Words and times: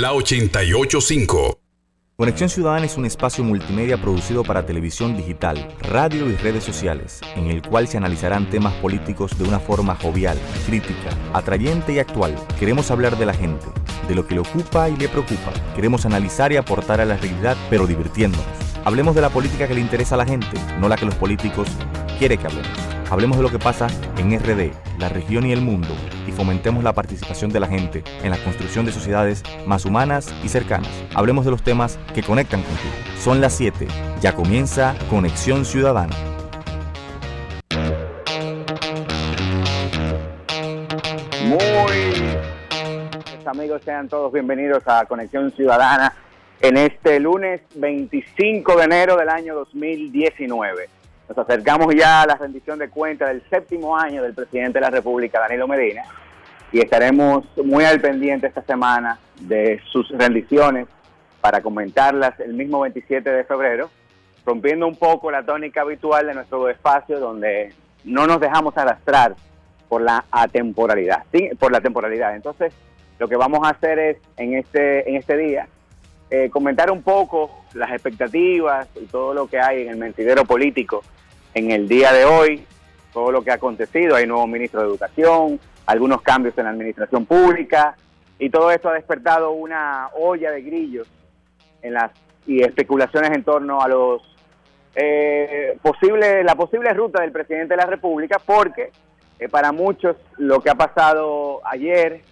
la 0.00 0.14
885. 0.14 1.58
Conexión 2.16 2.48
Ciudadana 2.48 2.86
es 2.86 2.96
un 2.96 3.04
espacio 3.04 3.44
multimedia 3.44 4.00
producido 4.00 4.42
para 4.42 4.64
televisión 4.64 5.16
digital, 5.16 5.68
radio 5.80 6.30
y 6.30 6.36
redes 6.36 6.64
sociales, 6.64 7.20
en 7.36 7.48
el 7.48 7.62
cual 7.62 7.88
se 7.88 7.98
analizarán 7.98 8.48
temas 8.48 8.72
políticos 8.74 9.36
de 9.36 9.44
una 9.44 9.58
forma 9.58 9.94
jovial, 9.96 10.38
crítica, 10.66 11.10
atrayente 11.34 11.92
y 11.92 11.98
actual. 11.98 12.34
Queremos 12.58 12.90
hablar 12.90 13.18
de 13.18 13.26
la 13.26 13.34
gente, 13.34 13.66
de 14.08 14.14
lo 14.14 14.26
que 14.26 14.34
le 14.34 14.40
ocupa 14.40 14.88
y 14.88 14.96
le 14.96 15.08
preocupa. 15.08 15.52
Queremos 15.74 16.06
analizar 16.06 16.52
y 16.52 16.56
aportar 16.56 17.00
a 17.00 17.04
la 17.04 17.16
realidad, 17.16 17.56
pero 17.68 17.86
divirtiéndonos. 17.86 18.46
Hablemos 18.84 19.14
de 19.14 19.20
la 19.20 19.30
política 19.30 19.68
que 19.68 19.74
le 19.74 19.80
interesa 19.80 20.14
a 20.14 20.18
la 20.18 20.26
gente, 20.26 20.56
no 20.80 20.88
la 20.88 20.96
que 20.96 21.06
los 21.06 21.16
políticos 21.16 21.68
quieren 22.18 22.38
que 22.38 22.46
hablemos. 22.46 23.01
Hablemos 23.12 23.36
de 23.36 23.42
lo 23.42 23.50
que 23.50 23.58
pasa 23.58 23.88
en 24.16 24.32
RD, 24.40 24.72
la 24.98 25.10
región 25.10 25.44
y 25.44 25.52
el 25.52 25.60
mundo, 25.60 25.94
y 26.26 26.32
fomentemos 26.32 26.82
la 26.82 26.94
participación 26.94 27.50
de 27.50 27.60
la 27.60 27.66
gente 27.66 28.02
en 28.22 28.30
la 28.30 28.38
construcción 28.38 28.86
de 28.86 28.92
sociedades 28.92 29.42
más 29.66 29.84
humanas 29.84 30.34
y 30.42 30.48
cercanas. 30.48 30.88
Hablemos 31.14 31.44
de 31.44 31.50
los 31.50 31.62
temas 31.62 31.98
que 32.14 32.22
conectan 32.22 32.62
contigo. 32.62 32.94
Son 33.18 33.42
las 33.42 33.52
7. 33.52 33.86
Ya 34.22 34.34
comienza 34.34 34.94
Conexión 35.10 35.66
Ciudadana. 35.66 36.16
Muy 41.44 42.38
amigos, 43.44 43.82
sean 43.84 44.08
todos 44.08 44.32
bienvenidos 44.32 44.84
a 44.86 45.04
Conexión 45.04 45.52
Ciudadana 45.52 46.14
en 46.62 46.78
este 46.78 47.20
lunes 47.20 47.60
25 47.74 48.74
de 48.74 48.84
enero 48.84 49.18
del 49.18 49.28
año 49.28 49.54
2019. 49.54 51.01
Nos 51.28 51.38
acercamos 51.38 51.94
ya 51.94 52.22
a 52.22 52.26
la 52.26 52.34
rendición 52.34 52.78
de 52.78 52.88
cuentas 52.88 53.28
del 53.28 53.42
séptimo 53.48 53.96
año 53.96 54.22
del 54.22 54.34
presidente 54.34 54.78
de 54.78 54.80
la 54.80 54.90
República, 54.90 55.40
Danilo 55.40 55.68
Medina, 55.68 56.02
y 56.72 56.80
estaremos 56.80 57.44
muy 57.64 57.84
al 57.84 58.00
pendiente 58.00 58.46
esta 58.46 58.62
semana 58.62 59.18
de 59.40 59.80
sus 59.90 60.08
rendiciones 60.10 60.88
para 61.40 61.60
comentarlas 61.60 62.38
el 62.40 62.54
mismo 62.54 62.80
27 62.80 63.30
de 63.30 63.44
febrero, 63.44 63.90
rompiendo 64.44 64.86
un 64.86 64.96
poco 64.96 65.30
la 65.30 65.44
tónica 65.44 65.82
habitual 65.82 66.26
de 66.26 66.34
nuestro 66.34 66.68
espacio 66.68 67.20
donde 67.20 67.72
no 68.04 68.26
nos 68.26 68.40
dejamos 68.40 68.76
arrastrar 68.76 69.34
por 69.88 70.02
la 70.02 70.24
atemporalidad, 70.30 71.24
por 71.58 71.72
la 71.72 71.80
temporalidad. 71.80 72.34
Entonces, 72.34 72.72
lo 73.18 73.28
que 73.28 73.36
vamos 73.36 73.60
a 73.64 73.70
hacer 73.70 73.98
es 73.98 74.16
en 74.36 74.54
este 74.54 75.08
en 75.08 75.16
este 75.16 75.36
día 75.36 75.68
eh, 76.30 76.48
comentar 76.50 76.90
un 76.90 77.02
poco 77.02 77.64
las 77.74 77.90
expectativas 77.90 78.88
y 79.00 79.04
todo 79.06 79.34
lo 79.34 79.46
que 79.46 79.60
hay 79.60 79.82
en 79.82 79.90
el 79.90 79.96
mentidero 79.96 80.44
político 80.44 81.02
en 81.54 81.70
el 81.70 81.88
día 81.88 82.12
de 82.12 82.24
hoy, 82.24 82.64
todo 83.12 83.30
lo 83.30 83.42
que 83.42 83.50
ha 83.50 83.54
acontecido. 83.54 84.16
Hay 84.16 84.26
nuevo 84.26 84.46
ministro 84.46 84.80
de 84.80 84.86
Educación, 84.86 85.60
algunos 85.86 86.22
cambios 86.22 86.56
en 86.58 86.64
la 86.64 86.70
administración 86.70 87.26
pública 87.26 87.96
y 88.38 88.50
todo 88.50 88.70
esto 88.70 88.88
ha 88.88 88.94
despertado 88.94 89.52
una 89.52 90.08
olla 90.18 90.50
de 90.50 90.62
grillos 90.62 91.08
en 91.82 91.94
las 91.94 92.10
y 92.46 92.62
especulaciones 92.62 93.30
en 93.30 93.44
torno 93.44 93.80
a 93.80 93.88
los 93.88 94.22
eh, 94.94 95.78
posible, 95.80 96.42
la 96.42 96.54
posible 96.54 96.92
ruta 96.92 97.22
del 97.22 97.32
presidente 97.32 97.74
de 97.74 97.76
la 97.76 97.86
República, 97.86 98.40
porque 98.44 98.90
eh, 99.38 99.48
para 99.48 99.72
muchos 99.72 100.16
lo 100.38 100.60
que 100.60 100.70
ha 100.70 100.74
pasado 100.74 101.60
ayer 101.64 102.22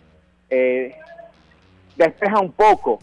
eh, 0.51 0.95
despeja 1.97 2.41
un 2.41 2.53
poco 2.53 2.99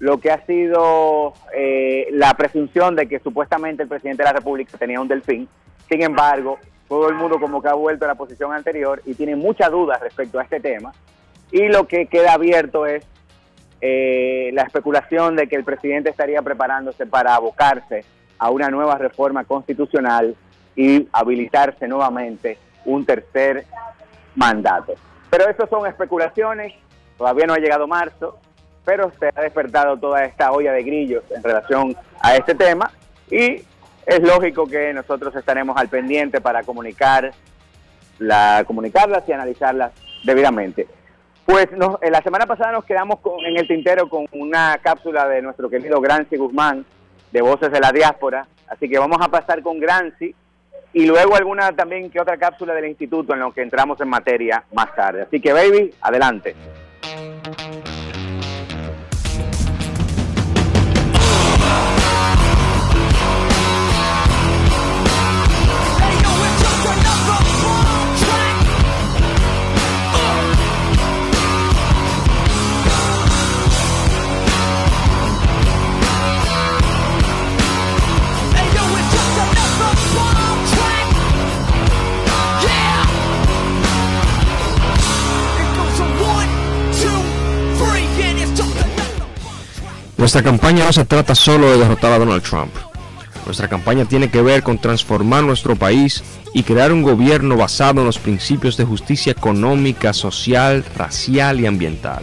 lo 0.00 0.18
que 0.18 0.30
ha 0.30 0.44
sido 0.46 1.34
eh, 1.54 2.08
la 2.12 2.34
presunción 2.34 2.96
de 2.96 3.06
que 3.06 3.20
supuestamente 3.20 3.82
el 3.82 3.88
presidente 3.88 4.22
de 4.22 4.28
la 4.28 4.32
República 4.32 4.76
tenía 4.78 5.00
un 5.00 5.06
delfín. 5.06 5.46
Sin 5.88 6.02
embargo, 6.02 6.58
todo 6.88 7.08
el 7.10 7.14
mundo 7.14 7.38
como 7.38 7.62
que 7.62 7.68
ha 7.68 7.74
vuelto 7.74 8.06
a 8.06 8.08
la 8.08 8.14
posición 8.14 8.52
anterior 8.52 9.02
y 9.04 9.14
tiene 9.14 9.36
muchas 9.36 9.70
dudas 9.70 10.00
respecto 10.00 10.38
a 10.38 10.42
este 10.42 10.58
tema. 10.58 10.92
Y 11.52 11.68
lo 11.68 11.86
que 11.86 12.06
queda 12.06 12.32
abierto 12.32 12.86
es 12.86 13.04
eh, 13.82 14.50
la 14.54 14.62
especulación 14.62 15.36
de 15.36 15.48
que 15.48 15.56
el 15.56 15.64
presidente 15.64 16.08
estaría 16.08 16.40
preparándose 16.40 17.06
para 17.06 17.34
abocarse 17.34 18.04
a 18.38 18.50
una 18.50 18.70
nueva 18.70 18.96
reforma 18.96 19.44
constitucional 19.44 20.34
y 20.74 21.08
habilitarse 21.12 21.86
nuevamente 21.86 22.56
un 22.86 23.04
tercer 23.04 23.66
mandato. 24.34 24.94
Pero 25.28 25.46
eso 25.48 25.66
son 25.68 25.86
especulaciones, 25.86 26.72
todavía 27.18 27.46
no 27.46 27.52
ha 27.52 27.58
llegado 27.58 27.86
marzo, 27.86 28.38
pero 28.84 29.12
se 29.18 29.30
ha 29.34 29.40
despertado 29.40 29.96
toda 29.96 30.24
esta 30.24 30.52
olla 30.52 30.72
de 30.72 30.82
grillos 30.82 31.24
en 31.30 31.42
relación 31.42 31.96
a 32.20 32.36
este 32.36 32.54
tema 32.54 32.90
y 33.30 33.62
es 34.06 34.20
lógico 34.20 34.66
que 34.66 34.92
nosotros 34.92 35.34
estaremos 35.36 35.76
al 35.76 35.88
pendiente 35.88 36.40
para 36.40 36.62
comunicar 36.62 37.32
la, 38.18 38.64
comunicarlas 38.66 39.22
y 39.28 39.32
analizarlas 39.32 39.92
debidamente. 40.24 40.86
Pues 41.44 41.68
en 41.72 42.12
la 42.12 42.22
semana 42.22 42.46
pasada 42.46 42.72
nos 42.72 42.84
quedamos 42.84 43.18
en 43.46 43.56
el 43.56 43.66
tintero 43.66 44.08
con 44.08 44.26
una 44.32 44.78
cápsula 44.82 45.26
de 45.28 45.42
nuestro 45.42 45.68
querido 45.68 46.00
Granci 46.00 46.36
Guzmán 46.36 46.84
de 47.32 47.42
Voces 47.42 47.70
de 47.72 47.80
la 47.80 47.92
Diáspora, 47.92 48.46
así 48.68 48.88
que 48.88 48.98
vamos 48.98 49.18
a 49.20 49.28
pasar 49.28 49.62
con 49.62 49.78
Granci 49.80 50.34
y 50.92 51.06
luego 51.06 51.36
alguna 51.36 51.72
también 51.72 52.10
que 52.10 52.20
otra 52.20 52.36
cápsula 52.36 52.74
del 52.74 52.86
instituto 52.86 53.32
en 53.32 53.40
lo 53.40 53.52
que 53.52 53.62
entramos 53.62 54.00
en 54.00 54.08
materia 54.08 54.64
más 54.72 54.94
tarde. 54.94 55.22
Así 55.22 55.40
que 55.40 55.52
baby, 55.52 55.94
adelante. 56.00 56.54
Nuestra 90.20 90.42
campaña 90.42 90.84
no 90.84 90.92
se 90.92 91.06
trata 91.06 91.34
solo 91.34 91.70
de 91.70 91.78
derrotar 91.78 92.12
a 92.12 92.18
Donald 92.18 92.42
Trump. 92.42 92.70
Nuestra 93.46 93.68
campaña 93.68 94.04
tiene 94.04 94.30
que 94.30 94.42
ver 94.42 94.62
con 94.62 94.78
transformar 94.78 95.42
nuestro 95.42 95.76
país 95.76 96.22
y 96.52 96.62
crear 96.62 96.92
un 96.92 97.00
gobierno 97.00 97.56
basado 97.56 98.00
en 98.00 98.06
los 98.06 98.18
principios 98.18 98.76
de 98.76 98.84
justicia 98.84 99.32
económica, 99.32 100.12
social, 100.12 100.84
racial 100.94 101.58
y 101.58 101.64
ambiental. 101.64 102.22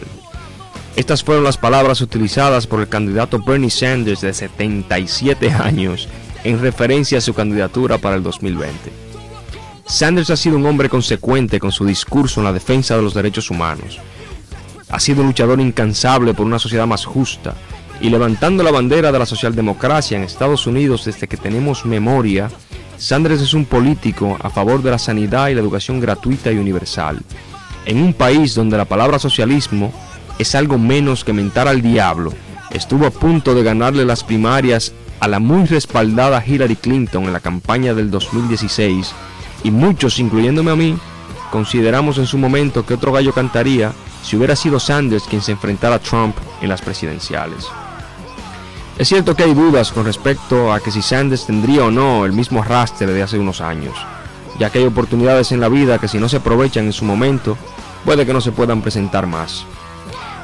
Estas 0.94 1.24
fueron 1.24 1.42
las 1.42 1.56
palabras 1.56 2.00
utilizadas 2.00 2.68
por 2.68 2.78
el 2.78 2.88
candidato 2.88 3.42
Bernie 3.44 3.68
Sanders 3.68 4.20
de 4.20 4.32
77 4.32 5.50
años 5.50 6.08
en 6.44 6.60
referencia 6.60 7.18
a 7.18 7.20
su 7.20 7.34
candidatura 7.34 7.98
para 7.98 8.14
el 8.14 8.22
2020. 8.22 8.92
Sanders 9.86 10.30
ha 10.30 10.36
sido 10.36 10.56
un 10.56 10.66
hombre 10.66 10.88
consecuente 10.88 11.58
con 11.58 11.72
su 11.72 11.84
discurso 11.84 12.38
en 12.38 12.44
la 12.44 12.52
defensa 12.52 12.94
de 12.94 13.02
los 13.02 13.14
derechos 13.14 13.50
humanos. 13.50 13.98
Ha 14.88 15.00
sido 15.00 15.22
un 15.22 15.26
luchador 15.26 15.60
incansable 15.60 16.32
por 16.32 16.46
una 16.46 16.60
sociedad 16.60 16.86
más 16.86 17.04
justa 17.04 17.56
y 18.00 18.10
levantando 18.10 18.62
la 18.62 18.70
bandera 18.70 19.10
de 19.10 19.18
la 19.18 19.26
socialdemocracia 19.26 20.16
en 20.16 20.24
Estados 20.24 20.66
Unidos 20.66 21.04
desde 21.04 21.26
que 21.26 21.36
tenemos 21.36 21.84
memoria, 21.84 22.50
Sanders 22.96 23.40
es 23.40 23.54
un 23.54 23.64
político 23.64 24.36
a 24.40 24.50
favor 24.50 24.82
de 24.82 24.90
la 24.90 24.98
sanidad 24.98 25.48
y 25.48 25.54
la 25.54 25.60
educación 25.60 26.00
gratuita 26.00 26.50
y 26.52 26.58
universal. 26.58 27.20
En 27.86 28.02
un 28.02 28.12
país 28.12 28.54
donde 28.54 28.76
la 28.76 28.84
palabra 28.84 29.18
socialismo 29.18 29.92
es 30.38 30.54
algo 30.54 30.78
menos 30.78 31.24
que 31.24 31.32
mentar 31.32 31.68
al 31.68 31.82
diablo, 31.82 32.32
estuvo 32.70 33.06
a 33.06 33.10
punto 33.10 33.54
de 33.54 33.62
ganarle 33.62 34.04
las 34.04 34.24
primarias 34.24 34.92
a 35.20 35.28
la 35.28 35.38
muy 35.38 35.64
respaldada 35.66 36.44
Hillary 36.44 36.76
Clinton 36.76 37.24
en 37.24 37.32
la 37.32 37.40
campaña 37.40 37.94
del 37.94 38.10
2016 38.10 39.12
y 39.64 39.70
muchos, 39.70 40.18
incluyéndome 40.18 40.70
a 40.70 40.76
mí, 40.76 40.96
consideramos 41.50 42.18
en 42.18 42.26
su 42.26 42.38
momento 42.38 42.86
que 42.86 42.94
otro 42.94 43.12
gallo 43.12 43.32
cantaría 43.32 43.92
si 44.22 44.36
hubiera 44.36 44.54
sido 44.54 44.78
Sanders 44.78 45.24
quien 45.24 45.42
se 45.42 45.52
enfrentara 45.52 45.96
a 45.96 46.00
Trump 46.00 46.36
en 46.60 46.68
las 46.68 46.82
presidenciales. 46.82 47.66
Es 48.98 49.06
cierto 49.06 49.36
que 49.36 49.44
hay 49.44 49.54
dudas 49.54 49.92
con 49.92 50.04
respecto 50.04 50.72
a 50.72 50.80
que 50.80 50.90
si 50.90 51.02
Sanders 51.02 51.46
tendría 51.46 51.84
o 51.84 51.90
no 51.92 52.24
el 52.24 52.32
mismo 52.32 52.60
arrastre 52.60 53.06
de 53.06 53.22
hace 53.22 53.38
unos 53.38 53.60
años, 53.60 53.94
ya 54.58 54.70
que 54.70 54.80
hay 54.80 54.86
oportunidades 54.86 55.52
en 55.52 55.60
la 55.60 55.68
vida 55.68 56.00
que 56.00 56.08
si 56.08 56.18
no 56.18 56.28
se 56.28 56.38
aprovechan 56.38 56.86
en 56.86 56.92
su 56.92 57.04
momento, 57.04 57.56
puede 58.04 58.26
que 58.26 58.32
no 58.32 58.40
se 58.40 58.50
puedan 58.50 58.82
presentar 58.82 59.28
más. 59.28 59.64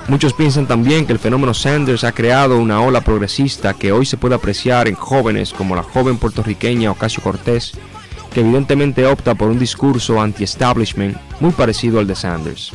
Muchos 0.06 0.34
piensan 0.34 0.68
también 0.68 1.04
que 1.04 1.12
el 1.12 1.18
fenómeno 1.18 1.52
Sanders 1.52 2.04
ha 2.04 2.12
creado 2.12 2.60
una 2.60 2.80
ola 2.80 3.00
progresista 3.00 3.74
que 3.74 3.90
hoy 3.90 4.06
se 4.06 4.18
puede 4.18 4.36
apreciar 4.36 4.86
en 4.86 4.94
jóvenes 4.94 5.52
como 5.52 5.74
la 5.74 5.82
joven 5.82 6.18
puertorriqueña 6.18 6.92
Ocasio 6.92 7.24
Cortés, 7.24 7.72
que 8.32 8.40
evidentemente 8.40 9.04
opta 9.04 9.34
por 9.34 9.48
un 9.48 9.58
discurso 9.58 10.20
anti-establishment 10.20 11.16
muy 11.40 11.50
parecido 11.50 11.98
al 11.98 12.06
de 12.06 12.14
Sanders. 12.14 12.70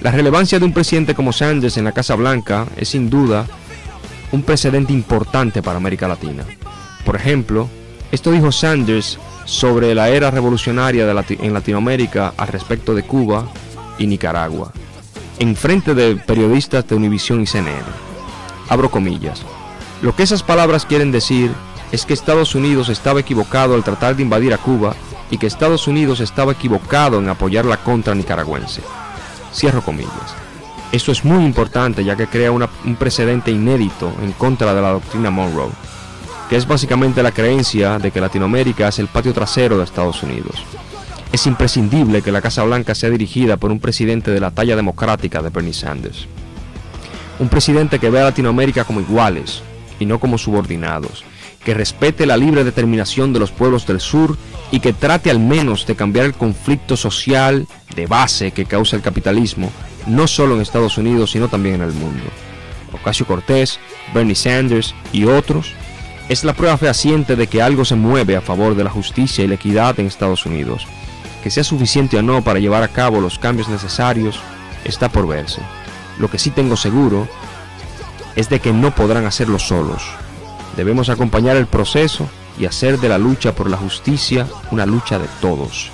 La 0.00 0.12
relevancia 0.12 0.58
de 0.58 0.64
un 0.64 0.72
presidente 0.72 1.14
como 1.14 1.32
Sanders 1.32 1.76
en 1.76 1.84
la 1.84 1.92
Casa 1.92 2.14
Blanca 2.14 2.66
es 2.76 2.88
sin 2.88 3.10
duda 3.10 3.46
un 4.32 4.42
precedente 4.42 4.92
importante 4.92 5.62
para 5.62 5.76
América 5.76 6.08
Latina. 6.08 6.44
Por 7.04 7.16
ejemplo, 7.16 7.68
esto 8.10 8.30
dijo 8.30 8.50
Sanders 8.50 9.18
sobre 9.44 9.94
la 9.94 10.08
era 10.08 10.30
revolucionaria 10.30 11.08
en 11.28 11.54
Latinoamérica 11.54 12.34
al 12.36 12.48
respecto 12.48 12.94
de 12.94 13.02
Cuba 13.02 13.46
y 13.98 14.06
Nicaragua. 14.06 14.72
en 15.38 15.56
frente 15.56 15.94
de 15.94 16.14
periodistas 16.14 16.86
de 16.86 16.94
Univision 16.94 17.40
y 17.40 17.46
CNN. 17.46 17.82
Abro 18.68 18.90
comillas. 18.90 19.42
Lo 20.00 20.14
que 20.14 20.22
esas 20.22 20.42
palabras 20.42 20.86
quieren 20.86 21.10
decir 21.10 21.50
es 21.90 22.06
que 22.06 22.14
Estados 22.14 22.54
Unidos 22.54 22.88
estaba 22.88 23.20
equivocado 23.20 23.74
al 23.74 23.82
tratar 23.82 24.14
de 24.14 24.22
invadir 24.22 24.54
a 24.54 24.58
Cuba 24.58 24.94
y 25.30 25.38
que 25.38 25.46
Estados 25.46 25.88
Unidos 25.88 26.20
estaba 26.20 26.52
equivocado 26.52 27.18
en 27.18 27.28
apoyar 27.28 27.64
la 27.64 27.78
contra 27.78 28.14
nicaragüense. 28.14 28.82
Cierro 29.52 29.82
comillas. 29.82 30.41
Esto 30.92 31.10
es 31.10 31.24
muy 31.24 31.42
importante 31.42 32.04
ya 32.04 32.16
que 32.16 32.26
crea 32.26 32.52
un 32.52 32.96
precedente 32.98 33.50
inédito 33.50 34.12
en 34.22 34.32
contra 34.32 34.74
de 34.74 34.82
la 34.82 34.90
doctrina 34.90 35.30
Monroe, 35.30 35.70
que 36.50 36.56
es 36.56 36.68
básicamente 36.68 37.22
la 37.22 37.32
creencia 37.32 37.98
de 37.98 38.10
que 38.10 38.20
Latinoamérica 38.20 38.88
es 38.88 38.98
el 38.98 39.06
patio 39.06 39.32
trasero 39.32 39.78
de 39.78 39.84
Estados 39.84 40.22
Unidos. 40.22 40.62
Es 41.32 41.46
imprescindible 41.46 42.20
que 42.20 42.30
la 42.30 42.42
Casa 42.42 42.62
Blanca 42.64 42.94
sea 42.94 43.08
dirigida 43.08 43.56
por 43.56 43.72
un 43.72 43.80
presidente 43.80 44.32
de 44.32 44.40
la 44.40 44.50
talla 44.50 44.76
democrática 44.76 45.40
de 45.40 45.48
Bernie 45.48 45.72
Sanders. 45.72 46.26
Un 47.38 47.48
presidente 47.48 47.98
que 47.98 48.10
vea 48.10 48.20
a 48.20 48.26
Latinoamérica 48.26 48.84
como 48.84 49.00
iguales 49.00 49.62
y 49.98 50.04
no 50.04 50.20
como 50.20 50.36
subordinados, 50.36 51.24
que 51.64 51.72
respete 51.72 52.26
la 52.26 52.36
libre 52.36 52.64
determinación 52.64 53.32
de 53.32 53.40
los 53.40 53.50
pueblos 53.50 53.86
del 53.86 54.00
sur 54.00 54.36
y 54.70 54.80
que 54.80 54.92
trate 54.92 55.30
al 55.30 55.38
menos 55.38 55.86
de 55.86 55.96
cambiar 55.96 56.26
el 56.26 56.34
conflicto 56.34 56.98
social 56.98 57.66
de 57.96 58.06
base 58.06 58.50
que 58.50 58.66
causa 58.66 58.96
el 58.96 59.02
capitalismo, 59.02 59.72
no 60.06 60.26
solo 60.26 60.54
en 60.54 60.60
Estados 60.60 60.98
Unidos, 60.98 61.30
sino 61.30 61.48
también 61.48 61.76
en 61.76 61.82
el 61.82 61.92
mundo. 61.92 62.24
Ocasio 62.92 63.26
Cortés, 63.26 63.78
Bernie 64.14 64.34
Sanders 64.34 64.94
y 65.12 65.24
otros 65.24 65.72
es 66.28 66.44
la 66.44 66.52
prueba 66.52 66.76
fehaciente 66.78 67.36
de 67.36 67.46
que 67.46 67.62
algo 67.62 67.84
se 67.84 67.96
mueve 67.96 68.36
a 68.36 68.40
favor 68.40 68.74
de 68.74 68.84
la 68.84 68.90
justicia 68.90 69.44
y 69.44 69.48
la 69.48 69.54
equidad 69.54 69.98
en 69.98 70.06
Estados 70.06 70.46
Unidos 70.46 70.86
que 71.42 71.50
sea 71.50 71.64
suficiente 71.64 72.16
o 72.16 72.22
no 72.22 72.42
para 72.42 72.60
llevar 72.60 72.82
a 72.82 72.88
cabo 72.88 73.20
los 73.20 73.38
cambios 73.38 73.68
necesarios 73.68 74.40
está 74.84 75.10
por 75.10 75.26
verse. 75.26 75.60
Lo 76.18 76.30
que 76.30 76.38
sí 76.38 76.50
tengo 76.50 76.76
seguro 76.76 77.28
es 78.36 78.48
de 78.48 78.60
que 78.60 78.72
no 78.72 78.94
podrán 78.94 79.26
hacerlo 79.26 79.58
solos. 79.58 80.02
Debemos 80.76 81.08
acompañar 81.08 81.56
el 81.56 81.66
proceso 81.66 82.28
y 82.58 82.66
hacer 82.66 82.98
de 83.00 83.08
la 83.08 83.18
lucha 83.18 83.54
por 83.54 83.68
la 83.68 83.76
justicia 83.76 84.46
una 84.70 84.86
lucha 84.86 85.18
de 85.18 85.26
todos. 85.40 85.90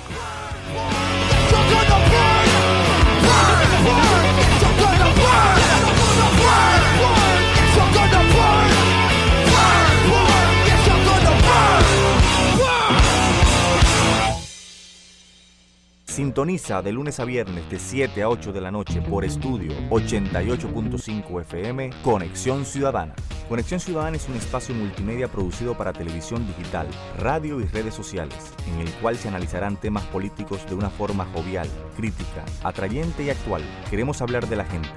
Sintoniza 16.19 16.81
de 16.81 16.91
lunes 16.91 17.17
a 17.21 17.23
viernes 17.23 17.69
de 17.69 17.79
7 17.79 18.23
a 18.23 18.27
8 18.27 18.51
de 18.51 18.59
la 18.59 18.71
noche 18.71 19.01
por 19.01 19.23
estudio 19.23 19.71
88.5 19.89 21.39
FM 21.43 21.91
Conexión 22.03 22.65
Ciudadana. 22.65 23.15
Conexión 23.47 23.79
Ciudadana 23.79 24.17
es 24.17 24.27
un 24.27 24.35
espacio 24.35 24.75
multimedia 24.75 25.29
producido 25.29 25.77
para 25.77 25.93
televisión 25.93 26.45
digital, 26.45 26.89
radio 27.17 27.61
y 27.61 27.63
redes 27.63 27.93
sociales, 27.93 28.51
en 28.67 28.81
el 28.81 28.91
cual 28.95 29.15
se 29.15 29.29
analizarán 29.29 29.77
temas 29.77 30.03
políticos 30.07 30.65
de 30.67 30.75
una 30.75 30.89
forma 30.89 31.25
jovial, 31.33 31.69
crítica, 31.95 32.43
atrayente 32.65 33.23
y 33.23 33.29
actual. 33.29 33.63
Queremos 33.89 34.21
hablar 34.21 34.49
de 34.49 34.57
la 34.57 34.65
gente 34.65 34.89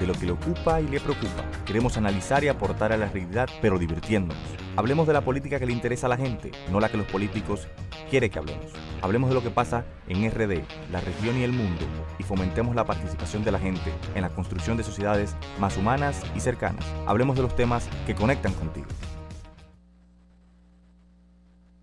de 0.00 0.06
lo 0.06 0.14
que 0.14 0.26
le 0.26 0.32
ocupa 0.32 0.80
y 0.80 0.88
le 0.88 0.98
preocupa. 0.98 1.44
Queremos 1.66 1.96
analizar 1.98 2.42
y 2.42 2.48
aportar 2.48 2.92
a 2.92 2.96
la 2.96 3.06
realidad, 3.06 3.48
pero 3.60 3.78
divirtiéndonos. 3.78 4.42
Hablemos 4.76 5.06
de 5.06 5.12
la 5.12 5.20
política 5.20 5.58
que 5.58 5.66
le 5.66 5.72
interesa 5.72 6.06
a 6.06 6.08
la 6.08 6.16
gente, 6.16 6.50
no 6.70 6.80
la 6.80 6.88
que 6.88 6.96
los 6.96 7.06
políticos 7.06 7.68
quieren 8.08 8.30
que 8.30 8.38
hablemos. 8.38 8.72
Hablemos 9.02 9.28
de 9.28 9.34
lo 9.34 9.42
que 9.42 9.50
pasa 9.50 9.84
en 10.08 10.28
RD, 10.30 10.62
la 10.90 11.00
región 11.00 11.38
y 11.38 11.44
el 11.44 11.52
mundo, 11.52 11.84
y 12.18 12.22
fomentemos 12.22 12.74
la 12.74 12.84
participación 12.84 13.44
de 13.44 13.52
la 13.52 13.58
gente 13.58 13.92
en 14.14 14.22
la 14.22 14.30
construcción 14.30 14.78
de 14.78 14.84
sociedades 14.84 15.36
más 15.58 15.76
humanas 15.76 16.22
y 16.34 16.40
cercanas. 16.40 16.84
Hablemos 17.06 17.36
de 17.36 17.42
los 17.42 17.54
temas 17.54 17.86
que 18.06 18.14
conectan 18.14 18.54
contigo. 18.54 18.86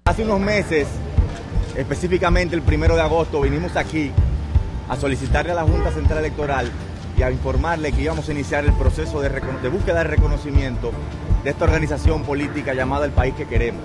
Hace 0.06 0.24
unos 0.24 0.40
meses, 0.40 0.88
específicamente 1.76 2.56
el 2.56 2.64
primero 2.64 2.96
de 2.96 3.02
agosto, 3.02 3.42
vinimos 3.42 3.76
aquí 3.76 4.12
a 4.90 4.96
solicitarle 4.96 5.52
a 5.52 5.56
la 5.56 5.64
Junta 5.64 5.92
Central 5.92 6.20
Electoral 6.20 6.72
y 7.18 7.24
a 7.24 7.32
informarle 7.32 7.92
que 7.92 8.02
íbamos 8.02 8.30
a 8.30 8.32
iniciar 8.32 8.64
el 8.66 8.74
proceso 8.74 9.22
de, 9.22 9.30
búsqueda 9.70 10.00
de 10.00 10.04
reconocimiento 10.04 10.92
de 11.44 11.50
esta 11.50 11.66
organización 11.66 12.24
política 12.24 12.74
llamada 12.74 13.06
El 13.06 13.12
País 13.12 13.34
que 13.36 13.48
Queremos. 13.48 13.82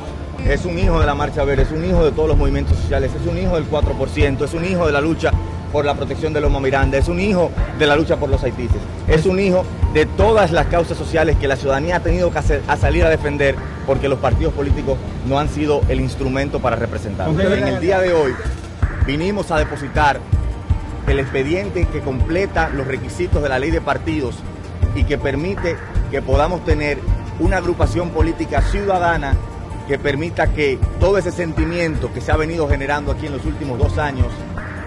Es 0.46 0.64
un 0.64 0.79
hijo 0.79 1.00
de 1.00 1.06
la 1.06 1.14
Marcha 1.14 1.44
Verde, 1.44 1.62
es 1.62 1.70
un 1.70 1.84
hijo 1.84 2.05
de 2.05 2.12
todos 2.12 2.29
los 2.29 2.37
movimientos 2.37 2.76
sociales, 2.76 3.11
es 3.19 3.26
un 3.26 3.38
hijo 3.38 3.55
del 3.55 3.70
4%, 3.70 4.44
es 4.44 4.55
un 4.55 4.64
hijo 4.64 4.87
de 4.87 4.93
la 4.93 5.00
lucha 5.00 5.31
por 5.73 5.87
la 5.87 5.94
protección 5.94 6.34
de 6.34 6.40
los 6.43 6.61
Miranda, 6.61 6.99
es 6.99 7.08
un 7.08 7.19
hijo 7.19 7.50
de 7.79 7.87
la 7.87 7.96
lucha 7.96 8.17
por 8.17 8.29
los 8.29 8.43
haitises, 8.44 8.76
es 9.08 9.25
un 9.25 9.40
hijo 9.40 9.64
de 9.94 10.05
todas 10.05 10.50
las 10.52 10.67
causas 10.67 10.99
sociales 10.99 11.37
que 11.37 11.49
la 11.49 11.56
ciudadanía 11.56 11.96
ha 11.96 12.00
tenido 12.00 12.31
que 12.31 12.38
a 12.38 12.76
salir 12.76 13.05
a 13.05 13.08
defender 13.08 13.55
porque 13.87 14.08
los 14.08 14.19
partidos 14.19 14.52
políticos 14.52 14.99
no 15.26 15.38
han 15.38 15.49
sido 15.49 15.81
el 15.88 16.00
instrumento 16.00 16.61
para 16.61 16.76
representar. 16.76 17.31
En 17.31 17.69
el 17.69 17.81
día 17.81 18.00
de 18.00 18.12
hoy 18.12 18.34
vinimos 19.06 19.50
a 19.50 19.56
depositar 19.56 20.20
el 21.06 21.19
expediente 21.19 21.87
que 21.87 22.00
completa 22.00 22.69
los 22.69 22.87
requisitos 22.87 23.43
de 23.43 23.49
la 23.49 23.58
ley 23.58 23.70
de 23.70 23.81
partidos 23.81 24.37
y 24.94 25.04
que 25.04 25.19
permite 25.19 25.76
que 26.10 26.22
podamos 26.22 26.64
tener 26.64 26.99
una 27.40 27.56
agrupación 27.58 28.10
política 28.10 28.62
ciudadana 28.62 29.37
que 29.88 29.99
permita 29.99 30.52
que 30.52 30.78
todo 31.00 31.19
ese 31.19 31.32
sentimiento 31.32 32.12
que 32.12 32.20
se 32.20 32.31
ha 32.31 32.37
venido 32.37 32.69
generando 32.69 33.12
aquí 33.12 33.26
en 33.26 33.32
los 33.32 33.44
últimos 33.44 33.78
dos 33.78 33.99
años 33.99 34.28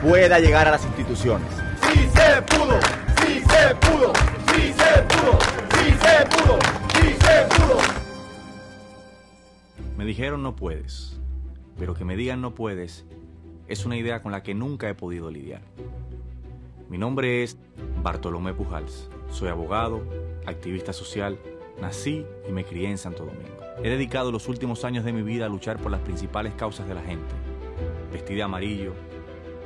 pueda 0.01 0.39
llegar 0.39 0.67
a 0.67 0.71
las 0.71 0.85
instituciones. 0.85 1.47
Sí 1.93 1.99
se 2.13 2.41
pudo, 2.43 2.79
sí 3.21 3.41
se 3.41 3.75
pudo, 3.75 4.13
sí 4.53 4.73
se 4.73 5.01
pudo, 5.03 5.39
sí 5.71 5.91
se 6.01 6.25
pudo, 6.27 6.59
sí 6.93 7.15
se 7.19 7.55
pudo. 7.55 7.77
Me 9.97 10.05
dijeron 10.05 10.43
no 10.43 10.55
puedes, 10.55 11.19
pero 11.77 11.93
que 11.93 12.05
me 12.05 12.15
digan 12.15 12.41
no 12.41 12.55
puedes 12.55 13.05
es 13.67 13.85
una 13.85 13.97
idea 13.97 14.21
con 14.21 14.31
la 14.31 14.43
que 14.43 14.53
nunca 14.53 14.89
he 14.89 14.93
podido 14.93 15.31
lidiar. 15.31 15.61
Mi 16.95 16.99
nombre 16.99 17.43
es 17.43 17.57
Bartolomé 18.01 18.53
Pujals. 18.53 19.09
Soy 19.29 19.49
abogado, 19.49 20.01
activista 20.45 20.93
social, 20.93 21.37
nací 21.81 22.25
y 22.47 22.53
me 22.53 22.63
crié 22.63 22.89
en 22.89 22.97
Santo 22.97 23.25
Domingo. 23.25 23.57
He 23.83 23.89
dedicado 23.89 24.31
los 24.31 24.47
últimos 24.47 24.85
años 24.85 25.03
de 25.03 25.11
mi 25.11 25.21
vida 25.21 25.45
a 25.45 25.49
luchar 25.49 25.75
por 25.77 25.91
las 25.91 25.99
principales 25.99 26.53
causas 26.53 26.87
de 26.87 26.95
la 26.95 27.01
gente. 27.01 27.35
Vestí 28.13 28.33
de 28.33 28.43
amarillo, 28.43 28.93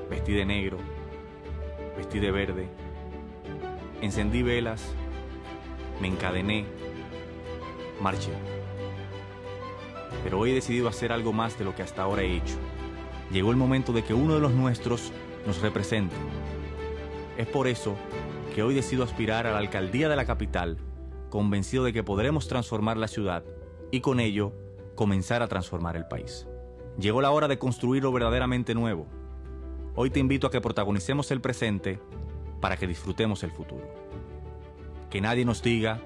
vestí 0.09 0.33
de 0.33 0.43
negro, 0.43 0.77
vestí 1.95 2.17
de 2.17 2.31
verde. 2.31 2.67
Encendí 4.01 4.41
velas, 4.41 4.83
me 6.01 6.07
encadené, 6.07 6.65
marché. 8.01 8.33
Pero 10.23 10.39
hoy 10.39 10.49
he 10.49 10.55
decidido 10.55 10.87
hacer 10.87 11.11
algo 11.11 11.31
más 11.31 11.59
de 11.59 11.65
lo 11.65 11.75
que 11.75 11.83
hasta 11.83 12.01
ahora 12.01 12.23
he 12.23 12.37
hecho. 12.37 12.55
Llegó 13.31 13.51
el 13.51 13.57
momento 13.57 13.93
de 13.93 14.03
que 14.03 14.15
uno 14.15 14.33
de 14.33 14.39
los 14.39 14.51
nuestros 14.53 15.11
nos 15.45 15.61
represente 15.61 16.15
es 17.39 17.47
por 17.47 17.69
eso 17.69 17.95
que 18.53 18.63
hoy 18.63 18.75
decido 18.75 19.01
aspirar 19.01 19.47
a 19.47 19.53
la 19.53 19.59
alcaldía 19.59 20.09
de 20.09 20.17
la 20.17 20.25
capital, 20.25 20.77
convencido 21.29 21.85
de 21.85 21.93
que 21.93 22.03
podremos 22.03 22.49
transformar 22.49 22.97
la 22.97 23.07
ciudad 23.07 23.45
y 23.91 24.01
con 24.01 24.19
ello 24.19 24.51
comenzar 24.93 25.41
a 25.41 25.47
transformar 25.47 25.95
el 25.95 26.05
país. 26.05 26.45
Llegó 26.99 27.21
la 27.21 27.31
hora 27.31 27.47
de 27.47 27.57
construir 27.57 28.03
lo 28.03 28.11
verdaderamente 28.11 28.75
nuevo. 28.75 29.07
Hoy 29.95 30.09
te 30.09 30.19
invito 30.19 30.47
a 30.47 30.51
que 30.51 30.59
protagonicemos 30.59 31.31
el 31.31 31.39
presente 31.39 31.97
para 32.59 32.75
que 32.75 32.87
disfrutemos 32.87 33.41
el 33.43 33.51
futuro. 33.51 33.87
Que 35.09 35.21
nadie 35.21 35.45
nos 35.45 35.63
diga 35.63 36.01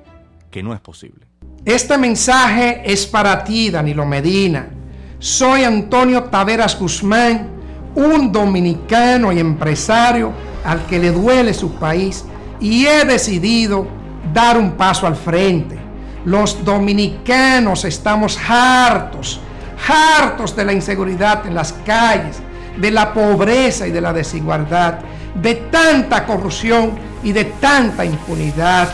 que 0.51 0.61
no 0.61 0.75
es 0.75 0.81
posible. 0.81 1.25
Este 1.65 1.97
mensaje 1.97 2.83
es 2.85 3.07
para 3.07 3.43
ti, 3.43 3.71
Danilo 3.71 4.05
Medina. 4.05 4.69
Soy 5.17 5.63
Antonio 5.63 6.25
Taveras 6.25 6.79
Guzmán, 6.79 7.49
un 7.95 8.31
dominicano 8.31 9.31
y 9.31 9.39
empresario 9.39 10.52
al 10.63 10.85
que 10.85 10.99
le 10.99 11.11
duele 11.11 11.53
su 11.53 11.71
país 11.73 12.25
y 12.59 12.85
he 12.85 13.05
decidido 13.05 13.87
dar 14.33 14.57
un 14.57 14.71
paso 14.71 15.05
al 15.05 15.15
frente. 15.15 15.77
Los 16.25 16.63
dominicanos 16.63 17.83
estamos 17.83 18.39
hartos, 18.47 19.39
hartos 19.87 20.55
de 20.55 20.65
la 20.65 20.73
inseguridad 20.73 21.45
en 21.45 21.55
las 21.55 21.73
calles, 21.85 22.37
de 22.77 22.91
la 22.91 23.13
pobreza 23.13 23.87
y 23.87 23.91
de 23.91 24.01
la 24.01 24.13
desigualdad, 24.13 24.99
de 25.35 25.55
tanta 25.55 26.25
corrupción 26.25 26.91
y 27.23 27.33
de 27.33 27.45
tanta 27.45 28.05
impunidad. 28.05 28.89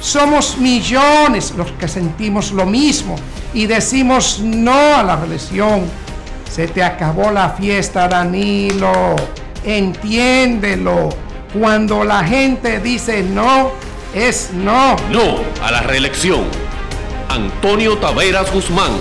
Somos 0.00 0.58
millones 0.58 1.54
los 1.56 1.70
que 1.72 1.86
sentimos 1.86 2.50
lo 2.50 2.66
mismo 2.66 3.14
y 3.54 3.66
decimos 3.66 4.40
no 4.40 4.96
a 4.96 5.02
la 5.04 5.16
reelección. 5.16 5.82
Se 6.50 6.66
te 6.66 6.82
acabó 6.82 7.30
la 7.30 7.50
fiesta, 7.50 8.08
Danilo 8.08 9.14
entiéndelo. 9.64 11.10
Cuando 11.58 12.04
la 12.04 12.24
gente 12.24 12.80
dice 12.80 13.22
no, 13.22 13.72
es 14.14 14.50
no. 14.52 14.96
No 15.10 15.40
a 15.62 15.70
la 15.70 15.82
reelección. 15.82 16.44
Antonio 17.28 17.96
Taveras 17.98 18.52
Guzmán. 18.52 18.92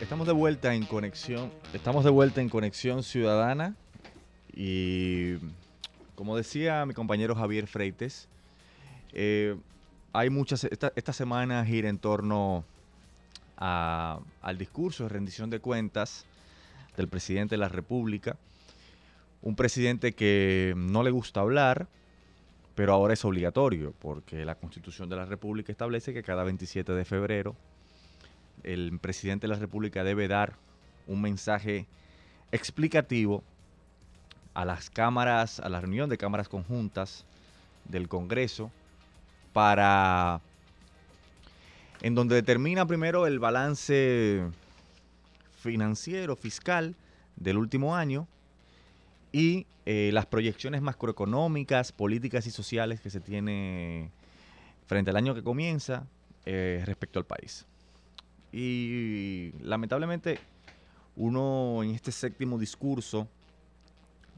Estamos 0.00 0.26
de, 0.26 0.32
vuelta 0.32 0.74
en 0.74 0.84
conexión, 0.84 1.50
estamos 1.72 2.04
de 2.04 2.10
vuelta 2.10 2.40
en 2.40 2.48
conexión 2.48 3.02
ciudadana 3.02 3.74
y 4.54 5.34
como 6.14 6.36
decía 6.36 6.86
mi 6.86 6.94
compañero 6.94 7.34
Javier 7.34 7.66
Freites, 7.66 8.28
eh, 9.12 9.56
hay 10.12 10.30
muchas, 10.30 10.64
esta, 10.64 10.92
esta, 10.94 11.12
semana 11.12 11.64
gira 11.64 11.88
en 11.88 11.98
torno 11.98 12.64
al 13.56 14.58
discurso 14.58 15.04
de 15.04 15.08
rendición 15.10 15.50
de 15.50 15.60
cuentas 15.60 16.26
del 16.96 17.08
presidente 17.08 17.54
de 17.54 17.58
la 17.58 17.68
República, 17.68 18.36
un 19.42 19.56
presidente 19.56 20.12
que 20.12 20.74
no 20.76 21.02
le 21.02 21.10
gusta 21.10 21.40
hablar, 21.40 21.86
pero 22.74 22.92
ahora 22.92 23.14
es 23.14 23.24
obligatorio, 23.24 23.94
porque 24.00 24.44
la 24.44 24.56
Constitución 24.56 25.08
de 25.08 25.16
la 25.16 25.26
República 25.26 25.70
establece 25.70 26.12
que 26.12 26.22
cada 26.22 26.44
27 26.44 26.92
de 26.92 27.04
febrero 27.04 27.54
el 28.62 28.98
presidente 28.98 29.46
de 29.46 29.52
la 29.52 29.60
República 29.60 30.02
debe 30.02 30.26
dar 30.28 30.54
un 31.06 31.20
mensaje 31.20 31.86
explicativo 32.50 33.44
a 34.54 34.64
las 34.64 34.90
cámaras, 34.90 35.60
a 35.60 35.68
la 35.68 35.80
reunión 35.80 36.08
de 36.08 36.16
cámaras 36.16 36.48
conjuntas 36.48 37.24
del 37.84 38.08
Congreso 38.08 38.70
para 39.52 40.40
en 42.04 42.14
donde 42.14 42.34
determina 42.34 42.84
primero 42.84 43.26
el 43.26 43.38
balance 43.38 44.42
financiero, 45.56 46.36
fiscal 46.36 46.94
del 47.34 47.56
último 47.56 47.96
año 47.96 48.28
y 49.32 49.66
eh, 49.86 50.10
las 50.12 50.26
proyecciones 50.26 50.82
macroeconómicas, 50.82 51.92
políticas 51.92 52.46
y 52.46 52.50
sociales 52.50 53.00
que 53.00 53.08
se 53.08 53.20
tiene 53.20 54.10
frente 54.86 55.12
al 55.12 55.16
año 55.16 55.34
que 55.34 55.42
comienza 55.42 56.06
eh, 56.44 56.82
respecto 56.84 57.18
al 57.18 57.24
país. 57.24 57.64
Y 58.52 59.52
lamentablemente 59.62 60.38
uno 61.16 61.82
en 61.82 61.92
este 61.92 62.12
séptimo 62.12 62.58
discurso 62.58 63.28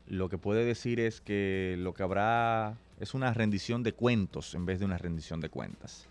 lo 0.07 0.29
que 0.29 0.39
puede 0.39 0.65
decir 0.65 1.01
es 1.01 1.21
que 1.21 1.75
lo 1.81 1.95
que 1.95 2.05
habrá 2.05 2.79
es 3.01 3.13
una 3.13 3.35
rendición 3.35 3.83
de 3.83 3.93
cuentos 3.93 4.55
en 4.55 4.67
vez 4.67 4.79
de 4.79 4.85
una 4.85 4.99
rendición 4.99 5.41
de 5.41 5.49
cuentas. 5.49 6.07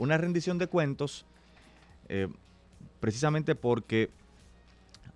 Una 0.00 0.16
rendición 0.16 0.56
de 0.56 0.66
cuentos 0.66 1.26
eh, 2.08 2.26
precisamente 3.00 3.54
porque 3.54 4.08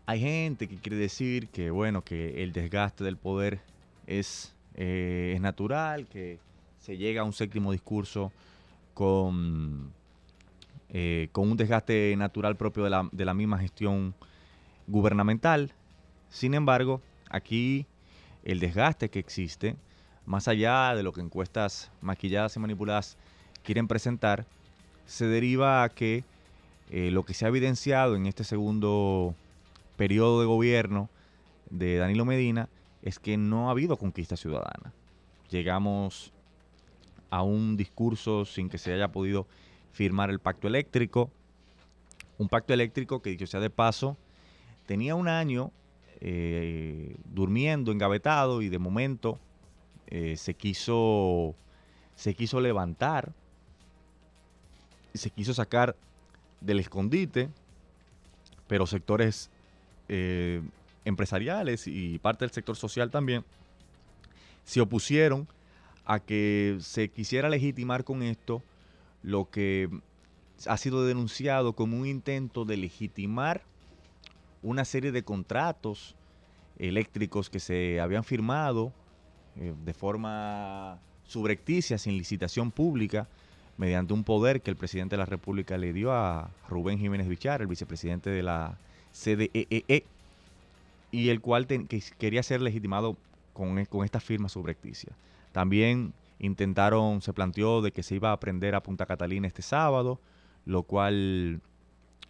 hay 0.05 0.21
gente 0.21 0.69
que 0.69 0.76
quiere 0.76 0.99
decir 0.99 1.49
que 1.49 1.71
bueno 1.71 2.05
que 2.05 2.43
el 2.43 2.53
desgaste 2.53 3.03
del 3.03 3.17
poder 3.17 3.62
es, 4.07 4.55
eh, 4.75 5.33
es 5.35 5.41
natural, 5.41 6.07
que 6.07 6.38
se 6.81 6.99
llega 6.99 7.23
a 7.23 7.25
un 7.25 7.33
séptimo 7.33 7.73
discurso 7.73 8.31
con 8.93 9.91
eh, 10.91 11.31
con 11.33 11.50
un 11.50 11.57
desgaste 11.57 12.14
natural 12.19 12.55
propio 12.55 12.85
de 12.85 12.91
la, 12.91 13.09
de 13.11 13.25
la 13.25 13.33
misma 13.33 13.59
gestión 13.59 14.14
gubernamental. 14.87 15.73
Sin 16.29 16.53
embargo, 16.53 17.00
aquí 17.31 17.87
el 18.43 18.61
desgaste 18.61 19.09
que 19.09 19.19
existe, 19.19 19.76
más 20.26 20.47
allá 20.47 20.95
de 20.95 21.03
lo 21.03 21.14
que 21.14 21.23
encuestas 21.23 21.91
maquilladas 22.03 22.55
y 22.57 22.61
manipuladas 22.61 23.17
quieren 23.62 23.88
presentar, 23.88 24.45
se 25.06 25.26
deriva 25.26 25.82
a 25.82 25.88
que 25.88 26.25
eh, 26.90 27.11
lo 27.11 27.25
que 27.25 27.34
se 27.34 27.44
ha 27.44 27.49
evidenciado 27.49 28.16
en 28.16 28.26
este 28.26 28.44
segundo 28.44 29.34
periodo 29.96 30.40
de 30.40 30.46
gobierno 30.46 31.08
de 31.70 31.96
Danilo 31.96 32.25
Medina 32.25 32.68
es 33.02 33.18
que 33.18 33.37
no 33.37 33.68
ha 33.68 33.73
habido 33.73 33.96
conquista 33.96 34.37
ciudadana. 34.37 34.92
Llegamos 35.50 36.32
a 37.30 37.42
un 37.42 37.76
discurso 37.76 38.44
sin 38.44 38.68
que 38.68 38.78
se 38.78 38.92
haya 38.92 39.08
podido 39.12 39.46
firmar 39.92 40.30
el 40.30 40.38
pacto 40.38 40.68
eléctrico. 40.68 41.30
Un 42.38 42.49
pacto 42.49 42.73
eléctrico 42.73 43.23
que, 43.23 43.30
dicho 43.30 43.46
sea 43.46 43.61
de 43.61 43.70
paso, 43.70 44.16
tenía 44.87 45.14
un 45.14 45.28
año 45.28 45.70
eh, 46.20 47.16
durmiendo, 47.26 47.92
engavetado, 47.92 48.62
y 48.62 48.68
de 48.68 48.78
momento 48.78 49.38
eh, 50.06 50.37
se, 50.37 50.54
quiso, 50.54 51.54
se 52.14 52.34
quiso 52.34 52.61
levantar, 52.61 53.32
se 55.14 55.30
quiso 55.30 55.54
sacar 55.54 55.97
del 56.61 56.80
escondite, 56.80 57.49
pero 58.66 58.87
sectores 58.87 59.50
eh, 60.09 60.62
empresariales 61.04 61.87
y 61.87 62.18
parte 62.18 62.44
del 62.44 62.52
sector 62.52 62.76
social 62.76 63.11
también 63.11 63.44
se 64.64 64.80
opusieron 64.80 65.47
a 66.04 66.21
que 66.21 66.78
se 66.80 67.09
quisiera 67.09 67.49
legitimar 67.49 68.04
con 68.04 68.23
esto 68.23 68.62
lo 69.23 69.49
que 69.50 69.88
ha 70.66 70.76
sido 70.76 71.04
denunciado 71.06 71.75
como 71.75 71.99
un 71.99 72.06
intento 72.06 72.64
de 72.64 72.76
legitimar 72.76 73.62
una 74.62 74.85
serie 74.85 75.12
de 75.12 75.23
contratos 75.23 76.14
eléctricos 76.78 77.50
que 77.50 77.61
se 77.61 78.00
habían 78.00 78.25
firmado 78.25 78.92
eh, 79.56 79.75
de 79.85 79.94
forma 79.94 80.99
subrepticia, 81.25 81.99
sin 81.99 82.16
licitación 82.16 82.71
pública, 82.71 83.28
mediante 83.76 84.12
un 84.12 84.25
poder 84.25 84.62
que 84.62 84.71
el 84.71 84.76
presidente 84.76 85.14
de 85.14 85.19
la 85.19 85.26
República 85.26 85.76
le 85.78 85.93
dio 85.93 86.12
a 86.12 86.50
Rubén 86.69 86.99
Jiménez 86.99 87.28
Bichar, 87.28 87.61
el 87.61 87.66
vicepresidente 87.66 88.31
de 88.31 88.43
la 88.43 88.78
CDEE, 89.12 89.50
e 89.52 89.85
e, 89.88 90.04
y 91.11 91.28
el 91.28 91.40
cual 91.40 91.66
quería 91.66 92.43
ser 92.43 92.61
legitimado 92.61 93.16
con, 93.52 93.85
con 93.87 94.04
esta 94.04 94.21
firma 94.21 94.49
subrepticia. 94.49 95.12
También 95.52 96.12
Intentaron, 96.38 97.23
se 97.23 97.33
planteó 97.33 97.81
de 97.81 97.93
que 97.93 98.02
se 98.02 98.16
iba 98.16 98.31
a 98.31 98.33
aprender 98.33 98.75
a 98.75 98.83
Punta 98.83 99.07
Catalina 99.07 99.47
este 99.47 99.62
sábado, 99.62 100.21
lo 100.66 100.83
cual 100.83 101.61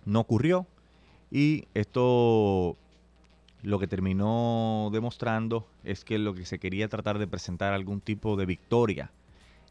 no 0.05 0.21
ocurrió. 0.21 0.67
Y 1.31 1.65
esto 1.75 2.77
lo 3.63 3.79
que 3.79 3.87
terminó 3.87 4.91
demostrando 4.93 5.67
es 5.85 6.05
que 6.05 6.19
lo 6.19 6.35
que 6.35 6.45
se 6.45 6.59
quería 6.59 6.89
tratar 6.89 7.19
de 7.19 7.27
presentar 7.27 7.73
algún 7.73 8.01
tipo 8.01 8.37
de 8.37 8.47
victoria 8.47 9.11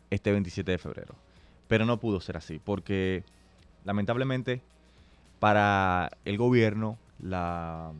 este 0.10 0.32
27 0.32 0.72
de 0.72 0.78
febrero. 0.78 1.16
Pero 1.74 1.88
no 1.88 1.98
pudo 1.98 2.22
ser 2.22 2.38
así, 2.38 2.60
porque 2.64 3.24
lamentablemente 3.84 4.62
para 5.40 6.12
el 6.24 6.38
gobierno, 6.38 7.00
la, 7.20 7.94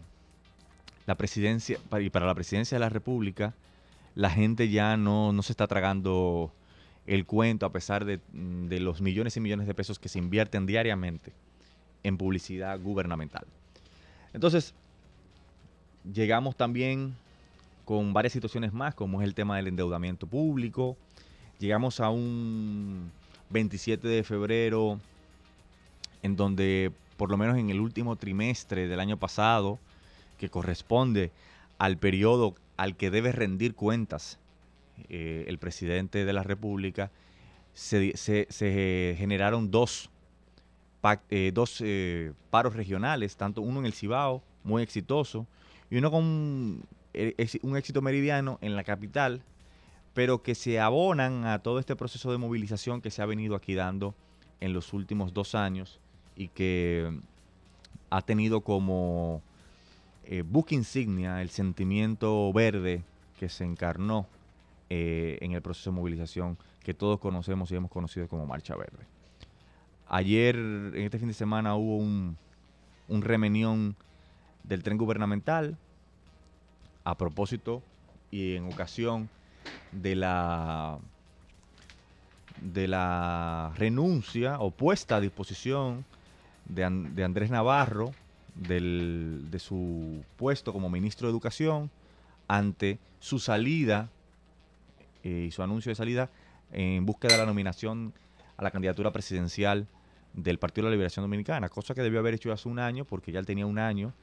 la 1.08 1.16
presidencia, 1.16 1.80
y 2.00 2.12
para 2.12 2.28
la 2.28 2.36
presidencia 2.36 2.76
de 2.76 2.80
la 2.82 2.90
República, 2.90 3.56
la 4.14 4.30
gente 4.30 4.70
ya 4.70 4.96
no, 4.96 5.36
se 5.42 5.54
está 5.54 5.66
tragando 5.66 6.52
el 7.08 7.26
cuento 7.26 7.66
a 7.66 7.72
pesar 7.72 8.06
de, 8.06 8.20
de, 8.32 8.80
los 8.80 9.02
millones 9.02 9.38
y 9.38 9.40
millones 9.40 9.66
de 9.66 9.74
pesos 9.74 9.98
que 9.98 10.08
se 10.08 10.20
invierten 10.20 10.68
diariamente 10.68 11.34
en 12.04 12.20
publicidad 12.20 12.80
gubernamental. 12.80 13.48
Entonces, 14.34 14.76
llegamos 16.14 16.56
también 16.56 17.16
con 17.86 18.14
varias 18.14 18.34
situaciones 18.34 18.72
más, 18.72 18.94
como 18.94 19.20
es 19.24 19.28
el 19.28 19.34
tema 19.34 19.56
del 19.56 19.66
endeudamiento 19.66 20.28
público. 20.28 20.96
Llegamos 21.58 22.00
a 22.00 22.12
un 22.12 23.12
27 23.54 24.08
de 24.08 24.24
febrero 24.24 25.00
en 26.24 26.36
donde, 26.36 26.92
por 27.16 27.30
lo 27.30 27.38
menos 27.38 27.58
en 27.58 27.70
el 27.70 27.80
último 27.80 28.16
trimestre 28.16 28.88
del 28.88 29.00
año 29.00 29.18
pasado, 29.18 29.80
que 30.40 30.50
corresponde 30.50 31.32
al 31.78 31.98
periodo 31.98 32.56
al 32.76 32.98
que 32.98 33.12
debe 33.12 33.32
rendir 33.32 33.76
cuentas 33.76 34.40
eh, 35.10 35.46
el 35.48 35.60
presidente 35.60 36.26
de 36.26 36.34
la 36.34 36.44
República, 36.44 37.12
se, 37.74 39.16
generaron 39.18 39.72
dos, 39.72 40.10
eh, 41.30 41.52
dos 41.54 41.82
eh, 41.82 42.34
paros 42.50 42.76
regionales, 42.76 43.36
tanto 43.36 43.62
uno 43.62 43.80
en 43.80 43.86
el 43.86 43.94
Cibao, 43.94 44.44
muy 44.64 44.82
exitoso, 44.82 45.46
y 45.90 45.98
uno 45.98 46.10
con 46.10 46.24
un 46.24 47.78
éxito 47.78 48.02
meridiano 48.02 48.58
en 48.62 48.76
la 48.76 48.84
capital, 48.84 49.44
pero 50.14 50.44
que 50.44 50.56
se 50.56 50.80
abonan 50.80 51.46
a 51.46 51.60
todo 51.60 51.80
este 51.80 51.96
proceso 51.96 52.32
de 52.32 52.38
movilización 52.38 53.02
que 53.02 53.12
se 53.12 53.22
ha 53.22 53.26
venido 53.26 53.56
aquí 53.56 53.74
dando 53.74 54.14
en 54.60 54.74
los 54.74 54.94
últimos 54.94 55.34
dos 55.34 55.56
años 55.56 56.00
y 56.36 56.50
que 56.50 57.20
ha 58.10 58.22
tenido 58.22 58.62
como 58.62 59.42
eh, 60.26 60.44
buque 60.46 60.76
insignia, 60.76 61.42
el 61.42 61.50
sentimiento 61.50 62.52
verde 62.54 63.04
que 63.40 63.50
se 63.50 63.66
encarnó 63.66 64.28
eh, 64.90 65.38
en 65.42 65.54
el 65.54 65.62
proceso 65.62 65.90
de 65.90 65.98
movilización 65.98 66.58
que 66.84 66.94
todos 66.94 67.20
conocemos 67.20 67.72
y 67.72 67.76
hemos 67.76 67.90
conocido 67.90 68.28
como 68.28 68.46
Marcha 68.46 68.76
Verde. 68.76 69.06
Ayer, 70.08 70.56
en 70.56 70.98
este 70.98 71.18
fin 71.18 71.30
de 71.30 71.34
semana, 71.34 71.76
hubo 71.76 71.98
un, 71.98 72.38
un 73.08 73.22
remenión 73.22 73.96
del 74.64 74.84
tren 74.84 74.98
gubernamental 74.98 75.78
a 77.04 77.18
propósito 77.18 77.82
y 78.30 78.56
en 78.56 78.72
ocasión 78.72 79.30
de 79.92 80.16
la 80.16 81.00
de 82.62 82.88
la 82.88 83.74
renuncia 83.76 84.60
o 84.60 84.72
puesta 84.72 85.18
a 85.18 85.22
disposición 85.22 86.06
de, 86.66 86.90
de 87.14 87.24
Andrés 87.24 87.52
Navarro 87.52 88.14
de 88.56 89.60
su 89.60 90.24
puesto 90.38 90.74
como 90.74 90.90
ministro 90.90 91.28
de 91.28 91.32
Educación 91.32 91.90
ante 92.48 93.00
su 93.20 93.40
salida 93.40 94.10
eh, 95.24 95.46
y 95.48 95.52
su 95.52 95.64
anuncio 95.64 95.90
de 95.90 95.96
salida 95.96 96.30
en 96.72 97.06
búsqueda 97.06 97.34
de 97.34 97.40
la 97.40 97.46
nominación 97.46 98.14
a 98.58 98.64
la 98.64 98.72
candidatura 98.72 99.12
presidencial 99.12 99.88
del 100.34 100.60
Partido 100.60 100.86
de 100.86 100.92
la 100.92 100.96
Liberación 100.96 101.24
Dominicana, 101.24 101.70
cosa 101.70 101.94
que 101.94 102.02
debió 102.02 102.20
haber 102.20 102.34
hecho 102.34 102.52
hace 102.52 102.68
un 102.68 102.80
año, 102.80 103.06
porque 103.06 103.32
ya 103.32 103.40
él 103.40 103.46
tenía 103.46 103.66
un 103.66 103.80
año 103.80 104.14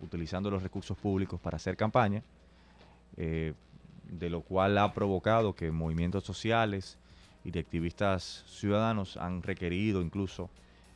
utilizando 0.00 0.50
los 0.50 0.62
recursos 0.62 0.96
públicos 0.96 1.40
para 1.40 1.56
hacer 1.56 1.76
campaña, 1.76 2.22
eh, 3.16 3.54
de 4.12 4.30
lo 4.30 4.42
cual 4.42 4.78
ha 4.78 4.92
provocado 4.92 5.54
que 5.54 5.70
movimientos 5.70 6.24
sociales 6.24 6.98
y 7.44 7.50
de 7.50 7.60
activistas 7.60 8.44
ciudadanos 8.46 9.16
han 9.16 9.42
requerido 9.42 10.00
incluso 10.02 10.50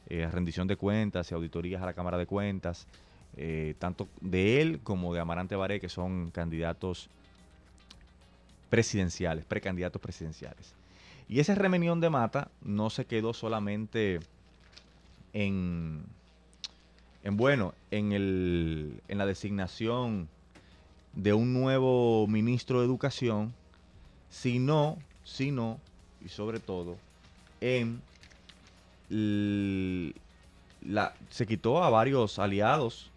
eh, 0.08 0.28
rendición 0.30 0.68
de 0.68 0.76
cuentas 0.76 1.30
y 1.30 1.34
auditorías 1.34 1.82
a 1.82 1.86
la 1.86 1.94
Cámara 1.94 2.18
de 2.18 2.26
Cuentas, 2.26 2.86
eh, 3.36 3.74
tanto 3.78 4.08
de 4.20 4.60
él 4.60 4.80
como 4.82 5.12
de 5.12 5.20
Amarante 5.20 5.56
Baré, 5.56 5.80
que 5.80 5.88
son 5.88 6.30
candidatos 6.30 7.08
presidenciales, 8.70 9.44
precandidatos 9.44 10.00
presidenciales. 10.00 10.74
Y 11.28 11.40
ese 11.40 11.54
remenión 11.54 12.00
de 12.00 12.10
mata 12.10 12.50
no 12.62 12.90
se 12.90 13.06
quedó 13.06 13.34
solamente 13.34 14.20
en, 15.32 16.04
en 17.24 17.36
bueno, 17.36 17.74
en, 17.90 18.12
el, 18.12 19.02
en 19.08 19.18
la 19.18 19.26
designación 19.26 20.28
de 21.16 21.32
un 21.32 21.52
nuevo 21.52 22.26
ministro 22.28 22.80
de 22.80 22.86
Educación, 22.86 23.54
sino, 24.28 24.98
sino, 25.24 25.80
y 26.24 26.28
sobre 26.28 26.60
todo, 26.60 26.96
en 27.60 28.02
la, 29.08 31.14
se 31.30 31.46
quitó 31.46 31.82
a 31.82 31.90
varios 31.90 32.38
aliados 32.38 33.10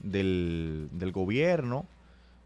del, 0.00 0.88
del 0.92 1.12
gobierno, 1.12 1.84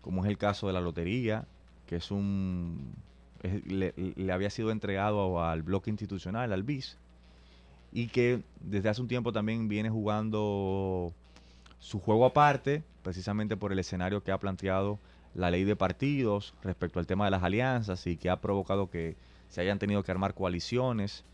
como 0.03 0.25
es 0.25 0.31
el 0.31 0.39
caso 0.39 0.67
de 0.67 0.73
la 0.73 0.81
lotería, 0.81 1.47
que 1.87 1.97
es 1.97 2.11
un 2.11 2.93
le, 3.43 3.95
le, 3.97 4.33
había 4.33 4.51
sido 4.51 4.71
entregado 4.71 5.43
al 5.43 5.63
bloque 5.63 5.91
institucional, 5.91 6.53
al 6.53 6.63
BIS, 6.63 6.99
y 7.93 8.09
que 8.09 8.43
desde 8.61 8.89
hace 8.89 9.01
un 9.01 9.09
tiempo 9.09 9.33
también 9.33 9.69
viene 9.69 9.89
jugando 9.89 11.13
su 11.79 12.01
juego 12.01 12.27
aparte, 12.27 12.83
precisamente 13.03 13.57
por 13.57 13.73
el 13.73 13.79
escenario 13.79 14.23
que 14.23 14.33
ha 14.33 14.39
planteado 14.39 14.99
la 15.35 15.51
ley 15.51 15.65
de 15.65 15.77
partidos 15.77 16.55
respecto 16.63 16.99
al 16.99 17.07
tema 17.07 17.25
de 17.25 17.31
las 17.31 17.43
alianzas 17.43 18.07
y 18.07 18.17
que 18.17 18.31
ha 18.31 18.41
provocado 18.41 18.91
que 18.91 19.17
se 19.49 19.61
hayan 19.61 19.79
tenido 19.79 20.03
que 20.03 20.11
armar 20.11 20.35
coaliciones, 20.35 21.25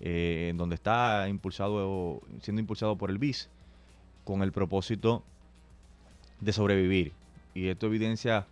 eh, 0.00 0.48
en 0.50 0.56
donde 0.56 0.74
está 0.74 1.28
impulsado, 1.28 2.20
siendo 2.40 2.60
impulsado 2.60 2.96
por 2.96 3.10
el 3.10 3.18
BIS, 3.18 3.48
con 4.24 4.42
el 4.42 4.52
propósito 4.52 5.22
de 6.40 6.52
sobrevivir. 6.52 7.12
Y 7.54 7.68
esto 7.68 7.86
evidencia 7.86 8.46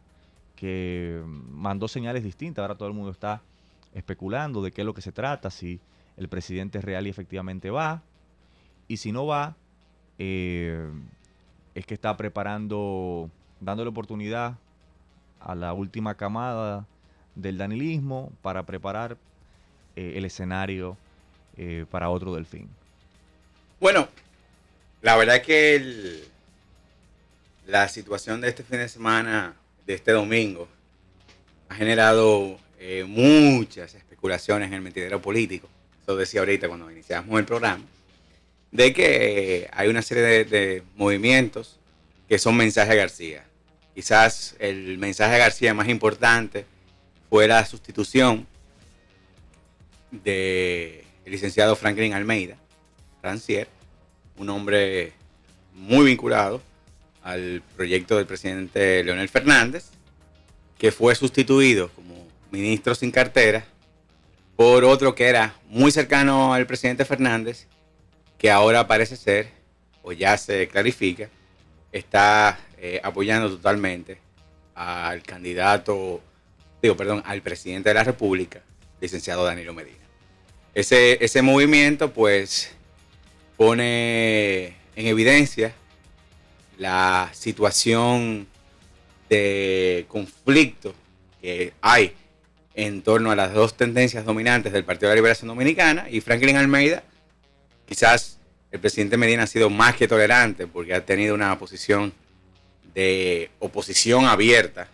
que 0.56 1.22
mandó 1.50 1.88
señales 1.88 2.24
distintas. 2.24 2.62
Ahora 2.62 2.74
todo 2.74 2.88
el 2.88 2.94
mundo 2.94 3.10
está 3.10 3.42
especulando 3.94 4.62
de 4.62 4.72
qué 4.72 4.82
es 4.82 4.86
lo 4.86 4.94
que 4.94 5.02
se 5.02 5.12
trata, 5.12 5.50
si 5.50 5.80
el 6.16 6.28
presidente 6.28 6.80
real 6.80 7.06
y 7.06 7.10
efectivamente 7.10 7.70
va. 7.70 8.02
Y 8.88 8.96
si 8.98 9.12
no 9.12 9.26
va, 9.26 9.56
eh, 10.18 10.90
es 11.78 11.86
que 11.86 11.94
está 11.94 12.16
preparando, 12.16 13.30
dándole 13.60 13.90
oportunidad 13.90 14.54
a 15.40 15.54
la 15.54 15.72
última 15.72 16.16
camada 16.16 16.86
del 17.34 17.58
danilismo 17.58 18.32
para 18.42 18.64
preparar 18.64 19.16
eh, 19.96 20.14
el 20.16 20.24
escenario 20.24 20.96
eh, 21.56 21.86
para 21.90 22.10
otro 22.10 22.34
delfín. 22.34 22.68
Bueno, 23.80 24.08
la 25.02 25.16
verdad 25.16 25.36
es 25.36 25.42
que 25.42 26.24
la 27.66 27.88
situación 27.88 28.40
de 28.40 28.48
este 28.48 28.62
fin 28.64 28.78
de 28.78 28.88
semana, 28.88 29.54
de 29.86 29.94
este 29.94 30.12
domingo, 30.12 30.68
ha 31.68 31.74
generado 31.74 32.56
muchas 33.06 33.94
especulaciones 33.94 34.68
en 34.68 34.74
el 34.74 34.80
mentidero 34.80 35.20
político 35.20 35.68
lo 36.08 36.16
decía 36.16 36.40
ahorita 36.40 36.68
cuando 36.68 36.90
iniciamos 36.90 37.38
el 37.38 37.44
programa, 37.44 37.84
de 38.70 38.92
que 38.92 39.68
hay 39.72 39.88
una 39.88 40.02
serie 40.02 40.44
de, 40.44 40.82
movimientos 40.96 41.78
que 42.28 42.38
son 42.38 42.56
mensaje 42.56 42.92
a 42.92 42.96
García. 42.96 43.44
Quizás 43.94 44.54
el 44.58 44.98
mensaje 44.98 45.34
a 45.34 45.38
García 45.38 45.74
más 45.74 45.88
importante 45.88 46.66
fue 47.30 47.48
la 47.48 47.64
sustitución 47.64 48.46
del 50.10 51.02
licenciado 51.26 51.76
Franklin 51.76 52.14
Almeida, 52.14 52.56
Rancier, 53.22 53.68
un 54.36 54.48
hombre 54.50 55.12
muy 55.74 56.06
vinculado 56.06 56.62
al 57.22 57.62
proyecto 57.76 58.16
del 58.16 58.26
presidente 58.26 59.02
Leonel 59.04 59.28
Fernández, 59.28 59.86
que 60.78 60.92
fue 60.92 61.14
sustituido 61.14 61.88
como 61.90 62.26
ministro 62.50 62.94
sin 62.94 63.10
cartera 63.10 63.66
por 64.58 64.84
otro 64.84 65.14
que 65.14 65.28
era 65.28 65.54
muy 65.68 65.92
cercano 65.92 66.52
al 66.52 66.66
presidente 66.66 67.04
Fernández, 67.04 67.68
que 68.38 68.50
ahora 68.50 68.86
parece 68.86 69.16
ser, 69.16 69.48
o 70.02 70.12
ya 70.12 70.38
se 70.38 70.68
clarifica, 70.68 71.28
está 71.92 72.58
eh, 72.78 73.00
apoyando 73.02 73.50
totalmente 73.50 74.18
al 74.74 75.22
candidato, 75.22 76.22
digo, 76.80 76.96
perdón, 76.96 77.22
al 77.26 77.42
presidente 77.42 77.90
de 77.90 77.94
la 77.94 78.04
República, 78.04 78.62
licenciado 79.00 79.44
Danilo 79.44 79.74
Medina. 79.74 79.98
Ese, 80.74 81.22
ese 81.24 81.42
movimiento, 81.42 82.12
pues, 82.12 82.70
pone 83.56 84.76
en 84.94 85.06
evidencia 85.06 85.72
la 86.78 87.30
situación 87.32 88.46
de 89.28 90.06
conflicto 90.08 90.94
que 91.40 91.72
hay 91.80 92.14
en 92.74 93.02
torno 93.02 93.32
a 93.32 93.36
las 93.36 93.52
dos 93.52 93.76
tendencias 93.76 94.24
dominantes 94.24 94.72
del 94.72 94.84
Partido 94.84 95.08
de 95.08 95.16
la 95.16 95.16
Liberación 95.16 95.48
Dominicana 95.48 96.06
y 96.08 96.20
Franklin 96.20 96.56
Almeida, 96.56 97.02
quizás 97.88 98.38
el 98.70 98.80
presidente 98.80 99.16
Medina 99.16 99.44
ha 99.44 99.46
sido 99.46 99.70
más 99.70 99.96
que 99.96 100.06
tolerante 100.06 100.66
porque 100.66 100.94
ha 100.94 101.04
tenido 101.04 101.34
una 101.34 101.58
posición 101.58 102.12
de 102.94 103.50
oposición 103.58 104.26
abierta 104.26 104.88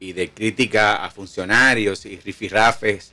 y 0.00 0.12
de 0.12 0.30
crítica 0.30 1.04
a 1.04 1.10
funcionarios 1.10 2.06
y 2.06 2.16
rifirrafes 2.16 3.12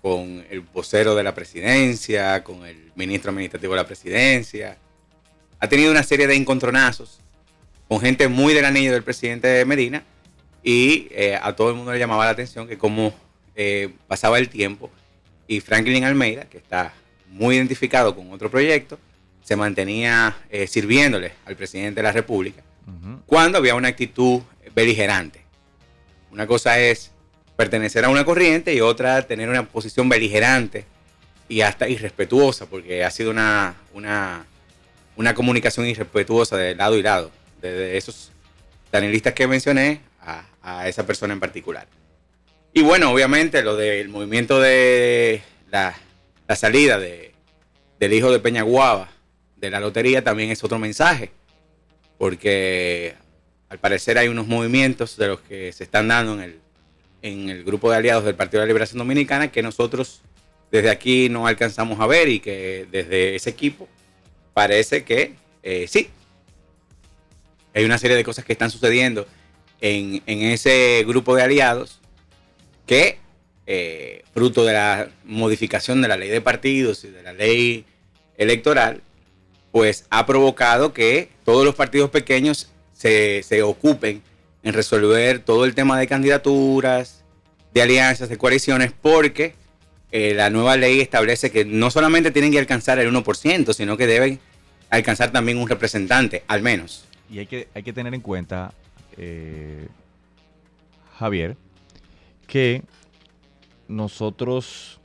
con 0.00 0.44
el 0.50 0.60
vocero 0.60 1.14
de 1.14 1.22
la 1.22 1.34
presidencia, 1.34 2.42
con 2.44 2.64
el 2.64 2.92
ministro 2.94 3.30
administrativo 3.30 3.74
de 3.74 3.80
la 3.80 3.86
presidencia. 3.86 4.78
Ha 5.58 5.68
tenido 5.68 5.90
una 5.90 6.02
serie 6.02 6.26
de 6.26 6.36
encontronazos 6.36 7.20
con 7.88 8.00
gente 8.00 8.28
muy 8.28 8.54
del 8.54 8.64
anillo 8.64 8.92
del 8.92 9.02
presidente 9.02 9.64
Medina 9.64 10.02
y 10.62 11.08
eh, 11.10 11.38
a 11.40 11.54
todo 11.54 11.70
el 11.70 11.76
mundo 11.76 11.92
le 11.92 11.98
llamaba 11.98 12.24
la 12.24 12.30
atención 12.30 12.68
que 12.68 12.78
como 12.78 13.12
eh, 13.56 13.90
pasaba 14.06 14.38
el 14.38 14.48
tiempo 14.48 14.90
y 15.46 15.60
Franklin 15.60 16.04
Almeida, 16.04 16.44
que 16.44 16.58
está 16.58 16.92
muy 17.30 17.56
identificado 17.56 18.14
con 18.14 18.32
otro 18.32 18.50
proyecto, 18.50 18.98
se 19.42 19.56
mantenía 19.56 20.36
eh, 20.50 20.66
sirviéndole 20.66 21.32
al 21.46 21.56
presidente 21.56 22.00
de 22.00 22.02
la 22.02 22.12
República 22.12 22.62
cuando 23.26 23.58
había 23.58 23.74
una 23.74 23.88
actitud 23.88 24.40
beligerante. 24.74 25.42
Una 26.30 26.46
cosa 26.46 26.78
es 26.78 27.10
pertenecer 27.56 28.04
a 28.04 28.08
una 28.08 28.24
corriente 28.24 28.74
y 28.74 28.80
otra 28.80 29.26
tener 29.26 29.48
una 29.48 29.64
posición 29.64 30.08
beligerante 30.08 30.84
y 31.48 31.62
hasta 31.62 31.88
irrespetuosa, 31.88 32.66
porque 32.66 33.04
ha 33.04 33.10
sido 33.10 33.30
una, 33.30 33.74
una, 33.92 34.46
una 35.16 35.34
comunicación 35.34 35.86
irrespetuosa 35.86 36.56
de 36.56 36.74
lado 36.74 36.96
y 36.96 37.02
lado. 37.02 37.30
Desde 37.60 37.96
esos 37.96 38.30
panelistas 38.90 39.34
que 39.34 39.46
mencioné 39.46 40.00
a, 40.22 40.44
esa 40.86 41.06
persona 41.06 41.32
en 41.32 41.40
particular. 41.40 41.86
Y 42.74 42.82
bueno, 42.82 43.10
obviamente 43.10 43.62
lo 43.62 43.74
del 43.74 44.10
movimiento 44.10 44.60
de 44.60 45.40
la, 45.70 45.94
salida 46.56 46.98
de, 46.98 47.32
del 47.98 48.12
hijo 48.12 48.30
de 48.30 48.38
Peñaguaba 48.38 49.10
de 49.56 49.70
la 49.70 49.80
lotería 49.80 50.22
también 50.22 50.50
es 50.50 50.62
otro 50.62 50.78
mensaje, 50.78 51.30
porque 52.16 53.14
al 53.68 53.78
parecer 53.78 54.18
hay 54.18 54.28
unos 54.28 54.46
movimientos 54.46 55.16
de 55.16 55.28
los 55.28 55.40
que 55.40 55.72
se 55.72 55.84
están 55.84 56.08
dando 56.08 56.34
en 56.34 56.40
el, 56.40 56.60
en 57.22 57.48
el 57.50 57.64
grupo 57.64 57.90
de 57.90 57.96
aliados 57.96 58.24
del 58.24 58.34
Partido 58.34 58.60
de 58.60 58.66
la 58.66 58.68
Liberación 58.68 58.98
Dominicana 58.98 59.50
que 59.50 59.62
nosotros 59.62 60.22
desde 60.70 60.90
aquí 60.90 61.28
no 61.28 61.46
alcanzamos 61.46 62.00
a 62.00 62.06
ver 62.06 62.28
y 62.28 62.40
que 62.40 62.86
desde 62.90 63.34
ese 63.34 63.50
equipo 63.50 63.88
parece 64.54 65.04
que 65.04 65.34
eh, 65.62 65.86
sí, 65.88 66.08
hay 67.74 67.84
una 67.84 67.98
serie 67.98 68.16
de 68.16 68.24
cosas 68.24 68.44
que 68.44 68.52
están 68.52 68.70
sucediendo 68.70 69.26
en, 69.80 70.22
ese 70.26 71.04
grupo 71.06 71.36
de 71.36 71.42
aliados 71.42 72.00
que, 72.86 73.18
eh, 73.70 74.22
fruto 74.32 74.64
de 74.64 74.72
la 74.72 75.10
modificación 75.26 76.00
de 76.00 76.08
la 76.08 76.16
ley 76.16 76.30
de 76.30 76.40
partidos 76.40 77.04
y 77.04 77.08
de 77.08 77.22
la 77.22 77.34
ley 77.34 77.84
electoral, 78.38 79.02
pues 79.72 80.06
ha 80.08 80.24
provocado 80.24 80.94
que 80.94 81.28
todos 81.44 81.66
los 81.66 81.74
partidos 81.74 82.08
pequeños 82.08 82.70
se, 82.94 83.62
ocupen 83.62 84.22
en 84.62 84.72
resolver 84.72 85.40
todo 85.40 85.66
el 85.66 85.74
tema 85.74 85.98
de 85.98 86.06
candidaturas, 86.06 87.22
de 87.74 87.82
alianzas, 87.82 88.30
de 88.30 88.38
coaliciones, 88.38 88.94
porque 89.02 89.52
eh, 90.12 90.32
la 90.34 90.48
nueva 90.48 90.78
ley 90.78 91.02
establece 91.02 91.50
que 91.50 91.66
no 91.66 91.90
solamente 91.90 92.30
tienen 92.30 92.50
que 92.50 92.58
alcanzar 92.58 92.98
el 92.98 93.12
1%, 93.12 93.74
sino 93.74 93.98
que 93.98 94.06
deben 94.06 94.40
alcanzar 94.88 95.30
también 95.30 95.58
un 95.58 95.68
representante, 95.68 96.42
al 96.48 96.62
menos. 96.62 97.04
Y 97.30 97.40
hay 97.40 97.46
que, 97.46 97.68
hay 97.74 97.82
que 97.82 97.92
tener 97.92 98.14
en 98.14 98.22
cuenta, 98.22 98.72
eh, 99.18 99.88
Javier, 101.18 101.54
que 102.46 102.82
nosotros 103.88 105.00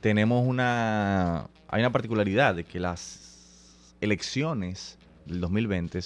tenemos 0.00 0.46
una 0.46 1.48
hay 1.68 1.80
una 1.80 1.92
particularidad 1.92 2.54
de 2.54 2.64
que 2.64 2.78
las 2.78 3.96
elecciones 4.00 4.98
del 5.26 5.40
2020 5.40 6.00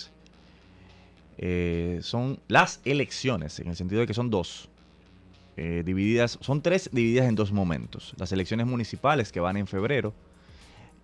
eh, 1.39 1.99
son 2.03 2.41
las 2.49 2.81
elecciones, 2.85 3.61
en 3.61 3.69
el 3.69 3.77
sentido 3.77 4.01
de 4.01 4.07
que 4.07 4.15
son 4.15 4.31
dos, 4.31 4.69
eh, 5.57 5.83
divididas, 5.85 6.39
son 6.41 6.63
tres 6.63 6.89
divididas 6.93 7.29
en 7.29 7.35
dos 7.35 7.53
momentos. 7.53 8.15
Las 8.17 8.33
elecciones 8.33 8.67
municipales 8.67 9.31
que 9.31 9.41
van 9.41 9.57
en 9.57 9.67
febrero 9.67 10.15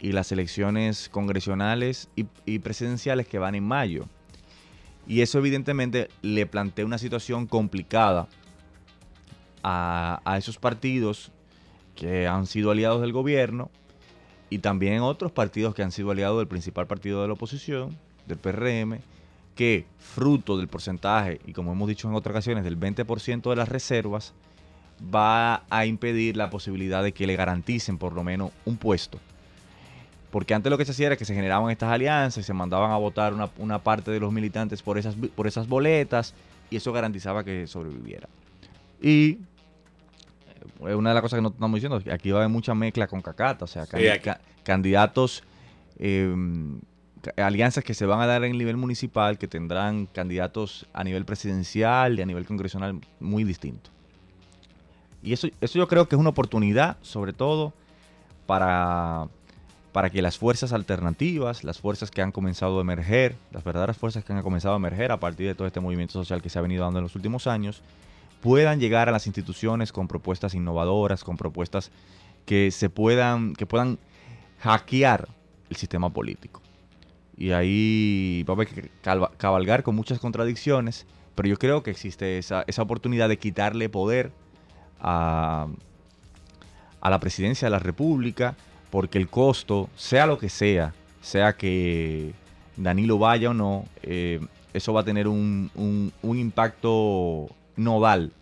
y 0.01 0.13
las 0.13 0.33
elecciones 0.33 1.09
congresionales 1.09 2.09
y, 2.17 2.59
presidenciales 2.61 3.27
que 3.27 3.39
van 3.39 3.55
en 3.55 3.65
mayo. 3.65 4.07
Y 5.07 5.21
eso 5.21 5.39
evidentemente 5.39 6.09
le 6.23 6.47
plantea 6.47 6.87
una 6.87 6.99
situación 6.99 7.47
complicada 7.47 8.29
a, 9.65 10.37
esos 10.39 10.59
partidos 10.59 11.33
que 11.95 12.27
han 12.27 12.47
sido 12.47 12.71
aliados 12.71 13.01
del 13.01 13.13
gobierno 13.13 13.71
y 14.51 14.59
también 14.59 15.01
otros 15.01 15.33
partidos 15.33 15.75
que 15.75 15.83
han 15.83 15.91
sido 15.91 16.11
aliados 16.11 16.39
del 16.39 16.47
principal 16.47 16.87
partido 16.87 17.23
de 17.23 17.29
la 17.29 17.33
oposición, 17.33 17.97
del 18.27 18.39
PRM, 18.39 18.99
que 19.55 19.87
fruto 19.99 20.59
del 20.59 20.69
porcentaje, 20.69 21.41
y 21.47 21.53
como 21.53 21.73
hemos 21.73 21.89
dicho 21.89 22.09
en 22.09 22.15
otras 22.15 22.33
ocasiones, 22.33 22.65
del 22.65 22.79
20% 22.79 23.51
de 23.51 23.57
las 23.57 23.69
reservas, 23.69 24.35
va 25.15 25.65
a 25.71 25.87
impedir 25.87 26.37
la 26.37 26.51
posibilidad 26.51 27.03
de 27.03 27.13
que 27.13 27.27
le 27.27 27.37
garanticen 27.37 27.99
por 27.99 28.13
lo 28.13 28.23
menos 28.23 28.53
un 28.65 28.77
puesto. 28.77 29.19
Porque 30.31 30.53
antes 30.53 30.71
lo 30.71 30.77
que 30.77 30.85
se 30.85 30.91
hacía 30.91 31.07
era 31.07 31.17
que 31.17 31.25
se 31.25 31.35
generaban 31.35 31.71
estas 31.71 31.91
alianzas 31.91 32.43
y 32.43 32.47
se 32.47 32.53
mandaban 32.53 32.91
a 32.91 32.97
votar 32.97 33.35
una, 33.57 33.79
parte 33.79 34.11
de 34.11 34.21
los 34.21 34.33
militantes 34.33 34.83
por 34.83 34.99
esas, 34.99 35.15
por 35.15 35.47
esas 35.47 35.69
boletas 35.69 36.35
y 36.71 36.77
eso 36.77 36.93
garantizaba 36.93 37.45
que 37.45 37.69
sobreviviera. 37.69 38.29
Y 39.01 39.39
una 40.93 41.11
de 41.11 41.15
las 41.15 41.23
cosas 41.23 41.39
que 41.39 41.43
no 41.43 41.49
estamos 41.49 41.75
diciendo 41.75 41.99
es 41.99 42.05
que 42.05 42.13
aquí 42.13 42.31
va 42.31 42.39
a 42.39 42.43
haber 42.43 42.53
mucha 42.53 42.75
mezcla 42.75 43.07
con 43.07 43.23
cacata, 43.23 43.65
o 43.65 43.69
sea, 43.69 43.87
candidatos 44.63 45.43
eh, 45.99 46.35
alianzas 47.37 47.85
que 47.85 47.95
se 47.95 48.07
van 48.07 48.21
a 48.21 48.27
dar 48.27 48.45
en 48.45 48.53
el 48.53 48.59
nivel 48.59 48.77
municipal 48.77 49.39
que 49.39 49.49
tendrán 49.49 50.07
candidatos 50.07 50.87
a 50.93 51.05
nivel 51.05 51.25
presidencial 51.25 52.19
y 52.19 52.23
a 52.23 52.27
nivel 52.27 52.45
congresional 52.47 53.01
muy 53.21 53.45
distintos. 53.45 53.93
Y 55.23 55.33
eso, 55.33 55.49
eso 55.61 55.79
yo 55.79 55.89
creo 55.89 56.07
que 56.07 56.17
es 56.17 56.21
una 56.21 56.31
oportunidad, 56.31 56.99
sobre 57.01 57.33
todo, 57.33 57.73
para, 58.47 59.29
para 59.93 60.11
que 60.11 60.21
las 60.21 60.37
fuerzas 60.37 60.73
alternativas, 60.73 61.65
las 61.65 61.79
fuerzas 61.79 62.11
que 62.11 62.21
han 62.21 62.31
comenzado 62.31 62.79
a 62.79 62.83
emerger, 62.83 63.37
las 63.51 63.65
verdaderas 63.65 63.97
fuerzas 63.97 64.23
que 64.23 64.33
han 64.33 64.43
comenzado 64.43 64.75
a 64.75 64.77
emerger 64.77 65.13
a 65.13 65.21
partir 65.21 65.47
de 65.47 65.55
todo 65.55 65.67
este 65.67 65.81
movimiento 65.81 66.13
social 66.13 66.43
que 66.43 66.51
se 66.51 66.59
ha 66.59 66.63
venido 66.63 66.85
dando 66.85 66.99
en 66.99 67.05
los 67.05 67.17
últimos 67.17 67.47
años, 67.47 67.81
puedan 68.45 68.79
llegar 68.79 69.09
a 69.09 69.13
las 69.13 69.27
instituciones 69.27 69.91
con 69.91 70.07
propuestas 70.07 70.53
innovadoras, 70.53 71.25
con 71.25 71.39
propuestas 71.39 71.91
que 72.45 72.71
se 72.71 72.91
puedan, 72.91 73.55
que 73.55 73.65
puedan 73.65 73.99
hackear 74.61 75.31
el 75.71 75.77
sistema 75.77 76.11
político. 76.11 76.61
Y 77.39 77.53
ahí 77.53 78.45
va 78.47 78.53
a 78.53 78.57
haber 78.57 78.69
que 78.69 78.91
cabalgar 79.39 79.83
con 79.83 79.95
muchas 79.95 80.19
contradicciones, 80.19 81.07
pero 81.35 81.49
yo 81.49 81.57
creo 81.57 81.83
que 81.83 81.91
existe 81.91 82.37
esa, 82.37 82.67
oportunidad 82.77 83.31
de 83.31 83.39
quitarle 83.39 83.89
poder 83.89 84.31
a, 85.01 85.67
la 87.03 87.21
presidencia 87.21 87.65
de 87.65 87.71
la 87.71 87.79
República, 87.79 88.57
porque 88.91 89.17
el 89.17 89.31
costo, 89.31 89.89
sea 89.97 90.27
lo 90.27 90.37
que 90.37 90.51
sea, 90.51 90.93
sea 91.23 91.55
que 91.55 92.35
Danilo 92.77 93.17
vaya 93.17 93.53
o 93.53 93.55
no, 93.55 93.87
eh, 94.03 94.39
eso 94.75 94.93
va 94.93 95.01
a 95.01 95.05
tener 95.05 95.29
un, 95.29 95.71
un, 95.75 96.39
impacto 96.39 97.49
nodal 97.77 98.33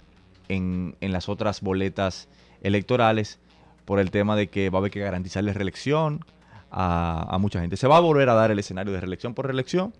en, 0.49 0.97
en, 1.01 1.13
las 1.13 1.29
otras 1.29 1.61
boletas 1.61 2.29
electorales 2.63 3.39
por 3.85 3.99
el 3.99 4.11
tema 4.11 4.37
de 4.37 4.49
que 4.49 4.71
va 4.71 4.79
a 4.79 4.81
haber 4.81 4.91
que 4.91 5.01
garantizarle 5.01 5.53
reelección, 5.53 6.25
a, 6.73 7.37
mucha 7.39 7.61
gente. 7.61 7.77
Se 7.77 7.87
va 7.87 7.99
a 7.99 8.01
volver 8.01 8.29
a 8.29 8.35
dar 8.35 8.51
el 8.51 8.59
escenario 8.59 8.93
de 8.93 9.01
reelección 9.01 9.35
por 9.35 9.47
reelección, 9.47 9.93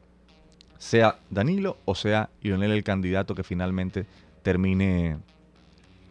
sea 0.79 1.19
Danilo 1.31 1.77
o 1.85 1.95
sea 1.95 2.31
Lionel 2.41 2.73
el 2.73 2.83
candidato 2.83 3.35
que 3.37 3.45
finalmente 3.45 4.07
termine 4.43 5.19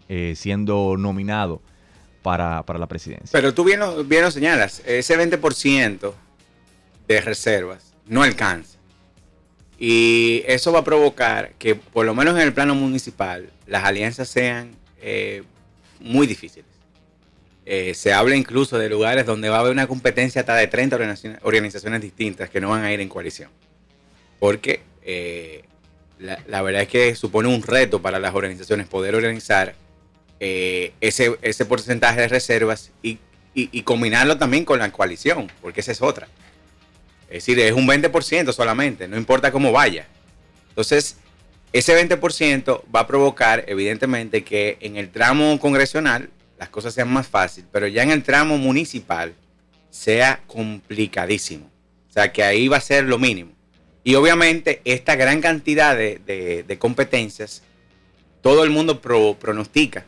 eh, 0.08 0.34
siendo 0.38 0.96
nominado 0.98 1.62
para, 2.22 2.64
la 2.78 2.88
presidencia. 2.88 3.32
Pero 3.32 3.54
tú 3.54 3.64
bien 3.64 3.80
lo, 3.80 4.04
bien 4.04 4.22
lo 4.22 4.32
señalas, 4.32 4.82
ese 4.86 5.18
20% 5.18 6.14
de 7.08 7.22
reservas 7.22 7.94
no 8.06 8.22
alcanza. 8.24 8.78
Y 9.84 10.44
eso 10.46 10.72
va 10.72 10.82
a 10.82 10.84
provocar 10.84 11.54
que, 11.58 11.74
por 11.74 12.06
lo 12.06 12.13
menos 12.13 12.36
en 12.36 12.44
el 12.44 12.54
plano 12.54 12.76
municipal, 12.76 13.50
las 13.65 13.84
alianzas 13.84 14.30
sean 14.30 14.76
eh, 15.02 15.41
muy 16.00 16.28
difíciles. 16.28 16.70
Eh, 17.65 17.96
se 17.96 18.13
habla 18.13 18.36
incluso 18.36 18.78
de 18.78 18.89
lugares 18.89 19.26
donde 19.26 19.50
va 19.50 19.58
a 19.58 19.60
haber 19.62 19.72
una 19.72 19.88
competencia 19.88 20.41
hasta 20.41 20.54
de 20.54 20.67
30 20.67 20.96
organizaciones, 21.41 22.00
distintas 22.00 22.52
que 22.52 22.62
no 22.62 22.70
van 22.70 22.84
a 22.84 22.94
ir 22.94 23.02
en 23.02 23.10
coalición. 23.10 23.50
Porque 24.38 24.82
eh, 25.02 25.63
la, 26.20 26.62
verdad 26.62 26.84
es 26.84 26.88
que 26.88 27.15
supone 27.15 27.50
un 27.50 27.63
reto 27.63 28.04
para 28.04 28.20
las 28.20 28.36
organizaciones 28.36 28.86
poder 28.86 29.15
organizar 29.15 29.74
ese, 30.39 31.65
porcentaje 31.67 32.22
de 32.22 32.28
reservas 32.28 32.91
y, 33.02 33.17
combinarlo 33.82 34.38
también 34.38 34.63
con 34.63 34.78
la 34.78 34.91
coalición, 34.91 35.52
porque 35.60 35.80
esa 35.80 35.91
es 35.91 36.04
otra. 36.04 36.28
Es 37.32 37.46
decir, 37.46 37.60
es 37.60 37.72
un 37.72 37.88
20% 37.88 38.52
solamente, 38.52 39.08
no 39.08 39.17
importa 39.17 39.52
cómo 39.52 39.72
vaya. 39.72 40.08
Entonces, 40.70 41.17
ese 41.74 41.96
20% 41.96 42.84
va 42.94 43.02
a 43.02 43.08
provocar, 43.08 43.63
evidentemente, 43.67 44.44
que 44.44 44.78
en 44.82 44.98
el 44.98 45.10
tramo 45.10 45.58
congresional 45.60 46.30
las 46.60 46.70
cosas 46.70 46.94
sean 46.94 47.12
más 47.12 47.28
fáciles, 47.28 47.67
pero 47.72 47.88
ya 47.88 48.04
en 48.04 48.12
el 48.12 48.24
tramo 48.24 48.58
municipal 48.58 49.34
sea 49.89 50.41
complicadísimo. 50.48 51.72
O 52.10 52.13
sea, 52.13 52.32
que 52.34 52.44
ahí 52.44 52.67
va 52.67 52.78
a 52.78 52.82
ser 52.82 53.06
lo 53.06 53.17
mínimo. 53.17 53.54
Y 54.04 54.15
obviamente 54.15 54.82
esta 54.84 55.15
gran 55.15 55.41
cantidad 55.41 55.96
de, 55.96 56.78
competencias, 56.80 57.63
todo 58.41 58.63
el 58.63 58.70
mundo 58.70 59.00
pronostica 59.02 60.06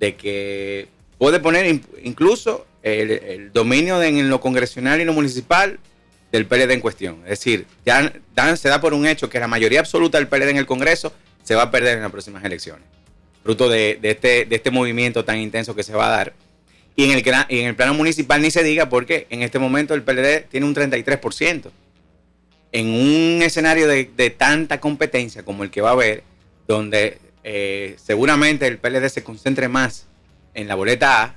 de 0.00 0.16
que 0.16 0.88
puede 1.18 1.40
poner 1.40 1.80
incluso 2.02 2.66
el, 2.82 3.52
dominio 3.52 4.02
en 4.02 4.28
lo 4.30 4.40
congresional 4.40 5.00
y 5.00 5.04
lo 5.04 5.12
municipal 5.12 5.78
del 6.36 6.46
PLD 6.46 6.72
en 6.72 6.80
cuestión. 6.80 7.20
Es 7.24 7.38
decir, 7.38 7.66
ya 7.84 8.12
se 8.56 8.68
da 8.68 8.80
por 8.80 8.94
un 8.94 9.06
hecho 9.06 9.28
que 9.28 9.40
la 9.40 9.48
mayoría 9.48 9.80
absoluta 9.80 10.18
del 10.18 10.28
PLD 10.28 10.50
en 10.50 10.56
el 10.56 10.66
Congreso 10.66 11.12
se 11.42 11.54
va 11.54 11.62
a 11.62 11.70
perder 11.70 11.96
en 11.96 12.02
las 12.02 12.10
próximas 12.10 12.44
elecciones 12.44 12.84
fruto 13.44 13.68
de, 13.68 13.98
este, 14.02 14.52
este 14.52 14.70
movimiento 14.70 15.24
tan 15.24 15.38
intenso 15.38 15.76
que 15.76 15.82
se 15.82 15.92
va 15.92 16.06
a 16.06 16.16
dar. 16.16 16.32
Y 16.96 17.04
en, 17.04 17.66
el, 17.66 17.76
plano 17.76 17.94
municipal 17.94 18.40
ni 18.40 18.50
se 18.50 18.62
diga 18.62 18.88
porque 18.88 19.26
en 19.28 19.42
este 19.42 19.58
momento 19.58 19.94
el 19.94 20.02
PLD 20.02 20.48
tiene 20.48 20.66
un 20.66 20.74
33%. 20.74 21.70
En 22.72 22.86
un 22.88 23.42
escenario 23.42 23.86
de, 23.86 24.34
tanta 24.36 24.80
competencia 24.80 25.44
como 25.44 25.62
el 25.62 25.70
que 25.70 25.82
va 25.82 25.90
a 25.90 25.92
haber, 25.92 26.24
donde 26.66 27.18
eh, 27.44 27.96
seguramente 28.02 28.66
el 28.66 28.78
PLD 28.78 29.08
se 29.08 29.22
concentre 29.22 29.68
más 29.68 30.06
en 30.54 30.66
la 30.66 30.74
boleta 30.74 31.22
A, 31.22 31.34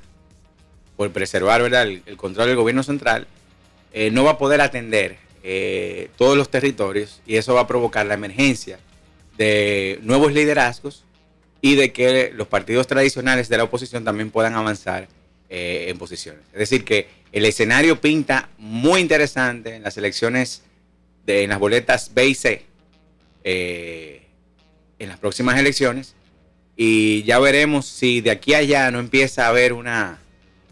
por 0.96 1.12
preservar. 1.12 1.62
El, 1.62 2.04
control 2.16 2.48
del 2.48 2.56
gobierno 2.56 2.84
central, 2.84 3.28
eh, 4.00 4.12
no 4.12 4.24
va 4.24 4.34
a 4.34 4.38
poder 4.38 4.62
atender 4.62 5.18
eh, 5.42 6.10
todos 6.18 6.38
los 6.38 6.52
territorios 6.52 7.20
y 7.26 7.38
eso 7.38 7.56
va 7.56 7.62
a 7.62 7.68
provocar 7.68 8.06
la 8.06 8.14
emergencia 8.14 8.78
de 9.40 9.98
nuevos 10.04 10.34
liderazgos 10.34 11.04
y 11.62 11.74
de 11.74 11.92
que 11.92 12.32
los 12.32 12.48
partidos 12.48 12.86
tradicionales 12.86 13.50
de 13.50 13.58
la 13.58 13.64
oposición 13.64 14.04
también 14.04 14.30
puedan 14.30 14.54
avanzar 14.54 15.08
eh, 15.50 15.88
en 15.88 15.98
posiciones. 15.98 16.44
Es 16.54 16.60
decir, 16.60 16.86
que 16.86 17.08
el 17.32 17.44
escenario 17.44 18.00
pinta 18.00 18.50
muy 18.60 19.02
interesante 19.02 19.74
en 19.74 19.82
las 19.82 19.98
elecciones, 19.98 20.62
de, 21.26 21.42
en 21.42 21.50
las 21.50 21.58
boletas 21.58 22.12
B 22.14 22.28
y 22.28 22.36
C, 22.36 22.66
en 23.44 25.10
las 25.10 25.18
próximas 25.18 25.58
elecciones, 25.58 26.14
y 26.76 27.24
ya 27.24 27.40
veremos 27.40 27.88
si 27.88 28.22
de 28.22 28.30
aquí 28.30 28.54
a 28.54 28.60
allá 28.60 28.92
no 28.92 29.00
empieza 29.00 29.48
a 29.48 29.50
haber 29.50 29.74
una, 29.74 30.20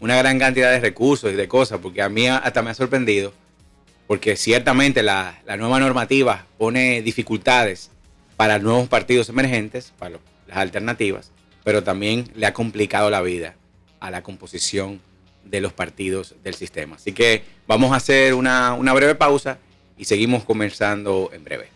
una 0.00 0.16
gran 0.16 0.38
cantidad 0.38 0.70
de 0.70 0.80
recursos 0.80 1.32
y 1.32 1.36
de 1.36 1.48
cosas, 1.48 1.80
porque 1.80 2.02
a 2.02 2.08
mí 2.08 2.26
hasta 2.28 2.62
me 2.62 2.70
ha 2.70 2.74
sorprendido, 2.74 3.32
porque 4.06 4.36
ciertamente 4.36 5.02
la, 5.02 5.40
la 5.46 5.56
nueva 5.56 5.80
normativa 5.80 6.46
pone 6.58 7.02
dificultades 7.02 7.90
para 8.36 8.58
nuevos 8.58 8.88
partidos 8.88 9.28
emergentes, 9.28 9.92
para 9.98 10.18
las 10.46 10.58
alternativas, 10.58 11.30
pero 11.64 11.82
también 11.82 12.30
le 12.34 12.46
ha 12.46 12.52
complicado 12.52 13.10
la 13.10 13.22
vida 13.22 13.54
a 14.00 14.10
la 14.10 14.22
composición 14.22 15.00
de 15.44 15.60
los 15.60 15.72
partidos 15.72 16.34
del 16.42 16.54
sistema. 16.54 16.96
Así 16.96 17.12
que 17.12 17.44
vamos 17.66 17.92
a 17.92 17.96
hacer 17.96 18.34
una, 18.34 18.74
una 18.74 18.92
breve 18.92 19.14
pausa 19.14 19.58
y 19.96 20.04
seguimos 20.04 20.44
conversando 20.44 21.30
en 21.32 21.44
breve. 21.44 21.68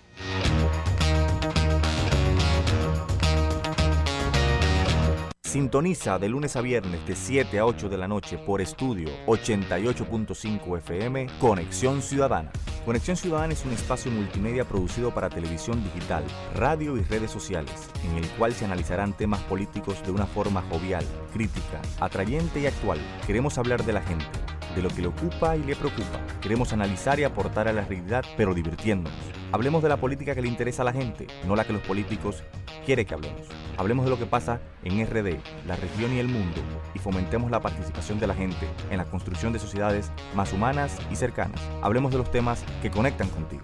Sintoniza 5.51 6.21
de 6.21 6.29
lunes 6.29 6.55
a 6.55 6.61
viernes 6.61 7.05
de 7.09 7.17
7 7.17 7.59
a 7.59 7.67
8 7.67 7.89
de 7.89 7.99
la 7.99 8.07
noche 8.07 8.39
por 8.39 8.61
estudio 8.61 9.09
88.5 9.27 10.79
FM 10.79 11.27
Conexión 11.41 12.03
Ciudadana. 12.03 12.53
Conexión 12.87 13.17
Ciudadana 13.17 13.53
es 13.53 13.65
un 13.65 13.73
espacio 13.73 14.13
multimedia 14.13 14.65
producido 14.65 15.13
para 15.13 15.29
televisión 15.29 15.83
digital, 15.83 16.23
radio 16.55 16.97
y 16.97 17.03
redes 17.03 17.33
sociales, 17.33 17.89
en 18.05 18.17
el 18.17 18.29
cual 18.39 18.53
se 18.53 18.65
analizarán 18.65 19.13
temas 19.13 19.41
políticos 19.41 20.01
de 20.05 20.13
una 20.13 20.27
forma 20.27 20.63
jovial, 20.71 21.05
crítica, 21.33 21.83
atrayente 21.99 22.61
y 22.61 22.67
actual. 22.67 23.01
Queremos 23.27 23.59
hablar 23.59 23.85
de 23.85 23.95
la 23.95 24.03
gente 24.03 24.27
de 24.75 24.83
lo 24.83 24.89
que 24.89 25.03
le 25.03 25.09
ocupa 25.09 25.57
y 25.57 25.63
le 25.63 25.77
preocupa. 25.77 26.21
Queremos 26.41 26.73
analizar 26.73 27.19
y 27.21 27.25
aportar 27.25 27.69
a 27.69 27.73
la 27.73 27.85
realidad, 27.85 28.25
pero 28.37 28.55
divirtiéndonos. 28.55 29.19
Hablemos 29.53 29.83
de 29.83 29.89
la 29.89 29.97
política 29.97 30.35
que 30.35 30.43
le 30.43 30.49
interesa 30.49 30.83
a 30.83 30.85
la 30.85 30.93
gente, 30.93 31.27
no 31.47 31.57
la 31.57 31.65
que 31.65 31.73
los 31.73 31.83
políticos 31.83 32.43
quieren 32.87 33.05
que 33.05 33.15
hablemos. 33.15 33.43
Hablemos 33.77 34.05
de 34.05 34.11
lo 34.11 34.19
que 34.19 34.27
pasa 34.27 34.61
en 34.85 35.05
RD, 35.05 35.39
la 35.67 35.77
región 35.77 36.13
y 36.15 36.19
el 36.19 36.29
mundo, 36.29 36.61
y 36.95 36.99
fomentemos 36.99 37.51
la 37.51 37.61
participación 37.61 38.21
de 38.21 38.27
la 38.27 38.35
gente 38.35 38.69
en 38.91 38.99
la 38.99 39.05
construcción 39.05 39.53
de 39.53 39.59
sociedades 39.59 40.13
más 40.35 40.53
humanas 40.53 40.97
y 41.11 41.17
cercanas. 41.17 41.61
Hablemos 41.83 42.13
de 42.13 42.19
los 42.19 42.31
temas 42.31 42.65
que 42.83 42.91
conectan 42.91 43.29
contigo. 43.29 43.63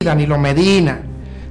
Danilo 0.00 0.38
Medina. 0.38 1.02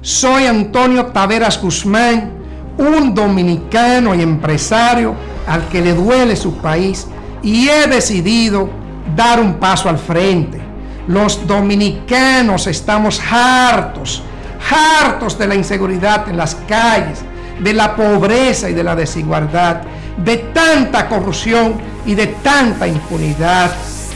Soy 0.02 0.46
Antonio 0.46 1.06
Taveras 1.06 1.60
Guzmán, 1.62 2.41
un 2.78 3.14
dominicano 3.14 4.14
y 4.14 4.22
empresario 4.22 5.14
al 5.46 5.68
que 5.68 5.80
le 5.80 5.94
duele 5.94 6.36
su 6.36 6.56
país 6.56 7.06
y 7.42 7.68
he 7.68 7.86
decidido 7.86 8.68
dar 9.16 9.40
un 9.40 9.54
paso 9.54 9.88
al 9.88 9.98
frente. 9.98 10.60
Los 11.08 11.46
dominicanos 11.46 12.66
estamos 12.66 13.20
hartos, 13.20 14.22
hartos 14.70 15.38
de 15.38 15.48
la 15.48 15.54
inseguridad 15.54 16.28
en 16.28 16.36
las 16.36 16.54
calles, 16.68 17.20
de 17.58 17.72
la 17.72 17.96
pobreza 17.96 18.70
y 18.70 18.74
de 18.74 18.84
la 18.84 18.94
desigualdad, 18.94 19.82
de 20.16 20.36
tanta 20.36 21.08
corrupción 21.08 21.74
y 22.06 22.14
de 22.14 22.28
tanta 22.28 22.86
impunidad. 22.86 23.72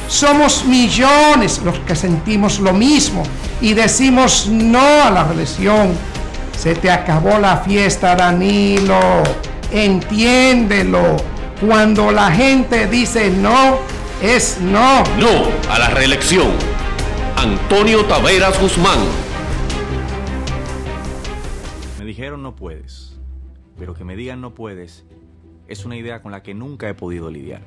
Somos 0.09 0.65
millones 0.65 1.61
los 1.65 1.79
que 1.81 1.97
sentimos 1.97 2.61
lo 2.61 2.73
mismo 2.73 3.25
y 3.61 3.75
decimos 3.75 4.49
no 4.49 5.03
a 5.05 5.11
la 5.11 5.25
reelección. 5.25 5.89
Se 6.57 6.75
te 6.75 6.91
acabó 6.91 7.39
la 7.39 7.59
fiesta, 7.59 8.17
Danilo. 8.17 9.23
Entiéndelo. 9.71 11.17
Cuando 11.61 12.13
la 12.13 12.31
gente 12.31 12.87
dice 12.87 13.31
no, 13.31 13.79
es 14.23 14.61
no. 14.61 15.03
No 15.19 15.49
a 15.71 15.79
la 15.79 15.91
reelección. 15.91 16.49
Antonio 17.37 18.05
Taveras 18.05 18.61
Guzmán. 18.61 18.99
Me 21.99 22.05
dijeron 22.05 22.43
no 22.43 22.55
puedes, 22.55 23.19
pero 23.79 23.95
que 23.95 24.05
me 24.05 24.17
digan 24.17 24.41
no 24.41 24.55
puedes 24.55 25.05
es 25.69 25.85
una 25.85 25.97
idea 25.97 26.23
con 26.23 26.33
la 26.33 26.43
que 26.43 26.55
nunca 26.55 26.89
he 26.89 26.95
podido 26.95 27.31
lidiar. 27.31 27.63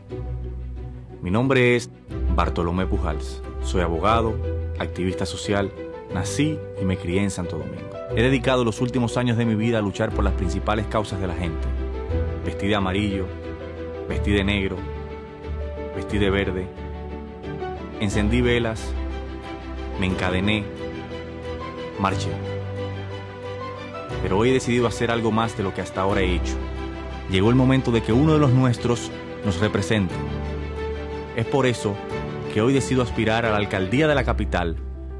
Mi 1.21 1.31
nombre 1.31 1.75
es 1.75 1.89
Bartolomé 2.35 2.85
Pujals. 2.85 3.41
Soy 3.61 3.81
abogado, 3.81 4.35
activista 4.79 5.25
social, 5.25 5.71
nací 6.13 6.57
y 6.81 6.85
me 6.85 6.97
crié 6.97 7.23
en 7.23 7.31
Santo 7.31 7.57
Domingo. 7.57 7.98
He 8.15 8.23
dedicado 8.23 8.65
los 8.65 8.81
últimos 8.81 9.17
años 9.17 9.37
de 9.37 9.45
mi 9.45 9.53
vida 9.53 9.77
a 9.77 9.81
luchar 9.81 10.11
por 10.11 10.23
las 10.23 10.33
principales 10.33 10.87
causas 10.87 11.21
de 11.21 11.27
la 11.27 11.35
gente. 11.35 11.67
Vestí 12.43 12.67
de 12.67 12.75
amarillo, 12.75 13.27
vestí 14.07 14.31
de 14.31 14.43
negro, 14.43 14.77
vestí 15.95 16.17
de 16.17 16.31
verde. 16.31 16.67
Encendí 17.99 18.41
velas, 18.41 18.91
me 19.99 20.07
encadené, 20.07 20.63
marché. 21.99 22.31
Pero 24.23 24.39
hoy 24.39 24.49
he 24.49 24.53
decidido 24.53 24.87
hacer 24.87 25.11
algo 25.11 25.31
más 25.31 25.55
de 25.55 25.61
lo 25.61 25.75
que 25.75 25.81
hasta 25.81 26.01
ahora 26.01 26.21
he 26.21 26.33
hecho. 26.33 26.55
Llegó 27.29 27.51
el 27.51 27.55
momento 27.55 27.91
de 27.91 28.01
que 28.01 28.11
uno 28.11 28.33
de 28.33 28.39
los 28.39 28.51
nuestros 28.51 29.11
nos 29.45 29.59
represente 29.59 30.15
es 31.35 31.45
por 31.45 31.67
eso 31.67 31.95
que 32.53 32.61
hoy 32.61 32.73
decido 32.73 33.03
aspirar 33.03 33.45
a 33.45 33.51
la 33.51 33.57
alcaldía 33.57 34.07
de 34.07 34.15
la 34.15 34.23
capital, 34.23 34.77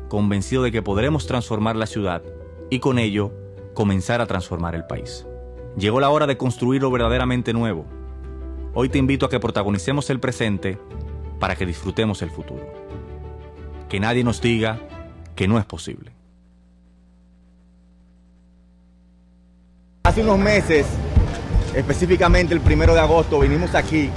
convencido 0.07 0.63
de 0.63 0.71
que 0.71 0.81
podremos 0.81 1.27
transformar 1.27 1.75
la 1.75 1.85
ciudad 1.85 2.23
y 2.69 2.79
con 2.79 2.99
ello 2.99 3.31
comenzar 3.73 4.21
a 4.21 4.27
transformar 4.27 4.75
el 4.75 4.85
país. 4.85 5.25
Llegó 5.77 5.99
la 5.99 6.09
hora 6.09 6.27
de 6.27 6.37
construir 6.37 6.81
lo 6.81 6.91
verdaderamente 6.91 7.53
nuevo. 7.53 7.85
Hoy 8.73 8.89
te 8.89 8.97
invito 8.97 9.25
a 9.25 9.29
que 9.29 9.39
protagonicemos 9.39 10.09
el 10.09 10.19
presente 10.19 10.79
para 11.39 11.55
que 11.55 11.65
disfrutemos 11.65 12.21
el 12.21 12.29
futuro. 12.29 12.71
Que 13.87 13.99
nadie 13.99 14.23
nos 14.23 14.41
diga 14.41 14.79
que 15.35 15.47
no 15.47 15.57
es 15.57 15.65
posible. 15.65 16.11
Hace 20.03 20.21
unos 20.21 20.39
meses, 20.39 20.85
específicamente 21.75 22.53
el 22.53 22.61
primero 22.61 22.93
de 22.93 22.99
agosto, 22.99 23.39
vinimos 23.39 23.75
aquí 23.75 24.09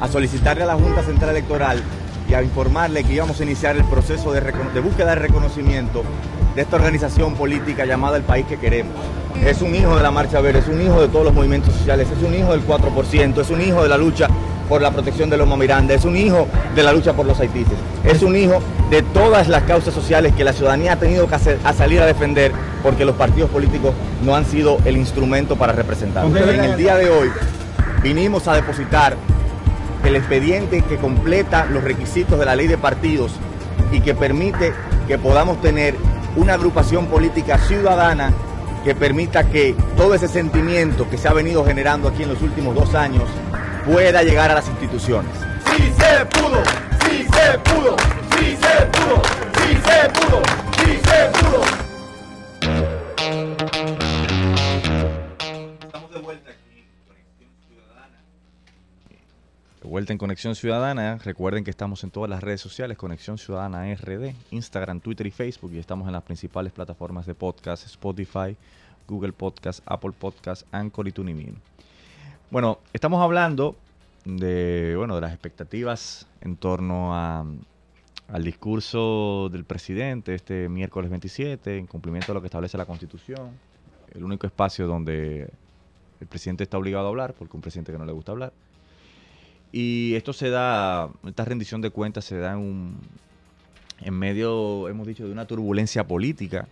a 0.00 0.08
solicitarle 0.08 0.64
a 0.64 0.66
la 0.66 0.74
Junta 0.74 1.02
Central 1.02 1.30
Electoral 1.30 1.82
y 2.28 2.34
a 2.34 2.42
informarle 2.42 3.04
que 3.04 3.14
íbamos 3.14 3.40
a 3.40 3.44
iniciar 3.44 3.76
el 3.76 3.84
proceso 3.84 4.32
de, 4.32 4.40
de 4.40 4.80
búsqueda 4.80 5.10
de 5.10 5.16
reconocimiento 5.16 6.02
de 6.54 6.62
esta 6.62 6.76
organización 6.76 7.34
política 7.34 7.84
llamada 7.84 8.16
El 8.16 8.22
País 8.22 8.46
que 8.46 8.58
Queremos. 8.58 8.92
Es 9.44 9.62
un 9.62 9.74
hijo 9.74 9.96
de 9.96 10.02
la 10.02 10.10
Marcha 10.10 10.40
Verde, 10.40 10.60
es 10.60 10.68
un 10.68 10.80
hijo 10.80 11.00
de 11.00 11.08
todos 11.08 11.24
los 11.24 11.34
movimientos 11.34 11.74
sociales, 11.74 12.08
es 12.16 12.22
un 12.22 12.34
hijo 12.34 12.52
del 12.52 12.66
4%, 12.66 13.40
es 13.40 13.50
un 13.50 13.60
hijo 13.60 13.82
de 13.82 13.88
la 13.88 13.96
lucha 13.96 14.28
por 14.68 14.80
la 14.80 14.90
protección 14.90 15.28
de 15.30 15.36
los 15.36 15.58
Miranda, 15.58 15.94
es 15.94 16.04
un 16.04 16.16
hijo 16.16 16.46
de 16.74 16.82
la 16.82 16.92
lucha 16.92 17.12
por 17.14 17.26
los 17.26 17.40
haitises, 17.40 17.74
es 18.04 18.22
un 18.22 18.36
hijo 18.36 18.62
de 18.90 19.02
todas 19.02 19.48
las 19.48 19.64
causas 19.64 19.92
sociales 19.92 20.34
que 20.34 20.44
la 20.44 20.52
ciudadanía 20.52 20.92
ha 20.92 20.96
tenido 20.96 21.26
que 21.28 21.34
hacer, 21.34 21.58
a 21.64 21.72
salir 21.72 22.00
a 22.00 22.06
defender 22.06 22.52
porque 22.82 23.04
los 23.04 23.16
partidos 23.16 23.50
políticos 23.50 23.92
no 24.22 24.34
han 24.34 24.44
sido 24.44 24.78
el 24.84 24.96
instrumento 24.96 25.56
para 25.56 25.72
representar. 25.72 26.24
En 26.24 26.64
el 26.64 26.76
día 26.76 26.96
de 26.96 27.10
hoy 27.10 27.30
vinimos 28.02 28.48
a 28.48 28.54
depositar 28.54 29.16
el 30.04 30.16
expediente 30.16 30.82
que 30.82 30.96
completa 30.96 31.66
los 31.66 31.82
requisitos 31.82 32.38
de 32.38 32.44
la 32.44 32.56
ley 32.56 32.66
de 32.66 32.78
partidos 32.78 33.32
y 33.92 34.00
que 34.00 34.14
permite 34.14 34.72
que 35.06 35.18
podamos 35.18 35.60
tener 35.60 35.96
una 36.36 36.54
agrupación 36.54 37.06
política 37.06 37.58
ciudadana 37.58 38.32
que 38.84 38.94
permita 38.94 39.48
que 39.48 39.74
todo 39.96 40.14
ese 40.14 40.28
sentimiento 40.28 41.08
que 41.08 41.18
se 41.18 41.28
ha 41.28 41.32
venido 41.32 41.64
generando 41.64 42.08
aquí 42.08 42.22
en 42.24 42.30
los 42.30 42.42
últimos 42.42 42.74
dos 42.74 42.94
años 42.94 43.24
pueda 43.84 44.22
llegar 44.22 44.50
a 44.50 44.54
las 44.54 44.68
instituciones. 44.68 45.30
Vuelta 59.92 60.14
en 60.14 60.18
Conexión 60.18 60.54
Ciudadana. 60.54 61.18
Recuerden 61.22 61.64
que 61.64 61.70
estamos 61.70 62.02
en 62.02 62.10
todas 62.10 62.30
las 62.30 62.42
redes 62.42 62.62
sociales, 62.62 62.96
Conexión 62.96 63.36
Ciudadana 63.36 63.94
RD, 63.94 64.32
Instagram, 64.50 65.00
Twitter 65.00 65.26
y 65.26 65.30
Facebook. 65.30 65.70
Y 65.74 65.78
estamos 65.78 66.06
en 66.06 66.14
las 66.14 66.22
principales 66.22 66.72
plataformas 66.72 67.26
de 67.26 67.34
podcast, 67.34 67.84
Spotify, 67.84 68.56
Google 69.06 69.34
Podcast, 69.34 69.80
Apple 69.84 70.12
Podcast, 70.18 70.66
Anchor 70.72 71.08
y 71.08 71.12
TuneIn. 71.12 71.56
Bueno, 72.50 72.78
estamos 72.94 73.22
hablando 73.22 73.76
de, 74.24 74.94
bueno, 74.96 75.14
de 75.14 75.20
las 75.20 75.32
expectativas 75.32 76.26
en 76.40 76.56
torno 76.56 77.14
a, 77.14 77.44
al 78.28 78.44
discurso 78.44 79.50
del 79.52 79.66
presidente 79.66 80.34
este 80.34 80.70
miércoles 80.70 81.10
27, 81.10 81.76
en 81.76 81.86
cumplimiento 81.86 82.28
de 82.28 82.34
lo 82.34 82.40
que 82.40 82.46
establece 82.46 82.78
la 82.78 82.86
Constitución. 82.86 83.50
El 84.14 84.24
único 84.24 84.46
espacio 84.46 84.86
donde 84.86 85.50
el 86.18 86.26
presidente 86.28 86.64
está 86.64 86.78
obligado 86.78 87.08
a 87.08 87.08
hablar, 87.10 87.34
porque 87.34 87.54
un 87.54 87.60
presidente 87.60 87.92
que 87.92 87.98
no 87.98 88.06
le 88.06 88.12
gusta 88.12 88.32
hablar. 88.32 88.54
Y 89.72 90.14
esto 90.16 90.34
se 90.34 90.50
da, 90.50 91.10
esta 91.26 91.46
rendición 91.46 91.80
de 91.80 91.88
cuentas 91.88 92.26
se 92.26 92.36
da 92.36 92.52
en, 92.52 92.58
un, 92.58 92.96
en 94.02 94.14
medio, 94.14 94.86
hemos 94.88 95.06
dicho, 95.06 95.24
de 95.26 95.32
una 95.32 95.46
turbulencia 95.46 96.06
política, 96.06 96.68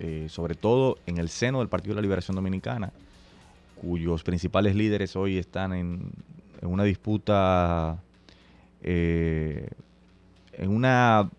eh, 0.00 0.26
sobre 0.28 0.56
todo 0.56 0.98
en 1.06 1.18
el 1.18 1.28
seno 1.28 1.60
del 1.60 1.68
Partido 1.68 1.94
de 1.94 1.96
la 1.96 2.02
Liberación 2.02 2.34
Dominicana, 2.34 2.92
cuyos 3.80 4.24
principales 4.24 4.74
líderes 4.74 5.14
hoy 5.14 5.38
están 5.38 5.72
en, 5.72 6.10
una 6.62 6.82
disputa, 6.82 8.02
eh, 8.82 9.68
en 10.54 10.70
una 10.70 11.30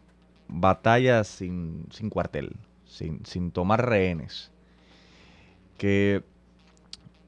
batalla 0.48 1.26
sin, 1.26 1.88
sin 1.92 2.10
cuartel, 2.10 2.56
sin, 2.86 3.26
sin 3.26 3.52
tomar 3.52 3.86
rehenes. 3.86 4.50
Que 5.78 6.24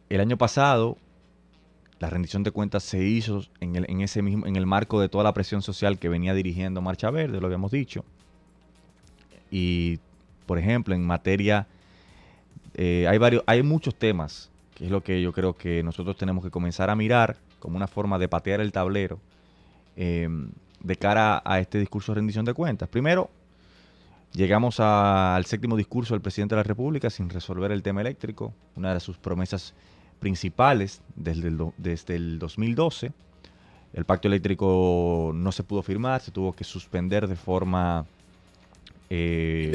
el 0.09 0.21
año 0.21 0.37
pasado 0.37 0.97
la 2.01 2.09
rendición 2.09 2.41
de 2.41 2.49
cuentas 2.49 2.81
se 2.81 3.03
hizo 3.03 3.43
en, 3.59 3.75
el, 3.75 3.85
en, 3.87 4.01
ese 4.01 4.23
mismo, 4.23 4.47
en 4.47 4.55
el 4.55 4.65
marco 4.65 4.99
de 4.99 5.07
toda 5.07 5.23
la 5.23 5.33
presión 5.33 5.61
social 5.61 5.99
que 5.99 6.09
venía 6.09 6.33
dirigiendo 6.33 6.81
Marcha 6.81 7.11
Verde, 7.11 7.39
lo 7.39 7.45
habíamos 7.45 7.71
dicho. 7.71 8.03
Y, 9.51 9.99
por 10.47 10.57
ejemplo, 10.57 10.95
en 10.95 11.05
materia, 11.05 11.67
eh, 12.73 13.05
hay, 13.07 13.19
varios, 13.19 13.43
hay 13.45 13.61
muchos 13.61 13.93
temas, 13.93 14.49
que 14.73 14.85
es 14.85 14.91
lo 14.91 15.03
que 15.03 15.21
yo 15.21 15.31
creo 15.31 15.55
que 15.55 15.83
nosotros 15.83 16.17
tenemos 16.17 16.43
que 16.43 16.49
comenzar 16.49 16.89
a 16.89 16.95
mirar 16.95 17.37
como 17.59 17.77
una 17.77 17.87
forma 17.87 18.17
de 18.17 18.27
patear 18.27 18.61
el 18.61 18.71
tablero 18.71 19.19
em, 19.95 20.49
de 20.79 20.95
cara 20.95 21.43
a 21.45 21.59
este 21.59 21.77
discurso 21.77 22.13
de 22.13 22.15
rendición 22.15 22.45
de 22.45 22.55
cuentas. 22.55 22.89
Primero, 22.89 23.29
llegamos 24.33 24.79
al 24.79 25.45
séptimo 25.45 25.77
discurso 25.77 26.15
del 26.15 26.21
presidente 26.21 26.55
de 26.55 26.61
la 26.61 26.63
República 26.63 27.11
sin 27.11 27.29
resolver 27.29 27.71
el 27.71 27.83
tema 27.83 28.01
eléctrico, 28.01 28.55
una 28.75 28.91
de 28.91 28.99
sus 28.99 29.19
promesas 29.19 29.75
principales 30.21 31.01
desde 31.17 31.49
el, 31.49 31.57
desde 31.77 32.15
el 32.15 32.39
2012. 32.39 33.11
El 33.93 34.05
pacto 34.05 34.29
eléctrico 34.29 35.33
no 35.35 35.51
se 35.51 35.63
pudo 35.63 35.81
firmar, 35.83 36.21
se 36.21 36.31
tuvo 36.31 36.53
que 36.53 36.63
suspender 36.63 37.27
de 37.27 37.35
forma 37.35 38.05
eh, 39.09 39.67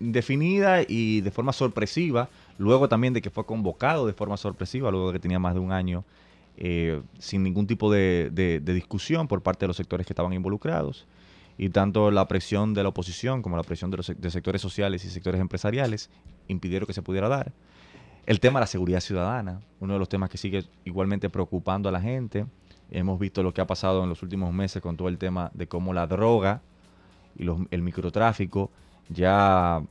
indefinida 0.00 0.82
y 0.88 1.20
de 1.20 1.30
forma 1.30 1.52
sorpresiva, 1.52 2.28
luego 2.58 2.88
también 2.88 3.12
de 3.14 3.22
que 3.22 3.30
fue 3.30 3.46
convocado 3.46 4.06
de 4.08 4.12
forma 4.12 4.36
sorpresiva, 4.36 4.90
luego 4.90 5.08
de 5.08 5.12
que 5.12 5.18
tenía 5.20 5.38
más 5.38 5.54
de 5.54 5.60
un 5.60 5.70
año 5.70 6.04
eh, 6.56 7.00
sin 7.20 7.42
ningún 7.44 7.66
tipo 7.68 7.92
de, 7.92 8.30
de- 8.32 8.58
de 8.60 8.74
discusión 8.74 9.28
por 9.28 9.42
parte 9.42 9.60
de 9.64 9.68
los 9.68 9.76
sectores 9.76 10.06
que 10.06 10.12
estaban 10.12 10.32
involucrados. 10.32 11.06
Y 11.56 11.68
tanto 11.68 12.10
la 12.10 12.26
presión 12.26 12.74
de 12.74 12.82
la 12.82 12.88
oposición 12.88 13.40
como 13.42 13.56
la 13.56 13.62
presión 13.62 13.88
de 13.92 13.98
los 13.98 14.12
de 14.16 14.30
sectores 14.32 14.60
sociales 14.60 15.04
y 15.04 15.10
sectores 15.10 15.40
empresariales 15.40 16.10
impidieron 16.48 16.86
que 16.88 16.92
se 16.92 17.02
pudiera 17.02 17.28
dar. 17.28 17.52
El 18.26 18.40
tema 18.40 18.58
de 18.58 18.62
la 18.62 18.66
seguridad 18.66 19.00
ciudadana, 19.00 19.60
uno 19.80 19.92
de 19.94 19.98
los 19.98 20.08
temas 20.08 20.30
que 20.30 20.38
sigue 20.38 20.64
igualmente 20.84 21.28
preocupando 21.28 21.88
a 21.88 21.92
la 21.92 22.00
gente. 22.00 22.46
Hemos 22.90 23.18
visto 23.18 23.42
lo 23.42 23.52
que 23.52 23.60
ha 23.60 23.66
pasado 23.66 24.02
en 24.02 24.08
los 24.08 24.22
últimos 24.22 24.52
meses 24.52 24.80
con 24.80 24.96
todo 24.96 25.08
el 25.08 25.18
tema 25.18 25.50
de 25.54 25.66
cómo 25.66 25.92
la 25.92 26.06
droga 26.06 26.60
y 27.36 27.44
los- 27.44 27.58
el 27.70 27.82
microtráfico 27.82 28.70
ya 29.08 29.82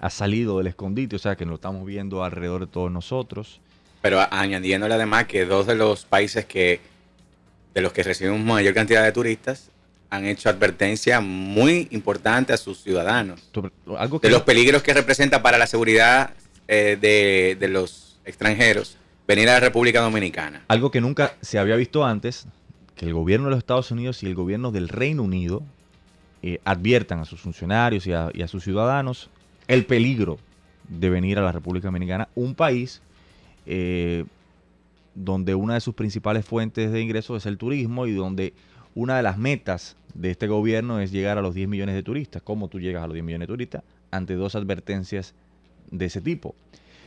ha 0.00 0.10
salido 0.10 0.58
del 0.58 0.66
escondite, 0.68 1.16
o 1.16 1.18
sea 1.18 1.36
que 1.36 1.44
lo 1.46 1.54
estamos 1.54 1.84
viendo 1.86 2.22
alrededor 2.22 2.60
de 2.60 2.66
todos 2.72 2.90
nosotros. 2.90 3.60
Pero 4.02 4.20
añadiéndole 4.30 4.94
además 4.94 5.26
que 5.26 5.44
dos 5.46 5.66
de 5.66 5.74
los 5.74 6.04
países 6.04 6.44
que 6.44 6.80
de 7.74 7.80
los 7.82 7.92
que 7.92 8.02
recibimos 8.02 8.40
mayor 8.40 8.74
cantidad 8.74 9.04
de 9.04 9.12
turistas 9.12 9.70
han 10.10 10.24
hecho 10.24 10.48
advertencias 10.48 11.22
muy 11.22 11.86
importantes 11.90 12.54
a 12.54 12.56
sus 12.56 12.78
ciudadanos 12.82 13.48
Sobre- 13.54 13.72
algo 13.98 14.20
que 14.20 14.26
de 14.28 14.32
los 14.32 14.42
peligros 14.42 14.82
que 14.82 14.94
representa 14.94 15.42
para 15.42 15.58
la 15.58 15.66
seguridad 15.66 16.30
eh, 16.68 17.56
de, 17.58 17.68
los 17.68 18.18
extranjeros 18.24 18.96
venir 19.26 19.48
a 19.48 19.54
la 19.54 19.60
República 19.60 20.00
Dominicana. 20.00 20.64
Algo 20.68 20.90
que 20.90 21.00
nunca 21.00 21.34
se 21.40 21.58
había 21.58 21.76
visto 21.76 22.04
antes, 22.04 22.46
que 22.94 23.06
el 23.06 23.14
gobierno 23.14 23.46
de 23.46 23.50
los 23.52 23.58
Estados 23.58 23.90
Unidos 23.90 24.22
y 24.22 24.26
el 24.26 24.34
gobierno 24.34 24.70
del 24.70 24.88
Reino 24.88 25.22
Unido 25.22 25.62
eh, 26.42 26.60
adviertan 26.64 27.20
a 27.20 27.24
sus 27.24 27.40
funcionarios 27.40 28.06
y 28.06 28.12
a, 28.12 28.30
y 28.32 28.42
a 28.42 28.48
sus 28.48 28.64
ciudadanos 28.64 29.30
el 29.66 29.86
peligro 29.86 30.38
de 30.88 31.10
venir 31.10 31.38
a 31.38 31.42
la 31.42 31.52
República 31.52 31.88
Dominicana, 31.88 32.28
un 32.34 32.54
país 32.54 33.02
eh, 33.66 34.24
donde 35.14 35.54
una 35.54 35.74
de 35.74 35.80
sus 35.80 35.94
principales 35.94 36.44
fuentes 36.44 36.92
de 36.92 37.00
ingresos 37.00 37.42
es 37.42 37.46
el 37.46 37.58
turismo 37.58 38.06
y 38.06 38.12
donde 38.12 38.54
una 38.94 39.16
de 39.16 39.22
las 39.22 39.36
metas 39.36 39.96
de 40.14 40.30
este 40.30 40.46
gobierno 40.46 41.00
es 41.00 41.12
llegar 41.12 41.38
a 41.38 41.42
los 41.42 41.54
10 41.54 41.68
millones 41.68 41.94
de 41.94 42.02
turistas. 42.02 42.42
¿Cómo 42.42 42.68
tú 42.68 42.80
llegas 42.80 43.02
a 43.02 43.06
los 43.06 43.14
10 43.14 43.24
millones 43.24 43.46
de 43.46 43.52
turistas? 43.52 43.82
Ante 44.10 44.34
dos 44.34 44.54
advertencias 44.54 45.34
de 45.90 46.06
ese 46.06 46.20
tipo. 46.20 46.54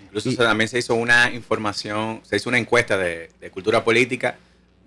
Incluso 0.06 0.30
Y- 0.32 0.36
también 0.36 0.68
se 0.68 0.80
hizo 0.80 0.96
una 0.96 1.32
información, 1.32 2.20
se 2.24 2.36
hizo 2.36 2.50
una 2.50 2.58
encuesta 2.58 2.98
de, 2.98 3.30
de 3.40 3.50
cultura 3.52 3.84
política 3.84 4.38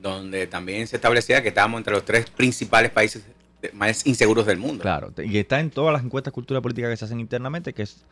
donde 0.00 0.46
también 0.46 0.86
se 0.86 0.96
establecía 0.96 1.42
que 1.42 1.48
estábamos 1.48 1.78
entre 1.78 1.94
los 1.94 2.04
tres 2.04 2.28
principales 2.28 2.90
países 2.90 3.24
más 3.72 4.06
inseguros 4.06 4.44
del 4.44 4.58
mundo. 4.58 4.82
Claro, 4.82 5.10
y 5.24 5.38
está 5.38 5.60
en 5.60 5.70
todas 5.70 5.92
las 5.94 6.04
encuestas 6.04 6.30
de 6.30 6.34
cultura 6.34 6.60
política 6.60 6.90
que 6.90 6.96
se 6.98 7.06
hacen 7.06 7.20
internamente, 7.20 7.72
que 7.72 7.82
es 7.82 8.04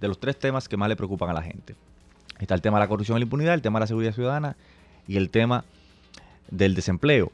de 0.00 0.08
los 0.08 0.20
tres 0.20 0.38
temas 0.38 0.68
que 0.68 0.76
más 0.76 0.88
le 0.90 0.96
preocupan 0.96 1.30
a 1.30 1.32
la 1.32 1.42
gente. 1.42 1.74
Está 2.38 2.54
el 2.54 2.60
tema 2.60 2.76
de 2.78 2.84
la 2.84 2.88
corrupción 2.88 3.16
y 3.16 3.20
la 3.20 3.24
impunidad, 3.24 3.54
el 3.54 3.62
tema 3.62 3.78
de 3.78 3.84
la 3.84 3.86
seguridad 3.86 4.12
ciudadana 4.14 4.56
y 5.08 5.16
el 5.16 5.30
tema 5.30 5.64
del 6.50 6.74
desempleo, 6.74 7.32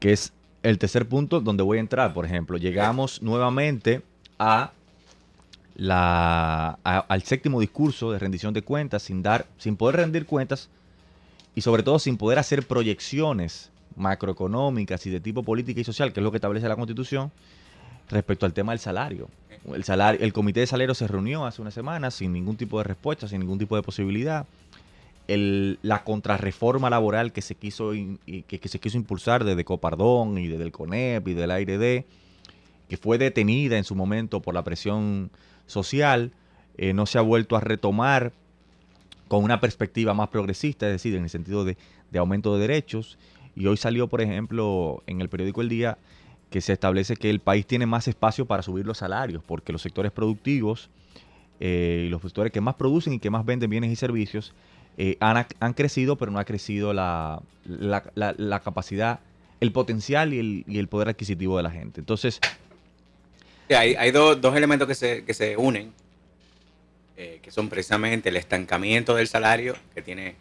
que 0.00 0.12
es 0.12 0.32
el 0.62 0.78
tercer 0.78 1.06
punto 1.06 1.40
donde 1.40 1.62
voy 1.62 1.76
a 1.76 1.80
entrar. 1.80 2.14
Por 2.14 2.24
ejemplo, 2.24 2.56
llegamos 2.56 3.20
nuevamente 3.20 4.00
a 4.38 4.72
la, 5.76 6.78
al 6.84 7.22
séptimo 7.22 7.60
discurso 7.60 8.12
de 8.12 8.18
rendición 8.18 8.54
de 8.54 8.62
cuentas 8.62 9.02
sin 9.02 9.22
dar, 9.22 9.46
sin 9.58 9.76
poder 9.76 9.96
rendir 9.96 10.26
cuentas 10.26 10.68
y 11.54 11.60
sobre 11.60 11.82
todo 11.82 11.98
sin 11.98 12.16
poder 12.16 12.38
hacer 12.38 12.66
proyecciones 12.66 13.70
macroeconómicas 13.96 15.06
y 15.06 15.10
de 15.10 15.20
tipo 15.20 15.42
política 15.42 15.80
y 15.80 15.84
social, 15.84 16.12
que 16.12 16.20
es 16.20 16.24
lo 16.24 16.30
que 16.30 16.38
establece 16.38 16.68
la 16.68 16.76
Constitución, 16.76 17.30
respecto 18.08 18.46
al 18.46 18.52
tema 18.52 18.72
del 18.72 18.78
salario. 18.78 19.28
El, 19.72 19.84
salario, 19.84 20.20
el 20.20 20.32
comité 20.32 20.60
de 20.60 20.66
salario 20.66 20.94
se 20.94 21.06
reunió 21.06 21.46
hace 21.46 21.62
una 21.62 21.70
semana 21.70 22.10
sin 22.10 22.32
ningún 22.32 22.56
tipo 22.56 22.78
de 22.78 22.84
respuesta, 22.84 23.28
sin 23.28 23.40
ningún 23.40 23.58
tipo 23.58 23.76
de 23.76 23.82
posibilidad. 23.82 24.46
La 25.26 26.04
contrarreforma 26.04 26.90
laboral 26.90 27.32
que 27.32 27.40
se 27.40 27.54
quiso 27.54 27.92
que 27.92 28.68
se 28.68 28.78
quiso 28.78 28.98
impulsar 28.98 29.42
desde 29.42 29.64
Copardón 29.64 30.36
y 30.36 30.48
desde 30.48 30.64
el 30.64 30.72
CONEP 30.72 31.28
y 31.28 31.34
del 31.34 31.50
AIRD, 31.50 32.04
que 32.88 32.96
fue 32.98 33.16
detenida 33.16 33.78
en 33.78 33.84
su 33.84 33.94
momento 33.94 34.40
por 34.40 34.52
la 34.52 34.62
presión 34.62 35.30
social, 35.66 36.32
eh, 36.76 36.92
no 36.92 37.06
se 37.06 37.18
ha 37.18 37.22
vuelto 37.22 37.56
a 37.56 37.60
retomar 37.60 38.32
con 39.28 39.42
una 39.44 39.60
perspectiva 39.60 40.14
más 40.14 40.28
progresista, 40.28 40.86
es 40.86 40.92
decir, 40.92 41.14
en 41.14 41.24
el 41.24 41.30
sentido 41.30 41.64
de, 41.64 41.76
de 42.10 42.18
aumento 42.18 42.54
de 42.54 42.60
derechos. 42.60 43.18
Y 43.56 43.66
hoy 43.66 43.76
salió, 43.76 44.08
por 44.08 44.20
ejemplo, 44.20 45.02
en 45.06 45.20
el 45.20 45.28
periódico 45.28 45.60
El 45.60 45.68
Día, 45.68 45.98
que 46.50 46.60
se 46.60 46.72
establece 46.72 47.16
que 47.16 47.30
el 47.30 47.40
país 47.40 47.66
tiene 47.66 47.86
más 47.86 48.06
espacio 48.08 48.46
para 48.46 48.62
subir 48.62 48.86
los 48.86 48.98
salarios, 48.98 49.42
porque 49.44 49.72
los 49.72 49.82
sectores 49.82 50.12
productivos 50.12 50.90
eh, 51.60 52.04
y 52.06 52.08
los 52.10 52.22
sectores 52.22 52.52
que 52.52 52.60
más 52.60 52.74
producen 52.74 53.12
y 53.14 53.18
que 53.18 53.30
más 53.30 53.44
venden 53.44 53.70
bienes 53.70 53.90
y 53.90 53.96
servicios 53.96 54.52
eh, 54.98 55.16
han, 55.20 55.46
han 55.60 55.72
crecido, 55.72 56.16
pero 56.16 56.30
no 56.30 56.38
ha 56.38 56.44
crecido 56.44 56.92
la, 56.92 57.40
la- 57.64 58.04
la- 58.14 58.34
la 58.36 58.60
capacidad, 58.60 59.20
el 59.60 59.72
potencial 59.72 60.34
y 60.34 60.38
el, 60.38 60.64
y 60.68 60.78
el 60.78 60.88
poder 60.88 61.08
adquisitivo 61.08 61.56
de 61.56 61.62
la 61.62 61.70
gente. 61.70 62.00
Entonces, 62.00 62.40
hay 63.70 63.94
hay 63.94 64.10
dos, 64.10 64.40
dos 64.40 64.56
elementos 64.56 64.86
que 64.88 64.94
se, 64.94 65.24
que 65.24 65.32
se 65.34 65.56
unen, 65.56 65.92
eh, 67.16 67.38
que 67.42 67.50
son 67.50 67.68
precisamente 67.68 68.28
el 68.28 68.36
estancamiento 68.36 69.14
del 69.14 69.28
salario, 69.28 69.76
que 69.94 70.02
tiene 70.02 70.34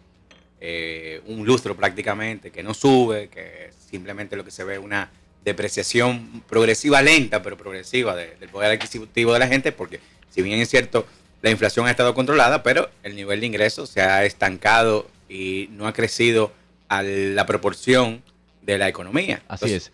eh, 0.59 1.21
un 1.27 1.45
lustro 1.45 1.75
prácticamente, 1.75 2.49
que 2.51 2.63
no 2.63 2.73
sube, 2.73 3.27
que 3.29 3.69
simplemente 3.89 4.35
lo 4.35 4.43
que 4.43 4.51
se 4.51 4.63
ve 4.63 4.75
es 4.75 4.79
una 4.79 5.09
depreciación 5.45 6.41
progresiva, 6.47 7.01
lenta, 7.01 7.43
pero 7.43 7.57
progresiva 7.57 8.15
de- 8.15 8.35
del 8.37 8.49
poder 8.49 8.71
adquisitivo 8.71 9.33
de 9.33 9.39
la 9.39 9.47
gente, 9.47 9.71
porque 9.71 9.99
si 10.29 10.41
bien 10.41 10.59
es 10.59 10.69
cierto, 10.69 11.05
la 11.41 11.49
inflación 11.51 11.85
ha 11.85 11.91
estado 11.91 12.13
controlada, 12.13 12.63
pero 12.63 12.89
el 13.03 13.15
nivel 13.15 13.41
de 13.41 13.45
ingresos 13.47 13.89
se 13.89 14.01
ha 14.01 14.23
estancado 14.25 15.07
y 15.29 15.67
no 15.71 15.85
ha 15.87 15.93
crecido 15.93 16.51
a 16.87 17.03
la 17.03 17.45
proporción 17.45 18.23
de 18.61 18.77
la 18.77 18.87
economía. 18.87 19.43
así 19.49 19.65
Entonces, 19.65 19.87
es. 19.87 19.91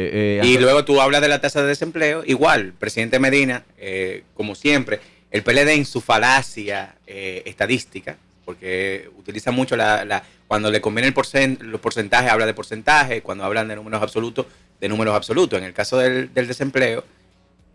Eh, 0.00 0.38
eh, 0.42 0.46
y 0.46 0.58
luego 0.58 0.84
tú 0.84 1.00
hablas 1.00 1.20
de 1.20 1.26
la 1.28 1.40
tasa 1.40 1.60
de 1.60 1.66
desempleo, 1.68 2.22
igual, 2.24 2.72
presidente 2.78 3.18
Medina, 3.18 3.64
eh, 3.78 4.22
como 4.34 4.54
siempre, 4.54 5.00
el 5.32 5.42
PLD 5.42 5.70
en 5.74 5.84
su 5.84 6.00
falacia 6.00 6.94
eh, 7.06 7.42
estadística, 7.46 8.16
porque 8.44 9.10
utiliza 9.18 9.50
mucho 9.50 9.76
la, 9.76 10.04
la- 10.04 10.22
cuando 10.46 10.70
le 10.70 10.80
conviene 10.80 11.08
el 11.08 11.14
porcen- 11.14 11.58
los 11.62 11.80
porcentajes, 11.80 12.30
habla 12.30 12.46
de 12.46 12.54
porcentaje, 12.54 13.22
cuando 13.22 13.42
hablan 13.44 13.66
de 13.66 13.74
números 13.74 14.00
absolutos, 14.00 14.46
de 14.80 14.88
números 14.88 15.16
absolutos. 15.16 15.58
En 15.58 15.64
el 15.64 15.72
caso 15.74 15.98
del, 15.98 16.32
del 16.32 16.46
desempleo, 16.46 17.04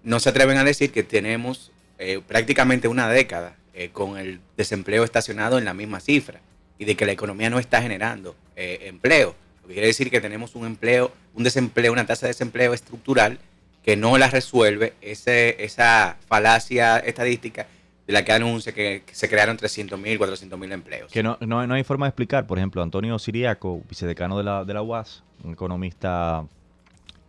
no 0.04 0.20
se 0.22 0.30
atreven 0.30 0.56
a 0.58 0.64
decir 0.64 0.92
que 0.94 1.04
tenemos 1.04 1.72
eh, 2.00 2.22
prácticamente 2.26 2.88
una 2.88 3.10
década 3.10 3.56
con 3.92 4.18
el 4.18 4.40
desempleo 4.56 5.04
estacionado 5.04 5.58
en 5.58 5.66
la 5.66 5.74
misma 5.74 6.00
cifra 6.00 6.40
y 6.80 6.86
de 6.86 6.96
que 6.96 7.06
la 7.08 7.12
economía 7.12 7.50
no 7.50 7.60
está 7.60 7.82
generando 7.82 8.36
eh, 8.56 8.80
empleo. 8.84 9.36
Lo 9.64 9.68
que 9.70 9.74
quiere 9.74 9.88
decir 9.88 10.12
que 10.12 10.22
tenemos 10.22 10.56
un 10.56 10.66
empleo, 10.66 11.12
un 11.34 11.44
desempleo, 11.44 11.92
una 11.92 12.06
tasa 12.06 12.28
de 12.28 12.32
desempleo 12.32 12.74
estructural 12.74 13.40
que 13.84 13.98
no 13.98 14.18
la 14.18 14.30
resuelve 14.30 14.94
ese, 15.02 15.64
esa 15.64 16.18
falacia 16.28 16.98
estadística 17.00 17.68
de 18.06 18.14
la 18.14 18.24
que 18.24 18.34
anuncia 18.34 18.74
que, 18.74 19.04
se 19.12 19.30
crearon 19.30 19.58
300 19.58 20.00
mil, 20.00 20.18
400 20.18 20.60
mil 20.60 20.72
empleos. 20.72 21.12
Que 21.12 21.24
no, 21.24 21.38
no, 21.42 21.66
no 21.66 21.74
hay 21.74 21.84
forma 21.84 22.06
de 22.06 22.10
explicar. 22.10 22.46
Por 22.46 22.58
ejemplo, 22.58 22.82
Antonio 22.82 23.18
Siriaco, 23.18 23.82
vicedecano 23.90 24.38
de 24.38 24.44
la, 24.44 24.66
de 24.66 24.74
la 24.74 24.82
UAS, 24.82 25.24
un 25.44 25.54
economista 25.54 26.46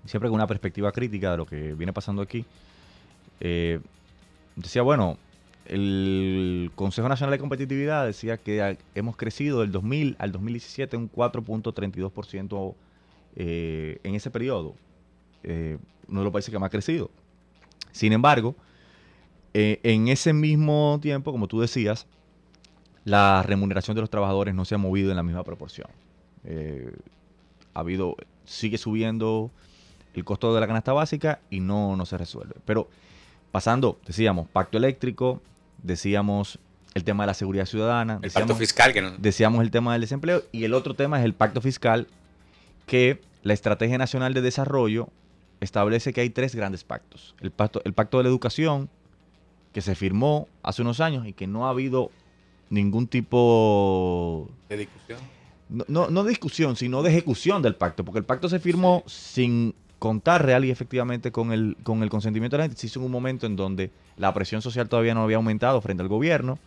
siempre 0.06 0.28
con 0.28 0.34
una 0.34 0.46
perspectiva 0.46 0.92
crítica 0.92 1.32
de 1.32 1.36
lo 1.36 1.46
que 1.46 1.74
viene 1.74 1.92
pasando 1.92 2.22
aquí, 2.22 2.44
eh, 3.40 3.80
decía, 4.56 4.82
bueno, 4.82 5.18
el 5.66 6.70
Consejo 6.74 7.08
Nacional 7.08 7.32
de 7.32 7.38
Competitividad 7.38 8.04
decía 8.06 8.36
que 8.36 8.78
hemos 8.94 9.16
crecido 9.16 9.60
del 9.60 9.72
2000 9.72 10.16
al 10.18 10.32
2017 10.32 10.96
un 10.96 11.10
4.32% 11.10 12.74
eh, 13.36 13.98
en 14.02 14.14
ese 14.14 14.30
periodo. 14.30 14.74
Eh, 15.42 15.78
uno 16.08 16.20
de 16.20 16.24
los 16.24 16.32
países 16.32 16.50
que 16.50 16.58
más 16.58 16.66
ha 16.66 16.70
crecido. 16.70 17.10
Sin 17.92 18.12
embargo, 18.12 18.54
eh, 19.54 19.80
en 19.82 20.08
ese 20.08 20.32
mismo 20.32 20.98
tiempo, 21.00 21.32
como 21.32 21.48
tú 21.48 21.60
decías, 21.60 22.06
la 23.04 23.42
remuneración 23.42 23.94
de 23.94 24.02
los 24.02 24.10
trabajadores 24.10 24.54
no 24.54 24.64
se 24.64 24.74
ha 24.74 24.78
movido 24.78 25.10
en 25.10 25.16
la 25.16 25.22
misma 25.22 25.44
proporción. 25.44 25.88
Ha 27.72 27.80
habido, 27.80 28.16
sigue 28.44 28.76
subiendo 28.76 29.50
el 30.14 30.24
costo 30.24 30.54
de 30.54 30.60
la 30.60 30.66
canasta 30.66 30.92
básica 30.92 31.40
y 31.48 31.60
no, 31.60 31.96
no 31.96 32.04
se 32.06 32.18
resuelve. 32.18 32.54
Pero 32.64 32.88
pasando, 33.50 33.98
decíamos, 34.06 34.48
pacto 34.48 34.78
eléctrico, 34.78 35.40
decíamos 35.84 36.58
el 36.94 37.04
tema 37.04 37.24
de 37.24 37.28
la 37.28 37.34
seguridad 37.34 37.66
ciudadana, 37.66 38.14
el 38.14 38.20
decíamos, 38.22 38.48
pacto 38.48 38.58
fiscal 38.58 38.92
que 38.92 39.02
no, 39.02 39.10
decíamos 39.18 39.62
el 39.62 39.70
tema 39.70 39.92
del 39.92 40.00
desempleo 40.00 40.42
y 40.50 40.64
el 40.64 40.74
otro 40.74 40.94
tema 40.94 41.18
es 41.18 41.24
el 41.24 41.34
pacto 41.34 41.60
fiscal 41.60 42.08
que 42.86 43.20
la 43.42 43.52
Estrategia 43.52 43.98
Nacional 43.98 44.34
de 44.34 44.40
Desarrollo 44.40 45.08
establece 45.60 46.12
que 46.12 46.20
hay 46.20 46.30
tres 46.30 46.54
grandes 46.54 46.84
pactos. 46.84 47.34
El 47.40 47.50
pacto, 47.50 47.82
el 47.84 47.92
pacto 47.92 48.18
de 48.18 48.24
la 48.24 48.30
educación, 48.30 48.88
que 49.72 49.80
se 49.80 49.94
firmó 49.94 50.48
hace 50.62 50.82
unos 50.82 51.00
años 51.00 51.26
y 51.26 51.32
que 51.32 51.46
no 51.46 51.66
ha 51.66 51.70
habido 51.70 52.10
ningún 52.70 53.06
tipo 53.06 54.48
de 54.68 54.78
discusión. 54.78 55.18
no, 55.68 55.84
no, 55.88 56.10
no 56.10 56.22
de 56.22 56.30
discusión, 56.30 56.76
sino 56.76 57.02
de 57.02 57.10
ejecución 57.10 57.60
del 57.60 57.74
pacto, 57.74 58.04
porque 58.04 58.18
el 58.18 58.24
pacto 58.24 58.48
se 58.48 58.60
firmó 58.60 59.02
sin 59.06 59.74
contar 60.04 60.44
real 60.44 60.64
y 60.66 60.70
efectivamente 60.70 61.32
con 61.32 61.50
el, 61.50 61.76
con 61.82 62.02
el 62.02 62.10
consentimiento 62.10 62.56
de 62.56 62.58
la 62.58 62.64
gente. 62.64 62.78
Se 62.78 62.88
hizo 62.88 63.00
en 63.00 63.06
un 63.06 63.10
momento 63.12 63.46
en 63.46 63.56
donde 63.56 63.90
la 64.18 64.34
presión 64.34 64.60
social 64.60 64.86
todavía 64.86 65.14
no 65.14 65.22
había 65.22 65.36
aumentado 65.36 65.80
frente 65.80 66.02
al 66.02 66.08
gobierno, 66.08 66.58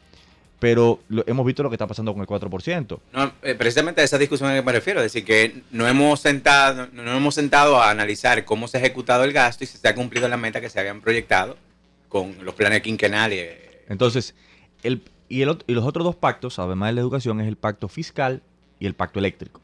pero 0.59 0.99
lo- 1.07 1.23
hemos 1.27 1.45
visto 1.45 1.61
lo 1.61 1.69
que 1.69 1.75
está 1.75 1.85
pasando 1.85 2.13
con 2.13 2.21
el 2.21 2.27
4%. 2.27 2.99
No, 3.13 3.31
eh, 3.43 3.53
precisamente 3.53 4.01
a 4.01 4.03
esa 4.03 4.17
discusión 4.17 4.49
a 4.49 4.53
la 4.53 4.59
que 4.61 4.65
me 4.65 4.71
refiero, 4.71 4.99
es 5.01 5.05
decir, 5.13 5.23
que 5.23 5.61
no 5.69 5.87
hemos 5.87 6.19
sentado, 6.19 6.87
no, 6.93 7.15
hemos 7.15 7.35
sentado 7.35 7.79
a 7.79 7.91
analizar 7.91 8.43
cómo 8.43 8.67
se 8.67 8.77
ha 8.77 8.79
ejecutado 8.79 9.23
el 9.23 9.33
gasto 9.33 9.63
y 9.63 9.67
si 9.67 9.77
se 9.77 9.87
ha 9.87 9.93
cumplido 9.93 10.27
la 10.27 10.37
meta 10.37 10.59
que 10.59 10.69
se 10.69 10.79
habían 10.79 10.99
proyectado 11.01 11.57
con 12.09 12.43
los 12.43 12.55
planes 12.55 12.81
quinquenales. 12.81 13.55
Entonces, 13.87 14.33
el, 14.81 15.03
y, 15.29 15.43
el, 15.43 15.57
y 15.67 15.73
los 15.73 15.85
otros 15.85 16.03
dos 16.05 16.15
pactos, 16.15 16.57
además 16.57 16.89
de 16.89 16.93
la 16.93 17.01
educación, 17.01 17.39
es 17.39 17.47
el 17.47 17.55
pacto 17.57 17.87
fiscal 17.87 18.41
y 18.79 18.87
el 18.87 18.95
pacto 18.95 19.19
eléctrico. 19.19 19.61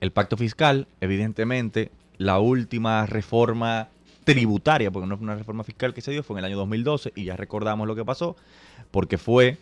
El 0.00 0.10
pacto 0.12 0.36
fiscal, 0.36 0.86
evidentemente, 1.00 1.90
la 2.18 2.40
última 2.40 3.06
reforma 3.06 3.88
tributaria, 4.24 4.90
porque 4.90 5.08
no 5.08 5.16
fue 5.16 5.24
una 5.24 5.36
reforma 5.36 5.64
fiscal 5.64 5.94
que 5.94 6.02
se 6.02 6.10
dio, 6.10 6.22
fue 6.22 6.34
en 6.34 6.40
el 6.40 6.44
año 6.46 6.58
2012 6.58 7.12
y 7.14 7.24
ya 7.24 7.36
recordamos 7.36 7.86
lo 7.86 7.94
que 7.94 8.04
pasó, 8.04 8.36
porque 8.90 9.16
fue 9.16 9.56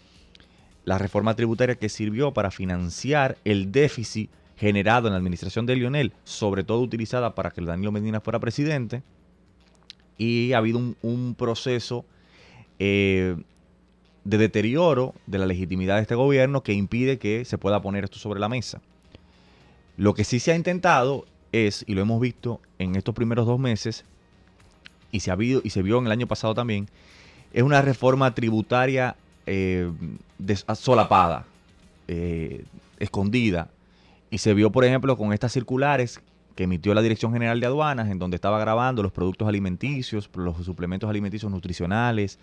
la 0.85 0.99
reforma 0.99 1.37
tributaria 1.37 1.77
que 1.77 1.89
sirvió 1.89 2.33
para 2.33 2.51
financiar 2.51 3.37
el 3.45 3.71
déficit 3.71 4.31
generado 4.57 5.07
en 5.07 5.13
la 5.13 5.19
administración 5.19 5.67
de 5.67 5.77
Lionel, 5.77 6.13
sobre 6.25 6.65
todo 6.65 6.81
utilizada 6.81 7.35
para 7.35 7.51
que 7.51 7.61
Danilo 7.61 7.93
Medina 7.93 8.21
fuera 8.21 8.41
presidente, 8.41 9.03
y 10.19 10.53
ha 10.55 10.59
habido 10.59 10.81
un, 11.03 11.35
proceso 11.39 12.07
eh, 12.79 13.37
de 14.25 14.39
deterioro 14.39 15.15
de 15.27 15.39
la 15.39 15.47
legitimidad 15.47 15.97
de 15.97 16.03
este 16.03 16.15
gobierno 16.15 16.63
que 16.63 16.73
impide 16.73 17.19
que 17.19 17.45
se 17.45 17.59
pueda 17.59 17.83
poner 17.83 18.05
esto 18.05 18.19
sobre 18.19 18.41
la 18.41 18.49
mesa. 18.49 18.81
Lo 19.99 20.15
que 20.15 20.25
sí 20.25 20.41
se 20.41 20.53
ha 20.53 20.57
intentado 20.57 21.27
es, 21.53 21.85
y 21.87 21.95
lo 21.95 22.03
hemos 22.03 22.21
visto 22.21 22.61
en 22.79 22.97
estos 22.97 23.15
primeros 23.15 23.47
dos 23.47 23.59
meses, 23.59 24.05
y 25.13 25.21
se, 25.21 25.31
ha 25.31 25.35
habido, 25.35 25.61
y 25.65 25.71
se 25.71 25.83
vio 25.83 25.99
en 25.99 26.07
el 26.07 26.13
año 26.13 26.27
pasado 26.27 26.55
también, 26.55 26.89
es 27.53 27.63
una 27.63 27.81
reforma 27.81 28.35
tributaria 28.35 29.17
eh, 29.47 29.91
solapada, 30.75 31.47
eh, 32.09 32.65
escondida. 32.99 33.71
Y 34.31 34.39
se 34.39 34.53
vio, 34.55 34.71
por 34.73 34.85
ejemplo, 34.85 35.17
con 35.17 35.33
estas 35.33 35.53
circulares 35.53 36.21
que 36.57 36.65
emitió 36.65 36.93
la 36.95 37.03
Dirección 37.03 37.33
General 37.33 37.61
de 37.61 37.67
Aduanas, 37.67 38.11
en 38.11 38.19
donde 38.19 38.35
estaba 38.35 38.59
grabando 38.59 39.03
los 39.03 39.13
productos 39.13 39.47
alimenticios, 39.47 40.29
los 40.35 40.57
suplementos 40.65 41.09
alimenticios 41.09 41.51
nutricionales, 41.53 42.39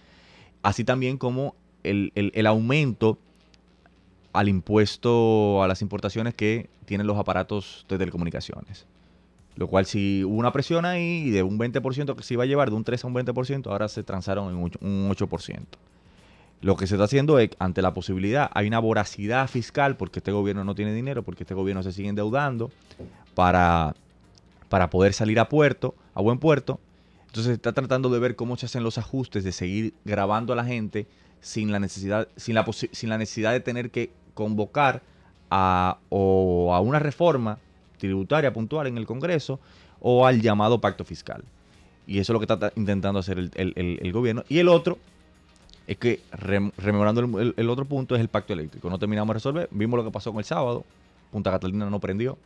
así 0.62 0.84
también 0.84 1.18
como 1.18 1.56
el- 1.84 2.12
el 2.16 2.48
aumento 2.48 3.18
al 4.32 4.50
impuesto 4.50 5.62
a 5.62 5.68
las 5.68 5.82
importaciones 5.82 6.34
que 6.34 6.70
tienen 6.86 7.06
los 7.06 7.18
aparatos 7.18 7.86
de 7.90 7.98
telecomunicaciones. 7.98 8.86
Lo 9.56 9.68
cual 9.68 9.86
si 9.86 10.24
hubo 10.24 10.36
una 10.36 10.52
presión 10.52 10.86
ahí 10.86 11.30
de 11.30 11.44
un 11.44 11.60
20% 11.60 12.16
que 12.16 12.24
se 12.24 12.34
iba 12.34 12.44
a 12.44 12.48
llevar 12.48 12.70
de 12.70 12.76
un 12.76 12.84
3 12.84 13.04
a 13.04 13.08
un 13.08 13.14
20%, 13.14 13.68
ahora 13.68 13.88
se 13.88 14.04
transaron 14.04 14.50
en 14.50 14.56
un 14.56 14.72
8%. 14.72 14.78
un 14.82 15.10
8%. 15.10 15.60
Lo 16.62 16.78
que 16.78 16.88
se 16.88 16.96
está 16.96 17.04
haciendo 17.04 17.40
es, 17.40 17.50
ante 17.60 17.82
la 17.82 17.94
posibilidad, 17.94 18.50
hay 18.54 18.68
una 18.68 18.80
voracidad 18.80 19.50
fiscal 19.50 19.98
porque 19.98 20.20
este 20.20 20.32
gobierno 20.32 20.64
no 20.64 20.76
tiene 20.76 20.94
dinero, 20.94 21.22
porque 21.22 21.44
este 21.44 21.54
gobierno 21.54 21.84
se 21.84 21.92
sigue 21.92 22.08
endeudando 22.08 22.72
para, 23.36 23.96
para 24.70 24.90
poder 24.90 25.14
salir 25.14 25.40
a 25.40 25.50
puerto, 25.50 25.94
a 26.16 26.22
buen 26.22 26.40
puerto. 26.40 26.80
Entonces 27.28 27.48
se 27.48 27.54
está 27.54 27.74
tratando 27.74 28.10
de 28.10 28.20
ver 28.20 28.38
cómo 28.38 28.56
se 28.56 28.68
hacen 28.68 28.82
los 28.82 28.98
ajustes 28.98 29.44
de 29.44 29.52
seguir 29.52 29.94
grabando 30.06 30.54
a 30.54 30.56
la 30.56 30.64
gente 30.64 31.06
sin 31.42 31.72
la 31.72 31.80
necesidad, 31.80 32.30
sin 32.38 32.56
la, 32.56 32.66
sin 32.72 33.10
la 33.10 33.18
necesidad 33.18 33.52
de 33.52 33.60
tener 33.60 33.92
que 33.92 34.12
convocar 34.34 35.04
a, 35.52 35.98
o 36.08 36.74
a 36.74 36.80
una 36.80 37.00
reforma 37.00 37.60
tributaria 38.08 38.52
puntual 38.54 38.88
en 38.88 38.98
el 38.98 39.06
Congreso 39.06 39.60
o 40.00 40.26
al 40.26 40.42
llamado 40.42 40.80
pacto 40.82 41.04
fiscal. 41.06 41.44
Y 42.06 42.20
eso 42.20 42.32
es 42.32 42.34
lo 42.34 42.40
que 42.40 42.44
está 42.46 42.60
ta- 42.60 42.74
intentando 42.76 43.20
hacer 43.20 43.38
el, 43.40 44.12
gobierno. 44.12 44.44
Y 44.50 44.60
el 44.60 44.68
otro 44.68 44.98
es 45.88 45.98
que, 45.98 46.20
rem- 46.32 46.72
rememorando 46.78 47.22
el, 47.40 47.70
otro 47.70 47.86
punto, 47.86 48.16
es 48.16 48.22
el 48.22 48.28
pacto 48.28 48.54
eléctrico. 48.54 48.90
No 48.90 49.00
terminamos 49.00 49.30
de 49.30 49.34
resolver. 49.36 49.70
Vimos 49.72 49.98
lo 49.98 50.04
que 50.04 50.12
pasó 50.12 50.32
con 50.32 50.40
el 50.40 50.46
sábado. 50.46 50.84
Punta 51.32 51.52
Catalina 51.52 51.90
no 51.90 52.00
prendió. 52.00 52.38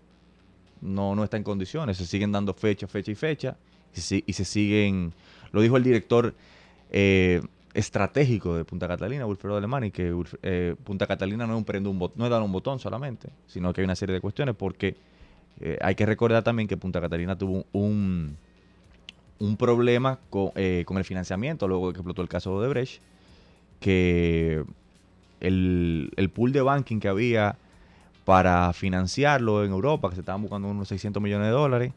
No, 0.81 1.15
no 1.15 1.23
está 1.23 1.37
en 1.37 1.43
condiciones. 1.43 1.97
Se 1.97 2.05
siguen 2.05 2.31
dando 2.31 2.53
fecha, 2.53 2.87
fecha 2.87 3.11
y 3.11 3.15
fecha. 3.15 3.57
Y, 3.95 3.99
se- 4.01 4.23
siguen... 4.45 5.13
Lo 5.51 5.61
dijo 5.61 5.75
el 5.77 5.83
director 5.83 6.35
eh, 6.91 7.41
estratégico 7.73 8.55
de 8.55 8.63
Punta 8.65 8.87
Catalina, 8.87 9.25
Wilfredo 9.25 9.57
Alemani, 9.57 9.89
que 9.91 10.13
eh, 10.43 10.75
Punta 10.83 11.07
Catalina 11.07 11.47
no 11.47 11.57
es, 11.57 11.65
un 11.67 11.87
un 11.87 12.11
no 12.15 12.25
es 12.25 12.29
dar 12.29 12.41
un 12.43 12.51
botón 12.51 12.79
solamente, 12.79 13.29
sino 13.47 13.73
que 13.73 13.81
hay 13.81 13.85
una 13.85 13.95
serie 13.95 14.13
de 14.13 14.21
cuestiones 14.21 14.55
porque 14.55 14.95
eh, 15.59 15.77
hay 15.81 15.95
que 15.95 16.05
recordar 16.05 16.43
también 16.43 16.67
que 16.67 16.77
Punta 16.77 17.01
Catalina 17.01 17.37
tuvo 17.37 17.65
un, 17.71 18.37
un 19.39 19.57
problema 19.57 20.19
con, 20.29 20.51
eh, 20.55 20.83
con 20.85 20.97
el 20.97 21.03
financiamiento 21.03 21.67
luego 21.67 21.87
de 21.87 21.93
que 21.93 21.99
explotó 21.99 22.21
el 22.21 22.29
caso 22.29 22.61
de 22.61 22.67
Brecht, 22.67 23.01
que 23.79 24.63
el, 25.39 26.11
el 26.15 26.29
pool 26.29 26.51
de 26.51 26.61
banking 26.61 26.99
que 26.99 27.07
había 27.07 27.57
para 28.25 28.73
financiarlo 28.73 29.63
en 29.63 29.71
Europa, 29.71 30.09
que 30.09 30.15
se 30.15 30.21
estaban 30.21 30.41
buscando 30.41 30.67
unos 30.67 30.89
600 30.89 31.21
millones 31.23 31.47
de 31.47 31.51
dólares, 31.51 31.93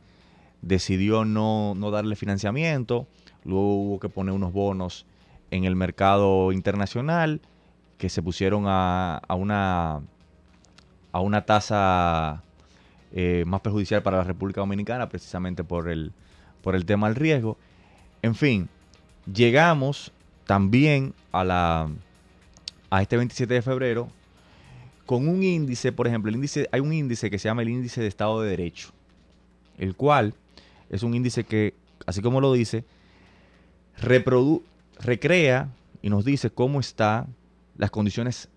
decidió 0.63 1.25
no, 1.25 1.75
no 1.75 1.91
darle 1.91 2.17
financiamiento, 2.17 3.07
luego 3.45 3.83
hubo 3.83 4.01
que 4.01 4.09
poner 4.09 4.35
unos 4.35 4.53
bonos 4.53 5.07
en 5.51 5.65
el 5.65 5.75
mercado 5.75 6.53
internacional 6.53 7.41
que 7.99 8.09
se 8.09 8.23
pusieron 8.23 8.65
a, 8.67 9.17
a 9.17 9.35
una 9.35 10.03
a 11.13 11.21
una 11.21 11.45
tasa 11.45 12.45
eh, 13.13 13.45
más 13.47 13.61
perjudicial 13.61 14.03
para 14.03 14.19
la 14.19 14.25
República 14.25 14.61
Dominicana 14.61 15.09
precisamente 15.09 15.65
por 15.65 15.89
el 15.89 16.13
por 16.63 16.75
el 16.77 16.85
tema 16.85 17.09
del 17.09 17.17
riesgo. 17.17 17.57
En 18.23 18.35
fin, 18.35 18.69
llegamos 19.33 20.13
también 20.47 21.15
a 21.33 21.45
la 21.45 21.89
a 22.91 23.03
este 23.03 23.17
27 23.17 23.55
de 23.55 23.63
febrero 23.63 24.09
con 25.07 25.27
un 25.27 25.43
índice, 25.43 25.91
por 25.93 26.07
ejemplo, 26.07 26.29
el 26.29 26.37
índice 26.37 26.69
hay 26.71 26.81
un 26.81 26.93
índice 26.93 27.31
que 27.31 27.39
se 27.39 27.49
llama 27.49 27.63
el 27.63 27.69
índice 27.69 28.01
de 28.01 28.07
Estado 28.07 28.43
de 28.43 28.51
Derecho, 28.51 28.91
el 29.79 29.97
cual 29.97 30.35
es 30.89 31.03
un 31.03 31.15
índice 31.15 31.45
que, 31.45 31.75
así 32.07 32.21
como 32.23 32.41
lo 32.41 32.53
dice, 32.53 32.85
reprodu- 34.01 34.63
recrea 35.01 35.69
y 36.03 36.11
nos 36.11 36.25
dice 36.25 36.51
cómo 36.51 36.79
están 36.79 37.35
las 37.77 37.91
condiciones 37.91 38.49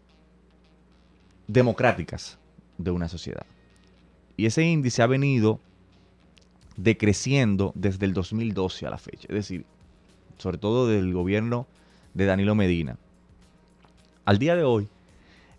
democráticas 1.48 2.38
de 2.78 2.92
una 2.92 3.08
sociedad. 3.08 3.46
Y 4.38 4.46
ese 4.46 4.64
índice 4.64 5.02
ha 5.02 5.08
venido 5.08 5.60
decreciendo 6.78 7.72
desde 7.76 8.06
el 8.06 8.14
2012 8.14 8.88
a 8.88 8.90
la 8.90 8.98
fecha, 8.98 9.28
es 9.30 9.36
decir, 9.36 9.66
sobre 10.38 10.58
todo 10.58 10.88
del 10.88 11.14
gobierno 11.14 11.68
de 12.14 12.26
Danilo 12.26 12.56
Medina. 12.56 12.98
Al 14.26 14.40
día 14.40 14.56
de 14.56 14.64
hoy 14.64 14.88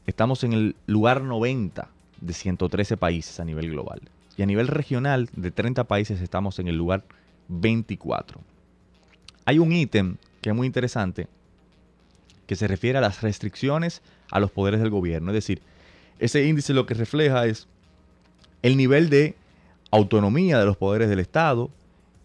estamos 0.06 0.42
en 0.44 0.52
el 0.52 0.76
lugar 0.86 1.22
90 1.22 1.88
de 2.20 2.32
113 2.32 2.96
países 2.96 3.38
a 3.40 3.44
nivel 3.44 3.70
global. 3.70 4.00
Y 4.36 4.42
a 4.42 4.46
nivel 4.46 4.66
regional, 4.66 5.30
de 5.36 5.50
30 5.50 5.84
países, 5.84 6.20
estamos 6.20 6.58
en 6.58 6.66
el 6.66 6.76
lugar 6.76 7.04
24. 7.48 8.40
Hay 9.44 9.58
un 9.58 9.72
ítem 9.72 10.16
que 10.40 10.50
es 10.50 10.56
muy 10.56 10.66
interesante 10.66 11.28
que 12.46 12.56
se 12.56 12.66
refiere 12.66 12.98
a 12.98 13.00
las 13.00 13.22
restricciones 13.22 14.02
a 14.30 14.40
los 14.40 14.50
poderes 14.50 14.80
del 14.80 14.90
gobierno. 14.90 15.30
Es 15.30 15.34
decir, 15.34 15.62
ese 16.18 16.44
índice 16.44 16.74
lo 16.74 16.86
que 16.86 16.94
refleja 16.94 17.46
es 17.46 17.68
el 18.64 18.78
nivel 18.78 19.10
de 19.10 19.34
autonomía 19.90 20.58
de 20.58 20.64
los 20.64 20.78
poderes 20.78 21.10
del 21.10 21.20
Estado, 21.20 21.68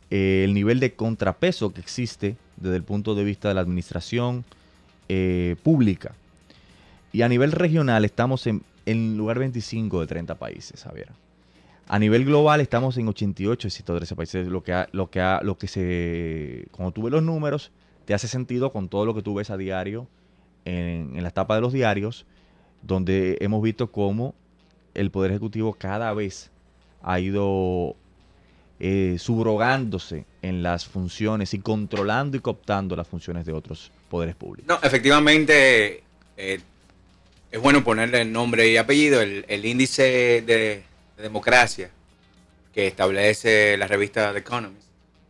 eh, 0.09 0.43
el 0.45 0.53
nivel 0.53 0.79
de 0.79 0.93
contrapeso 0.93 1.73
que 1.73 1.81
existe 1.81 2.37
desde 2.55 2.77
el 2.77 2.83
punto 2.83 3.13
de 3.13 3.25
vista 3.25 3.49
de 3.49 3.55
la 3.55 3.61
administración 3.61 4.45
eh, 5.09 5.57
pública. 5.63 6.15
Y 7.11 7.23
a 7.23 7.27
nivel 7.27 7.51
regional 7.51 8.05
estamos 8.05 8.47
en, 8.47 8.63
en 8.85 9.17
lugar 9.17 9.37
25 9.37 9.99
de 9.99 10.07
30 10.07 10.35
países. 10.35 10.85
A 11.89 11.99
nivel 11.99 12.23
global 12.23 12.61
estamos 12.61 12.97
en 12.97 13.09
88 13.09 13.67
de 13.67 13.71
113 13.71 14.15
países, 14.15 14.47
lo 14.47 14.63
que, 14.63 14.85
lo 14.93 15.09
que, 15.09 15.39
lo 15.41 15.57
que 15.57 15.67
se... 15.67 16.67
Cuando 16.71 16.93
tú 16.93 17.01
ves 17.03 17.11
los 17.11 17.23
números, 17.23 17.69
te 18.05 18.13
hace 18.13 18.29
sentido 18.29 18.71
con 18.71 18.87
todo 18.87 19.05
lo 19.05 19.13
que 19.13 19.23
tú 19.23 19.33
ves 19.33 19.49
a 19.49 19.57
diario 19.57 20.07
en, 20.63 21.17
en 21.17 21.21
la 21.21 21.31
tapa 21.31 21.55
de 21.55 21.61
los 21.61 21.73
diarios, 21.73 22.25
donde 22.81 23.37
hemos 23.41 23.61
visto 23.61 23.91
cómo 23.91 24.35
el 24.99 25.11
Poder 25.11 25.31
Ejecutivo 25.31 25.73
cada 25.73 26.13
vez 26.13 26.49
ha 27.01 27.19
ido 27.19 27.95
eh, 28.79 29.15
subrogándose 29.17 30.25
en 30.41 30.61
las 30.61 30.85
funciones 30.85 31.53
y 31.53 31.59
controlando 31.59 32.35
y 32.35 32.41
cooptando 32.41 32.95
las 32.95 33.07
funciones 33.07 33.45
de 33.45 33.53
otros 33.53 33.91
poderes 34.09 34.35
públicos. 34.35 34.67
No, 34.67 34.79
efectivamente, 34.85 36.03
eh, 36.35 36.59
es 37.51 37.61
bueno 37.61 37.83
ponerle 37.83 38.25
nombre 38.25 38.67
y 38.67 38.77
apellido. 38.77 39.21
El, 39.21 39.65
índice 39.65 40.43
de, 40.45 40.83
de 41.15 41.23
democracia 41.23 41.89
que 42.73 42.87
establece 42.87 43.77
la 43.77 43.87
revista 43.87 44.33
The 44.33 44.39
Economist, 44.39 44.87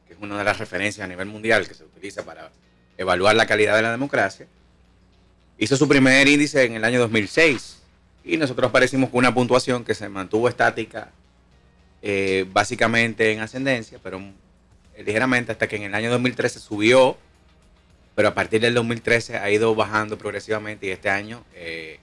que 0.08 0.14
es 0.14 0.20
una 0.20 0.38
de 0.38 0.44
las 0.44 0.58
referencias 0.58 1.06
a 1.06 1.08
nivel 1.08 1.28
mundial 1.28 1.68
que 1.68 1.76
se 1.76 1.84
utiliza 1.84 2.26
para 2.26 2.52
evaluar 2.98 3.36
la 3.36 3.46
calidad 3.46 3.76
de 3.76 3.84
la 3.84 3.92
democracia, 3.92 4.48
hizo 5.60 5.78
su 5.78 5.88
primer 5.88 6.28
índice 6.28 6.66
en 6.66 6.74
el 6.74 6.84
año 6.84 7.00
2006 7.00 7.79
y 8.30 8.38
nosotros 8.38 8.70
aparecimos 8.70 9.10
con 9.10 9.20
una 9.20 9.34
puntuación 9.34 9.84
que 9.84 9.96
se 9.96 10.08
mantuvo 10.10 10.48
estática 10.48 11.12
eh, 12.02 12.46
básicamente 12.52 13.32
en 13.32 13.40
ascendencia, 13.40 14.00
pero 14.02 14.20
eh, 14.96 15.04
ligeramente 15.04 15.52
hasta 15.52 15.68
que 15.68 15.76
en 15.76 15.84
el 15.84 15.96
año 15.96 16.10
2013 16.12 16.60
subió 16.60 17.18
pero 18.16 18.28
a 18.28 18.34
partir 18.34 18.60
del 18.60 18.74
2013 18.74 19.38
ha 19.38 19.50
ido 19.50 19.74
bajando 19.76 20.18
progresivamente 20.18 20.88
y 20.88 20.90
este 20.90 21.10
año 21.10 21.46
eh, 21.56 22.00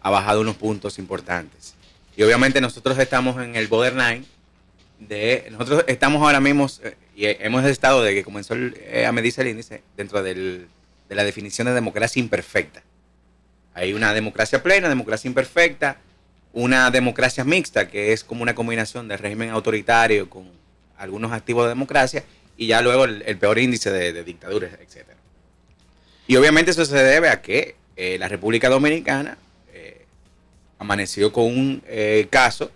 ha 0.00 0.10
bajado 0.10 0.40
unos 0.40 0.56
puntos 0.56 0.98
importantes. 0.98 1.74
Y 2.16 2.24
obviamente 2.24 2.60
nosotros 2.60 2.98
estamos 2.98 3.40
en 3.40 3.54
el 3.54 3.68
borderline 3.68 4.26
de, 4.98 5.46
nosotros 5.52 5.84
estamos 5.86 6.22
ahora 6.22 6.40
mismo 6.40 6.68
y 7.14 7.26
hemos 7.26 7.64
estado 7.66 8.02
de 8.02 8.14
que 8.14 8.24
comenzó 8.24 8.54
a 8.54 9.12
medirse 9.12 9.42
el 9.42 9.48
índice 9.48 9.84
dentro 9.96 10.24
del, 10.24 10.66
de 11.08 11.14
la 11.14 11.22
definición 11.22 11.68
de 11.68 11.74
democracia 11.74 12.18
imperfecta. 12.18 12.82
Hay 13.74 13.92
una 13.92 14.12
democracia 14.12 14.62
plena, 14.62 14.88
democracia 14.88 15.28
imperfecta, 15.28 15.98
una 16.52 16.90
democracia 16.90 17.44
mixta, 17.44 17.88
que 17.88 18.12
es 18.12 18.24
como 18.24 18.42
una 18.42 18.54
combinación 18.54 19.08
de 19.08 19.16
régimen 19.16 19.50
autoritario 19.50 20.28
con 20.28 20.48
algunos 20.96 21.32
activos 21.32 21.64
de 21.64 21.70
democracia, 21.70 22.24
y 22.56 22.66
ya 22.66 22.82
luego 22.82 23.04
el, 23.04 23.38
peor 23.38 23.58
índice 23.58 23.90
de, 23.90 24.24
dictaduras, 24.24 24.72
etc. 24.74 25.06
Y 26.26 26.36
obviamente 26.36 26.72
eso 26.72 26.84
se 26.84 27.02
debe 27.02 27.28
a 27.28 27.40
que 27.40 27.76
eh, 27.96 28.18
la 28.18 28.28
República 28.28 28.68
Dominicana 28.68 29.38
eh, 29.72 30.04
amaneció 30.78 31.32
con 31.32 31.44
un 31.44 31.82
eh, 31.86 32.26
caso 32.28 32.70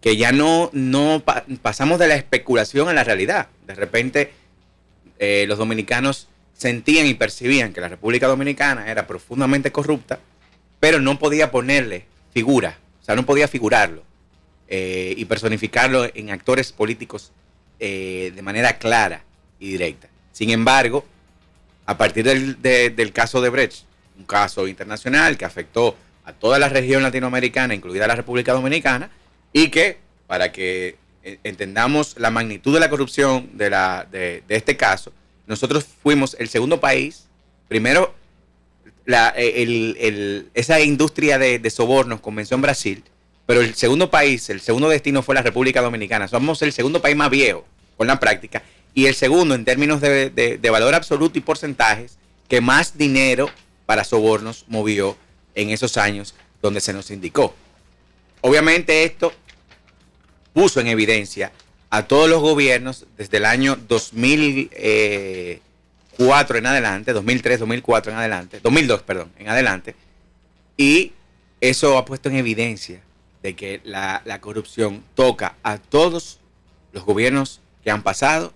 que 0.00 0.16
ya 0.16 0.32
no, 0.32 0.70
no 0.72 1.22
pasamos 1.62 1.98
de 1.98 2.08
la 2.08 2.16
especulación 2.16 2.88
a 2.88 2.94
la 2.94 3.04
realidad. 3.04 3.48
De 3.66 3.74
repente 3.74 4.32
los 5.46 5.58
dominicanos 5.58 6.29
sentían 6.60 7.06
y 7.06 7.14
percibían 7.14 7.72
que 7.72 7.80
la 7.80 7.88
República 7.88 8.26
Dominicana 8.28 8.90
era 8.90 9.06
profundamente 9.06 9.72
corrupta, 9.72 10.20
pero 10.78 11.00
no 11.00 11.18
podía 11.18 11.50
ponerle 11.50 12.04
figura, 12.34 12.76
o 13.00 13.04
sea, 13.04 13.16
no 13.16 13.24
podía 13.24 13.48
figurarlo 13.48 14.02
eh, 14.68 15.14
y 15.16 15.24
personificarlo 15.24 16.04
en 16.14 16.28
actores 16.28 16.70
políticos 16.70 17.32
eh, 17.78 18.30
de 18.36 18.42
manera 18.42 18.76
clara 18.76 19.24
y 19.58 19.70
directa. 19.70 20.08
Sin 20.32 20.50
embargo, 20.50 21.06
a 21.86 21.96
partir 21.96 22.26
del, 22.26 23.12
caso 23.14 23.40
de 23.40 23.48
Brecht, 23.48 23.84
un 24.18 24.26
caso 24.26 24.68
internacional 24.68 25.38
que 25.38 25.46
afectó 25.46 25.96
a 26.24 26.34
toda 26.34 26.58
la 26.58 26.68
región 26.68 27.02
latinoamericana, 27.02 27.72
incluida 27.72 28.06
la 28.06 28.16
República 28.16 28.52
Dominicana, 28.52 29.10
y 29.54 29.70
que, 29.70 29.96
para 30.26 30.52
que 30.52 30.98
eh, 31.24 31.38
entendamos 31.42 32.16
la 32.18 32.30
magnitud 32.30 32.74
de 32.74 32.80
la 32.80 32.90
corrupción 32.90 33.48
de, 33.54 33.70
la, 33.70 34.06
de, 34.10 34.44
este 34.50 34.76
caso, 34.76 35.10
nosotros 35.50 35.84
fuimos 36.00 36.36
el 36.38 36.48
segundo 36.48 36.78
país, 36.78 37.24
primero 37.66 38.14
eh, 39.04 40.44
esa 40.54 40.80
industria 40.80 41.40
de, 41.40 41.70
sobornos 41.70 42.20
comenzó 42.20 42.54
en 42.54 42.62
Brasil, 42.62 43.02
pero 43.46 43.60
el 43.60 43.74
segundo 43.74 44.12
país, 44.12 44.48
el 44.48 44.60
segundo 44.60 44.88
destino 44.88 45.24
fue 45.24 45.34
la 45.34 45.42
República 45.42 45.82
Dominicana. 45.82 46.28
Somos 46.28 46.62
el 46.62 46.72
segundo 46.72 47.02
país 47.02 47.16
más 47.16 47.30
viejo 47.30 47.66
con 47.96 48.06
la 48.06 48.20
práctica 48.20 48.62
y 48.94 49.06
el 49.06 49.16
segundo 49.16 49.56
en 49.56 49.64
términos 49.64 50.00
de, 50.00 50.60
valor 50.70 50.94
absoluto 50.94 51.36
y 51.36 51.42
porcentajes 51.42 52.16
que 52.48 52.60
más 52.60 52.96
dinero 52.96 53.50
para 53.86 54.04
sobornos 54.04 54.66
movió 54.68 55.16
en 55.56 55.70
esos 55.70 55.96
años 55.96 56.36
donde 56.62 56.80
se 56.80 56.92
nos 56.92 57.10
indicó. 57.10 57.56
Obviamente 58.40 59.02
esto 59.02 59.32
puso 60.52 60.78
en 60.78 60.86
evidencia 60.86 61.50
a 61.90 62.06
todos 62.06 62.30
los 62.30 62.40
gobiernos 62.40 63.06
desde 63.16 63.36
el 63.36 63.44
año 63.44 63.76
2000. 63.76 65.60
2004 66.20 66.58
en 66.58 66.66
adelante, 66.66 67.12
2003, 67.14 67.60
2004 67.60 68.12
en 68.12 68.18
adelante, 68.18 68.60
2002, 68.62 69.02
perdón, 69.02 69.32
en 69.38 69.48
adelante. 69.48 69.94
Y 70.76 71.12
eso 71.62 71.96
ha 71.96 72.04
puesto 72.04 72.28
en 72.28 72.36
evidencia 72.36 73.00
de 73.42 73.56
que 73.56 73.80
la, 73.84 74.22
corrupción 74.42 75.02
toca 75.14 75.56
a 75.62 75.78
todos 75.78 76.38
los 76.92 77.04
gobiernos 77.04 77.60
que 77.82 77.90
han 77.90 78.02
pasado, 78.02 78.52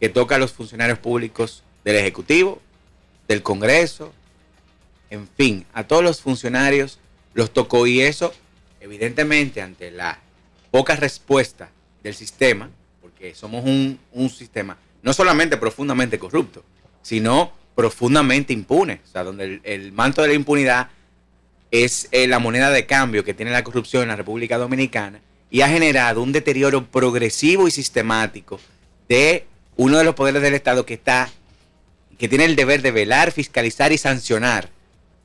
que 0.00 0.08
toca 0.08 0.36
a 0.36 0.38
los 0.38 0.52
funcionarios 0.52 0.98
públicos 0.98 1.64
del 1.84 1.96
Ejecutivo, 1.96 2.62
del 3.28 3.42
Congreso, 3.42 4.12
en 5.10 5.28
fin, 5.36 5.66
a 5.74 5.84
todos 5.84 6.02
los 6.02 6.22
funcionarios 6.22 6.98
los 7.34 7.52
tocó 7.52 7.86
y 7.86 8.00
eso, 8.00 8.32
evidentemente, 8.80 9.60
ante 9.60 9.90
la 9.90 10.18
poca 10.70 10.96
respuesta 10.96 11.68
del 12.02 12.14
sistema, 12.14 12.70
porque 13.00 13.34
somos 13.34 13.64
un, 13.64 13.98
sistema 14.30 14.76
no 15.02 15.12
solamente 15.12 15.56
profundamente 15.56 16.18
corrupto, 16.18 16.64
sino 17.02 17.52
profundamente 17.74 18.52
impune, 18.52 19.00
o 19.04 19.10
sea, 19.10 19.24
donde 19.24 19.60
el, 19.62 19.92
manto 19.92 20.22
de 20.22 20.28
la 20.28 20.34
impunidad 20.34 20.90
es 21.70 22.08
eh, 22.12 22.26
la 22.26 22.38
moneda 22.38 22.70
de 22.70 22.86
cambio 22.86 23.24
que 23.24 23.34
tiene 23.34 23.50
la 23.50 23.64
corrupción 23.64 24.02
en 24.02 24.08
la 24.08 24.16
República 24.16 24.58
Dominicana 24.58 25.20
y 25.50 25.62
ha 25.62 25.68
generado 25.68 26.22
un 26.22 26.32
deterioro 26.32 26.86
progresivo 26.86 27.66
y 27.66 27.70
sistemático 27.70 28.60
de 29.08 29.46
uno 29.76 29.98
de 29.98 30.04
los 30.04 30.14
poderes 30.14 30.42
del 30.42 30.54
Estado 30.54 30.86
que 30.86 30.94
está 30.94 31.30
que 32.18 32.28
tiene 32.28 32.44
el 32.44 32.54
deber 32.54 32.82
de 32.82 32.92
velar, 32.92 33.32
fiscalizar 33.32 33.90
y 33.90 33.98
sancionar 33.98 34.68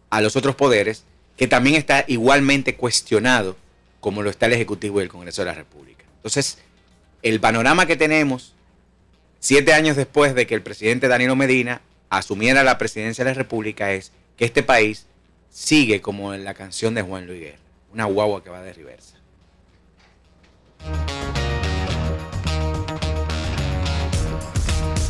a 0.09 0.19
los 0.19 0.36
otros 0.36 0.55
poderes, 0.55 1.03
que 1.36 1.47
también 1.47 1.75
está 1.75 2.03
igualmente 2.07 2.75
cuestionado 2.75 3.55
como 3.99 4.23
lo 4.23 4.32
está 4.32 4.47
el 4.47 4.53
Ejecutivo 4.53 4.99
y 4.99 5.03
el 5.03 5.09
Congreso 5.09 5.43
de 5.43 5.45
la 5.45 5.53
República. 5.53 5.87
Entonces, 6.18 6.59
el 7.22 7.39
panorama 7.39 7.86
que 7.86 7.95
tenemos 7.95 8.53
siete 9.39 9.74
años 9.74 9.95
después 9.95 10.36
de 10.36 10.45
que 10.47 10.55
el 10.55 10.61
presidente 10.61 11.07
Danilo 11.07 11.36
Medina 11.36 11.82
asumiera 12.09 12.63
la 12.63 12.78
presidencia 12.78 13.24
de 13.24 13.32
la 13.32 13.38
República 13.38 13.91
es 13.91 14.11
que 14.38 14.45
este 14.45 14.63
país 14.63 15.07
sigue 15.49 16.01
como 16.01 16.34
en 16.34 16.43
la 16.43 16.53
canción 16.53 16.93
de 16.93 17.01
Juan 17.01 17.28
Luis 17.28 17.41
Guerra, 17.41 17.59
una 17.93 18.05
guagua 18.05 18.43
que 18.43 18.49
va 18.49 18.61
de 18.61 18.74
reversa. 18.74 19.15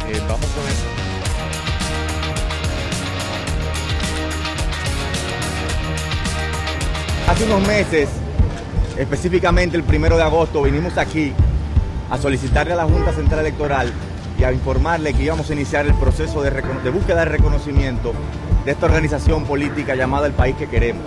Eh, 0.10 0.22
vamos 0.28 0.46
con 0.46 0.68
eso. 0.68 1.08
Hace 7.28 7.44
unos 7.44 7.68
meses, 7.68 8.10
específicamente 8.98 9.78
el 9.78 9.84
primero 9.84 10.18
de 10.18 10.24
agosto, 10.24 10.62
vinimos 10.62 10.98
aquí 10.98 11.34
a 12.10 12.18
solicitarle 12.18 12.74
a 12.74 12.78
la 12.78 12.86
Junta 12.86 13.12
Central 13.14 13.42
Electoral 13.42 13.92
y 14.40 14.44
a 14.44 14.52
informarle 14.52 15.14
que 15.14 15.24
íbamos 15.24 15.50
a 15.50 15.54
iniciar 15.54 15.86
el 15.86 15.94
proceso 15.96 16.42
de, 16.42 16.52
búsqueda 16.92 17.20
de 17.20 17.26
reconocimiento 17.26 18.14
de 18.66 18.72
esta 18.72 18.86
organización 18.86 19.46
política 19.46 19.96
llamada 19.96 20.28
El 20.28 20.34
País 20.34 20.56
que 20.58 20.68
Queremos. 20.68 21.04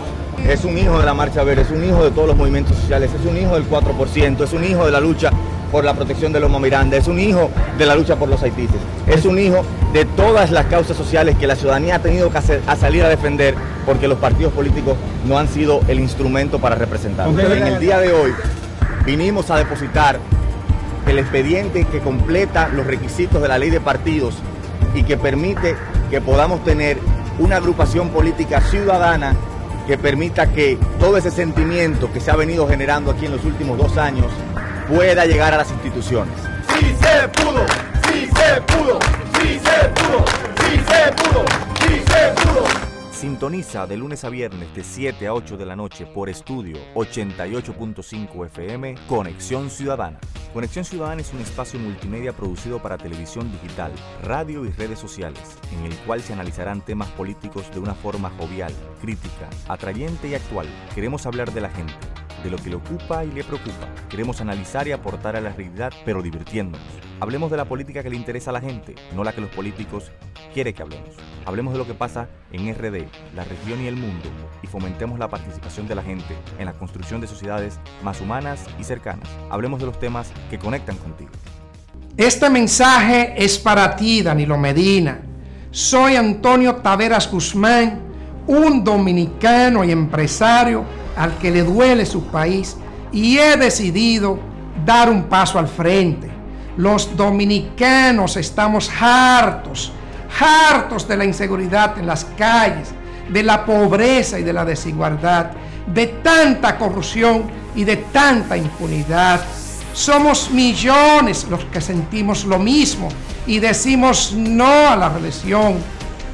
Es 0.46 0.64
un 0.64 0.78
hijo 0.78 0.98
de 0.98 1.04
la 1.04 1.14
Marcha 1.14 1.44
Verde, 1.44 1.62
es 1.62 1.70
un 1.70 1.84
hijo 1.84 2.02
de 2.02 2.10
todos 2.10 2.28
los 2.28 2.36
movimientos 2.36 2.76
sociales, 2.76 3.10
es 3.12 3.26
un 3.26 3.36
hijo 3.36 3.54
del 3.54 3.68
4%, 3.68 4.42
es 4.42 4.52
un 4.52 4.64
hijo 4.64 4.86
de 4.86 4.90
la 4.90 5.00
lucha 5.00 5.30
por 5.70 5.84
la 5.84 5.94
protección 5.94 6.32
de 6.32 6.40
los 6.40 6.50
Miranda, 6.60 6.96
es 6.96 7.06
un 7.06 7.18
hijo 7.18 7.50
de 7.78 7.86
la 7.86 7.94
lucha 7.94 8.16
por 8.16 8.28
los 8.28 8.42
haitises, 8.42 8.80
es 9.06 9.24
un 9.24 9.38
hijo 9.38 9.64
de 9.92 10.04
todas 10.04 10.50
las 10.50 10.66
causas 10.66 10.96
sociales 10.96 11.36
que 11.36 11.46
la 11.46 11.56
ciudadanía 11.56 11.96
ha 11.96 11.98
tenido 12.00 12.30
que 12.30 12.38
hacer, 12.38 12.62
a 12.66 12.76
salir 12.76 13.04
a 13.04 13.08
defender 13.08 13.54
porque 13.86 14.08
los 14.08 14.18
partidos 14.18 14.52
políticos 14.52 14.96
no 15.26 15.38
han 15.38 15.48
sido 15.48 15.80
el 15.88 16.00
instrumento 16.00 16.58
para 16.58 16.74
representar. 16.74 17.28
En 17.28 17.66
el 17.66 17.78
día 17.78 17.98
de 17.98 18.12
hoy 18.12 18.32
vinimos 19.04 19.50
a 19.50 19.56
depositar 19.56 20.18
el 21.06 21.18
expediente 21.18 21.84
que 21.84 22.00
completa 22.00 22.68
los 22.68 22.86
requisitos 22.86 23.40
de 23.40 23.48
la 23.48 23.58
ley 23.58 23.70
de 23.70 23.80
partidos 23.80 24.36
y 24.94 25.02
que 25.04 25.16
permite 25.16 25.76
que 26.10 26.20
podamos 26.20 26.62
tener 26.64 26.98
una 27.38 27.56
agrupación 27.56 28.10
política 28.10 28.60
ciudadana 28.60 29.34
que 29.86 29.96
permita 29.96 30.52
que 30.52 30.78
todo 30.98 31.16
ese 31.16 31.30
sentimiento 31.30 32.12
que 32.12 32.20
se 32.20 32.30
ha 32.30 32.36
venido 32.36 32.68
generando 32.68 33.10
aquí 33.10 33.26
en 33.26 33.32
los 33.32 33.44
últimos 33.44 33.78
dos 33.78 33.96
años 33.96 34.26
pueda 34.90 35.24
llegar 35.24 35.54
a 35.54 35.58
las 35.58 35.70
instituciones. 35.70 36.34
Sí 36.78 36.86
se 37.00 37.28
pudo, 37.28 37.64
sí 38.08 38.26
se 38.26 38.60
pudo, 38.62 38.98
sí 39.38 39.60
se 39.60 39.88
pudo, 39.88 40.24
sí 40.56 40.80
se 40.88 41.12
pudo, 41.12 41.44
sí 41.80 42.02
se 42.06 42.42
pudo. 42.42 42.64
Sintoniza 43.12 43.86
de 43.86 43.96
lunes 43.96 44.24
a 44.24 44.30
viernes 44.30 44.74
de 44.74 44.82
7 44.82 45.26
a 45.28 45.34
8 45.34 45.56
de 45.56 45.66
la 45.66 45.76
noche 45.76 46.06
por 46.06 46.28
estudio 46.28 46.76
88.5 46.94 48.46
FM 48.46 48.96
Conexión 49.06 49.70
Ciudadana. 49.70 50.18
Conexión 50.52 50.84
Ciudadana 50.84 51.20
es 51.20 51.32
un 51.32 51.40
espacio 51.40 51.78
multimedia 51.78 52.32
producido 52.32 52.80
para 52.80 52.98
televisión 52.98 53.52
digital, 53.52 53.92
radio 54.24 54.64
y 54.64 54.70
redes 54.70 54.98
sociales, 54.98 55.56
en 55.72 55.84
el 55.84 55.96
cual 55.98 56.22
se 56.22 56.32
analizarán 56.32 56.80
temas 56.80 57.08
políticos 57.10 57.70
de 57.72 57.78
una 57.78 57.94
forma 57.94 58.30
jovial, 58.30 58.72
crítica, 59.00 59.48
atrayente 59.68 60.28
y 60.28 60.34
actual. 60.34 60.66
Queremos 60.94 61.26
hablar 61.26 61.52
de 61.52 61.60
la 61.60 61.70
gente 61.70 61.94
de 62.42 62.50
lo 62.50 62.56
que 62.56 62.70
le 62.70 62.76
ocupa 62.76 63.24
y 63.24 63.30
le 63.30 63.44
preocupa. 63.44 63.88
Queremos 64.08 64.40
analizar 64.40 64.86
y 64.88 64.92
aportar 64.92 65.36
a 65.36 65.40
la 65.40 65.50
realidad, 65.50 65.92
pero 66.04 66.22
divirtiéndonos. 66.22 66.86
Hablemos 67.20 67.50
de 67.50 67.56
la 67.56 67.66
política 67.66 68.02
que 68.02 68.10
le 68.10 68.16
interesa 68.16 68.50
a 68.50 68.54
la 68.54 68.60
gente, 68.60 68.94
no 69.14 69.24
la 69.24 69.32
que 69.32 69.40
los 69.40 69.50
políticos 69.50 70.10
quieren 70.54 70.74
que 70.74 70.82
hablemos. 70.82 71.10
Hablemos 71.44 71.72
de 71.72 71.78
lo 71.78 71.86
que 71.86 71.94
pasa 71.94 72.28
en 72.52 72.74
RD, 72.74 73.06
la 73.34 73.44
región 73.44 73.82
y 73.82 73.86
el 73.86 73.96
mundo, 73.96 74.28
y 74.62 74.66
fomentemos 74.66 75.18
la 75.18 75.28
participación 75.28 75.86
de 75.86 75.94
la 75.94 76.02
gente 76.02 76.34
en 76.58 76.66
la 76.66 76.72
construcción 76.72 77.20
de 77.20 77.26
sociedades 77.26 77.78
más 78.02 78.20
humanas 78.20 78.64
y 78.78 78.84
cercanas. 78.84 79.28
Hablemos 79.50 79.80
de 79.80 79.86
los 79.86 79.98
temas 79.98 80.32
que 80.48 80.58
conectan 80.58 80.96
contigo. 80.96 81.30
Este 82.16 82.50
mensaje 82.50 83.34
es 83.36 83.58
para 83.58 83.96
ti, 83.96 84.22
Danilo 84.22 84.56
Medina. 84.56 85.20
Soy 85.70 86.16
Antonio 86.16 86.76
Taveras 86.76 87.30
Guzmán, 87.30 88.00
un 88.46 88.82
dominicano 88.82 89.84
y 89.84 89.92
empresario 89.92 90.84
al 91.16 91.36
que 91.38 91.50
le 91.50 91.62
duele 91.62 92.06
su 92.06 92.24
país 92.24 92.76
y 93.12 93.38
he 93.38 93.56
decidido 93.56 94.38
dar 94.84 95.10
un 95.10 95.24
paso 95.24 95.58
al 95.58 95.68
frente. 95.68 96.30
Los 96.76 97.16
dominicanos 97.16 98.36
estamos 98.36 98.90
hartos, 99.00 99.92
hartos 100.40 101.06
de 101.06 101.16
la 101.16 101.24
inseguridad 101.24 101.98
en 101.98 102.06
las 102.06 102.24
calles, 102.36 102.88
de 103.28 103.42
la 103.42 103.64
pobreza 103.64 104.38
y 104.38 104.42
de 104.42 104.52
la 104.52 104.64
desigualdad, 104.64 105.50
de 105.86 106.06
tanta 106.06 106.78
corrupción 106.78 107.44
y 107.74 107.84
de 107.84 107.96
tanta 107.96 108.56
impunidad. 108.56 109.40
Somos 109.92 110.50
millones 110.50 111.46
los 111.50 111.64
que 111.66 111.80
sentimos 111.80 112.44
lo 112.44 112.58
mismo 112.58 113.08
y 113.46 113.58
decimos 113.58 114.32
no 114.36 114.88
a 114.88 114.96
la 114.96 115.08
reelección. 115.08 115.74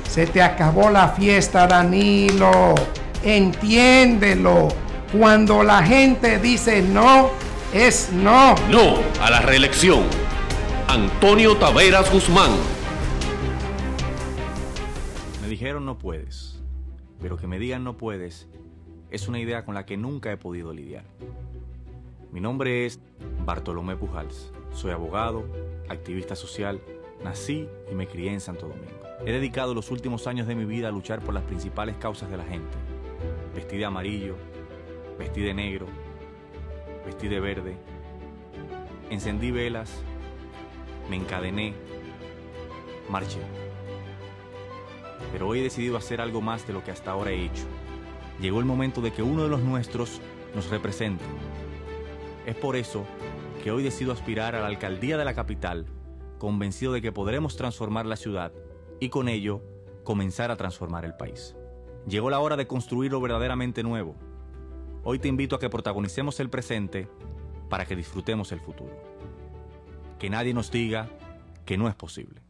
Se 0.08 0.26
te 0.26 0.42
acabó 0.42 0.90
la 0.90 1.08
fiesta, 1.08 1.66
Danilo. 1.66 2.74
Entiéndelo. 3.26 4.68
Cuando 5.10 5.64
la 5.64 5.82
gente 5.82 6.38
dice 6.38 6.80
no, 6.80 7.30
es 7.74 8.12
no. 8.12 8.54
No 8.70 9.00
a 9.20 9.30
la 9.30 9.40
reelección. 9.40 10.04
Antonio 10.86 11.56
Taveras 11.56 12.12
Guzmán. 12.12 12.52
Me 15.42 15.48
dijeron 15.48 15.84
no 15.84 15.98
puedes, 15.98 16.62
pero 17.20 17.36
que 17.36 17.48
me 17.48 17.58
digan 17.58 17.82
no 17.82 17.96
puedes 17.96 18.46
es 19.10 19.26
una 19.26 19.40
idea 19.40 19.64
con 19.64 19.74
la 19.74 19.86
que 19.86 19.96
nunca 19.96 20.30
he 20.30 20.36
podido 20.36 20.72
lidiar. 20.72 21.04
Mi 22.30 22.40
nombre 22.40 22.86
es 22.86 23.00
Bartolomé 23.44 23.96
Pujals. 23.96 24.52
Soy 24.72 24.92
abogado, 24.92 25.46
activista 25.88 26.36
social, 26.36 26.80
nací 27.24 27.68
y 27.90 27.94
me 27.96 28.06
crié 28.06 28.32
en 28.32 28.40
Santo 28.40 28.68
Domingo. 28.68 29.00
He 29.24 29.32
dedicado 29.32 29.74
los 29.74 29.90
últimos 29.90 30.28
años 30.28 30.46
de 30.46 30.54
mi 30.54 30.64
vida 30.64 30.88
a 30.88 30.92
luchar 30.92 31.18
por 31.24 31.34
las 31.34 31.42
principales 31.42 31.96
causas 31.96 32.30
de 32.30 32.36
la 32.36 32.44
gente. 32.44 32.76
Vestí 33.56 33.78
de 33.78 33.86
amarillo, 33.86 34.36
vestí 35.18 35.40
de 35.40 35.54
negro, 35.54 35.86
vestí 37.06 37.26
de 37.26 37.40
verde, 37.40 37.78
encendí 39.08 39.50
velas, 39.50 39.90
me 41.08 41.16
encadené, 41.16 41.72
marché. 43.08 43.40
Pero 45.32 45.48
hoy 45.48 45.60
he 45.60 45.62
decidido 45.62 45.96
hacer 45.96 46.20
algo 46.20 46.42
más 46.42 46.66
de 46.66 46.74
lo 46.74 46.84
que 46.84 46.90
hasta 46.90 47.12
ahora 47.12 47.30
he 47.30 47.46
hecho. 47.46 47.64
Llegó 48.42 48.60
el 48.60 48.66
momento 48.66 49.00
de 49.00 49.14
que 49.14 49.22
uno 49.22 49.44
de 49.44 49.48
los 49.48 49.62
nuestros 49.62 50.20
nos 50.54 50.68
represente. 50.68 51.24
Es 52.44 52.56
por 52.56 52.76
eso 52.76 53.06
que 53.64 53.70
hoy 53.70 53.82
decido 53.82 54.12
aspirar 54.12 54.54
a 54.54 54.60
la 54.60 54.66
alcaldía 54.66 55.16
de 55.16 55.24
la 55.24 55.34
capital, 55.34 55.86
convencido 56.36 56.92
de 56.92 57.00
que 57.00 57.10
podremos 57.10 57.56
transformar 57.56 58.04
la 58.04 58.16
ciudad 58.16 58.52
y 59.00 59.08
con 59.08 59.30
ello 59.30 59.62
comenzar 60.04 60.50
a 60.50 60.56
transformar 60.56 61.06
el 61.06 61.16
país. 61.16 61.56
Llegó 62.06 62.30
la 62.30 62.38
hora 62.38 62.56
de 62.56 62.68
construir 62.68 63.10
lo 63.10 63.20
verdaderamente 63.20 63.82
nuevo. 63.82 64.14
Hoy 65.02 65.18
te 65.18 65.26
invito 65.26 65.56
a 65.56 65.58
que 65.58 65.68
protagonicemos 65.68 66.38
el 66.38 66.48
presente 66.48 67.08
para 67.68 67.84
que 67.84 67.96
disfrutemos 67.96 68.52
el 68.52 68.60
futuro. 68.60 68.96
Que 70.16 70.30
nadie 70.30 70.54
nos 70.54 70.70
diga 70.70 71.08
que 71.64 71.76
no 71.76 71.88
es 71.88 71.96
posible. 71.96 72.40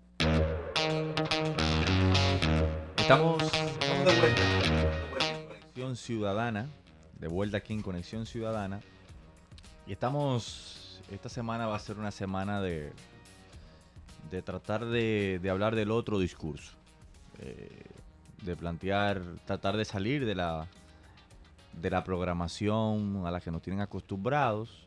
Estamos, 2.98 3.38
de 3.50 4.20
vuelta. 4.20 4.42
Conexión 5.48 5.96
Ciudadana, 5.96 6.68
de 7.18 7.28
vuelta 7.28 7.57
aquí 7.57 7.72
en 7.72 7.80
Conexión 7.80 8.26
Ciudadana. 8.26 8.80
Y 9.86 9.92
estamos, 9.92 11.02
esta 11.11 11.30
semana 11.30 11.66
va 11.66 11.76
a 11.76 11.78
ser 11.80 11.96
una 11.96 12.11
semana 12.11 12.61
de, 12.61 12.92
de 14.30 14.42
tratar 14.42 14.84
de, 14.84 15.38
de 15.42 15.48
hablar 15.48 15.74
del 15.74 15.92
otro 15.92 16.18
discurso. 16.18 16.72
Eh, 17.38 17.84
de 18.43 18.57
plantear, 18.57 19.22
tratar 19.45 19.76
de 19.76 19.84
salir 19.84 20.24
de 20.26 20.34
la, 20.34 20.66
de 21.80 21.91
la 21.91 22.05
programación 22.05 23.24
a 23.26 23.30
la 23.30 23.41
que 23.41 23.51
nos 23.51 23.62
tienen 23.62 23.80
acostumbrados. 23.80 24.87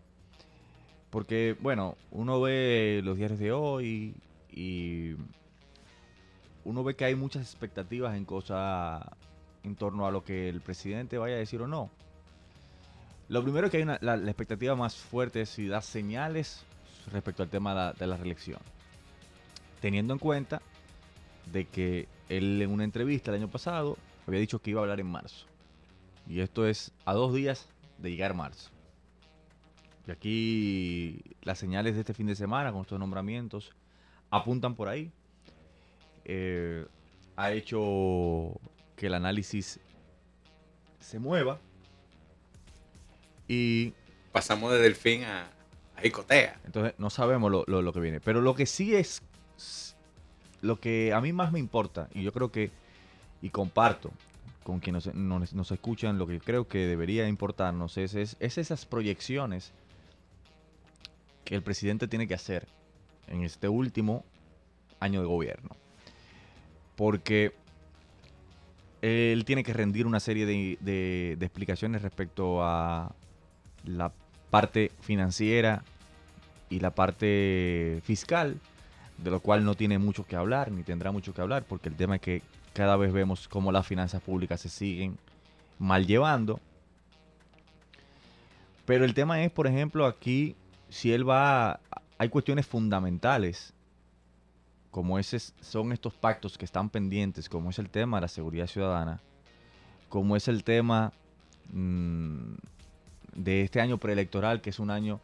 Porque, 1.10 1.56
bueno, 1.60 1.95
uno 2.12 2.39
ve 2.39 3.02
los 3.04 3.18
diarios 3.18 3.39
de 3.39 3.52
hoy 3.52 4.16
y 4.52 5.16
uno 6.64 6.84
ve 6.84 6.95
que 6.95 7.06
hay 7.06 7.16
muchas 7.16 7.43
expectativas 7.43 8.16
en 8.16 8.26
cosas 8.26 9.04
en 9.64 9.76
torno 9.76 10.06
a 10.06 10.12
lo 10.12 10.24
que 10.24 10.50
el 10.50 10.62
presidente 10.62 11.18
vaya 11.18 11.36
a 11.36 11.39
decir 11.39 11.62
o 11.62 11.68
no. 11.68 11.89
Lo 13.28 13.43
primero 13.43 13.68
es 13.68 13.72
que 13.72 13.78
hay 13.78 13.84
una, 13.84 13.97
la, 14.02 14.16
expectativa 14.16 14.76
más 14.76 14.95
fuerte 14.95 15.41
es 15.41 15.50
si 15.50 15.68
da 15.68 15.82
señales 15.82 16.64
respecto 17.12 17.43
al 17.43 17.50
tema 17.50 17.72
de 17.72 17.76
la, 17.76 17.93
de 17.93 18.08
la 18.08 18.18
reelección. 18.18 18.60
Teniendo 19.82 20.14
en 20.14 20.20
cuenta 20.20 20.62
de 21.51 21.65
que 21.65 22.07
él 22.29 22.61
en 22.61 22.69
una 22.71 22.83
entrevista 22.83 23.31
el 23.31 23.37
año 23.37 23.47
pasado 23.49 23.97
había 24.27 24.39
dicho 24.39 24.59
que 24.59 24.71
iba 24.71 24.81
a 24.81 24.83
hablar 24.83 24.99
en 24.99 25.07
marzo. 25.07 25.45
Y 26.27 26.41
esto 26.41 26.67
es 26.67 26.91
a 27.05 27.13
dos 27.13 27.33
días 27.33 27.67
de 27.97 28.11
llegar 28.11 28.33
marzo. 28.35 28.69
Y 30.07 30.11
aquí 30.11 31.21
las 31.41 31.57
señales 31.59 31.95
de 31.95 32.01
este 32.01 32.13
fin 32.13 32.27
de 32.27 32.35
semana 32.35 32.71
con 32.71 32.81
estos 32.81 32.99
nombramientos 32.99 33.71
apuntan 34.29 34.75
por 34.75 34.87
ahí. 34.87 35.11
Eh, 36.25 36.85
ha 37.35 37.51
hecho 37.51 38.59
que 38.95 39.07
el 39.07 39.13
análisis 39.15 39.79
se 40.99 41.17
mueva. 41.19 41.59
Y 43.47 43.93
Pasamos 44.31 44.71
de 44.71 44.77
Delfín 44.79 45.23
a, 45.23 45.49
a 45.95 46.05
Icotea. 46.05 46.59
entonces 46.65 46.93
no 46.99 47.09
sabemos 47.09 47.49
lo, 47.51 47.63
lo- 47.67 47.81
lo 47.81 47.91
que 47.93 47.99
viene. 47.99 48.19
Pero 48.19 48.41
lo 48.41 48.53
que 48.53 48.65
sí 48.67 48.95
es, 48.95 49.23
lo 50.62 50.80
que 50.80 51.14
a 51.14 51.22
mí 51.22 51.34
más 51.34 51.51
me 51.51 51.60
importa, 51.60 52.10
y 52.14 52.24
yo 52.24 52.32
creo 52.34 52.51
que, 52.51 52.72
y 53.41 53.49
comparto 53.49 54.12
con 54.64 54.80
quienes 54.80 55.14
nos, 55.16 55.72
escuchan, 55.72 56.18
lo 56.18 56.28
que 56.28 56.39
creo 56.39 56.68
que 56.68 56.80
debería 56.80 57.28
importarnos 57.28 57.97
es, 57.97 58.14
es, 58.14 58.36
es 58.39 58.57
esas 58.57 58.86
proyecciones 58.86 59.72
que 61.45 61.55
el 61.55 61.64
presidente 61.64 62.07
tiene 62.07 62.28
que 62.28 62.36
hacer 62.36 62.68
en 63.28 63.43
este 63.43 63.68
último 63.68 64.24
año 64.99 65.22
de 65.22 65.28
gobierno. 65.28 65.70
Porque 66.95 67.53
él 69.01 69.45
tiene 69.45 69.64
que 69.64 69.74
rendir 69.74 70.05
una 70.05 70.20
serie 70.20 70.45
de- 70.45 70.78
de 70.82 71.45
explicaciones 71.45 72.01
respecto 72.01 72.64
a 72.64 73.16
la 73.86 74.12
parte 74.49 74.91
financiera 75.01 75.84
y 76.70 76.80
la 76.80 76.91
parte 76.91 78.01
fiscal, 78.03 78.60
de 79.24 79.32
lo 79.32 79.39
cual 79.39 79.65
no 79.65 79.76
tiene 79.76 79.97
mucho 79.97 80.26
que 80.26 80.36
hablar, 80.36 80.72
ni 80.72 80.84
tendrá 80.84 81.11
mucho 81.11 81.34
que 81.34 81.41
hablar, 81.41 81.63
porque 81.63 81.89
el 81.89 81.95
tema 81.95 82.15
es 82.15 82.22
que 82.22 82.41
cada 82.74 82.95
vez 82.95 83.11
vemos 83.11 83.47
cómo 83.47 83.72
las 83.72 83.86
finanzas 83.86 84.22
públicas 84.22 84.61
se 84.61 84.70
siguen 84.70 85.17
mal 85.78 86.05
llevando. 86.05 86.59
Pero 88.86 89.05
el 89.05 89.13
tema 89.13 89.43
es, 89.43 89.51
por 89.51 89.67
ejemplo, 89.67 90.05
aquí, 90.05 90.55
si 90.89 91.11
él 91.11 91.28
va, 91.28 91.80
hay 92.17 92.30
cuestiones 92.30 92.65
fundamentales, 92.65 93.74
como 94.91 95.20
ese, 95.20 95.39
son 95.61 95.91
estos 95.91 96.13
pactos 96.13 96.57
que 96.57 96.65
están 96.65 96.89
pendientes, 96.89 97.49
como 97.49 97.70
es 97.70 97.80
el 97.80 97.89
tema 97.89 98.17
de 98.17 98.22
la 98.22 98.28
seguridad 98.28 98.67
ciudadana, 98.67 99.22
como 100.07 100.36
es 100.36 100.47
el 100.47 100.63
tema 100.63 101.13
mm, 101.72 102.53
de 103.36 103.61
este 103.61 103.82
año 103.82 103.97
preelectoral, 103.97 104.61
que 104.61 104.72
es 104.72 104.80
un 104.80 104.89
año 104.89 105.20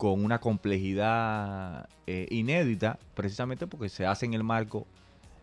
con 0.00 0.24
una 0.24 0.40
complejidad 0.40 1.86
eh, 2.06 2.26
inédita, 2.30 2.98
precisamente 3.14 3.66
porque 3.66 3.90
se 3.90 4.06
hace 4.06 4.24
en 4.24 4.32
el 4.32 4.42
marco 4.42 4.86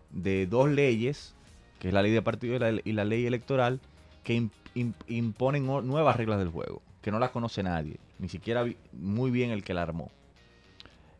de 0.10 0.48
dos 0.48 0.68
leyes, 0.68 1.36
que 1.78 1.90
es 1.90 1.94
la 1.94 2.02
ley 2.02 2.12
de 2.12 2.24
partido 2.24 2.56
y 2.84 2.92
la, 2.92 3.06
ley 3.06 3.28
electoral, 3.28 3.80
que 4.24 4.36
im- 4.36 4.50
im- 4.74 4.96
imponen 5.06 5.64
nuevas 5.68 6.16
reglas 6.18 6.40
del 6.40 6.50
juego, 6.50 6.82
que 7.04 7.12
no 7.12 7.20
las 7.20 7.30
conoce 7.30 7.62
nadie, 7.62 7.98
ni 8.18 8.30
siquiera 8.30 8.66
muy 8.94 9.30
bien 9.30 9.52
el 9.52 9.64
que 9.64 9.76
la 9.76 9.84
armó. 9.84 10.10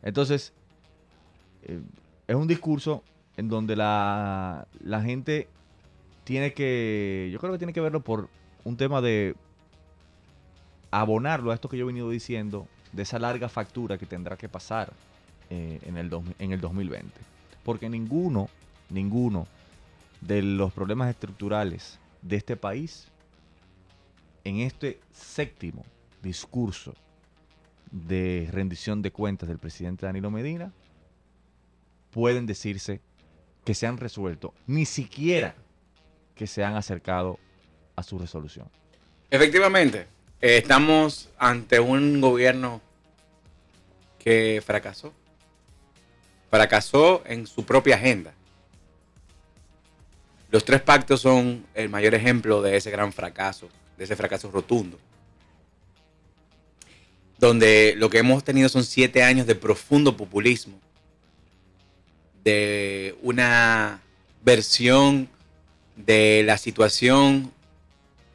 Entonces, 0.02 0.52
eh, 1.62 1.80
es 2.26 2.34
un 2.34 2.48
discurso 2.48 3.04
en 3.36 3.48
donde 3.48 3.76
la 3.76 4.66
gente 5.04 5.46
tiene 6.24 6.54
que, 6.54 7.30
yo 7.32 7.38
creo 7.38 7.52
que 7.52 7.58
tiene 7.58 7.72
que 7.72 7.80
verlo 7.80 8.00
por 8.00 8.30
un 8.64 8.76
tema 8.76 9.00
de 9.00 9.36
abonarlo 10.90 11.52
a 11.52 11.54
esto 11.54 11.68
que 11.68 11.76
yo 11.76 11.84
he 11.84 11.86
venido 11.86 12.10
diciendo, 12.10 12.66
de 12.92 13.02
esa 13.02 13.18
larga 13.18 13.48
factura 13.48 13.98
que 13.98 14.06
tendrá 14.06 14.36
que 14.36 14.48
pasar 14.48 14.92
eh, 15.50 15.80
en, 15.84 15.96
el 15.96 16.08
dos- 16.10 16.24
en 16.38 16.52
el 16.52 16.60
2020. 16.60 17.10
Porque 17.64 17.88
ninguno, 17.88 18.48
ninguno 18.90 19.46
de 20.20 20.42
los 20.42 20.72
problemas 20.72 21.08
estructurales 21.10 21.98
de 22.22 22.36
este 22.36 22.56
país, 22.56 23.06
en 24.44 24.60
este 24.60 25.00
séptimo 25.12 25.84
discurso 26.22 26.94
de 27.90 28.48
rendición 28.50 29.00
de 29.02 29.10
cuentas 29.12 29.48
del 29.48 29.58
presidente 29.58 30.06
Danilo 30.06 30.30
Medina, 30.30 30.72
pueden 32.10 32.46
decirse 32.46 33.00
que 33.64 33.74
se 33.74 33.86
han 33.86 33.98
resuelto, 33.98 34.54
ni 34.66 34.84
siquiera 34.84 35.54
que 36.34 36.46
se 36.46 36.64
han 36.64 36.74
acercado 36.74 37.38
a 37.96 38.02
su 38.02 38.18
resolución. 38.18 38.68
Efectivamente, 39.30 40.06
eh, 40.40 40.58
estamos 40.58 41.28
ante 41.38 41.80
un 41.80 42.20
gobierno 42.20 42.80
que 44.18 44.62
fracasó. 44.64 45.12
Fracasó 46.50 47.22
en 47.26 47.46
su 47.46 47.64
propia 47.64 47.96
agenda. 47.96 48.32
Los 50.50 50.64
tres 50.64 50.80
pactos 50.80 51.20
son 51.20 51.66
el 51.74 51.88
mayor 51.88 52.14
ejemplo 52.14 52.62
de 52.62 52.76
ese 52.76 52.90
gran 52.90 53.12
fracaso, 53.12 53.68
de 53.96 54.04
ese 54.04 54.16
fracaso 54.16 54.50
rotundo. 54.50 54.98
Donde 57.38 57.94
lo 57.96 58.08
que 58.08 58.18
hemos 58.18 58.44
tenido 58.44 58.68
son 58.68 58.84
siete 58.84 59.22
años 59.22 59.46
de 59.46 59.54
profundo 59.54 60.16
populismo, 60.16 60.80
de 62.42 63.16
una 63.22 64.00
versión 64.42 65.28
de 65.96 66.42
la 66.44 66.56
situación 66.56 67.52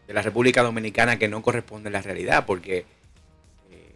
de 0.07 0.13
la 0.13 0.21
República 0.21 0.63
Dominicana 0.63 1.17
que 1.17 1.27
no 1.27 1.41
corresponde 1.41 1.89
a 1.89 1.91
la 1.91 2.01
realidad, 2.01 2.45
porque 2.45 2.85
eh, 3.71 3.95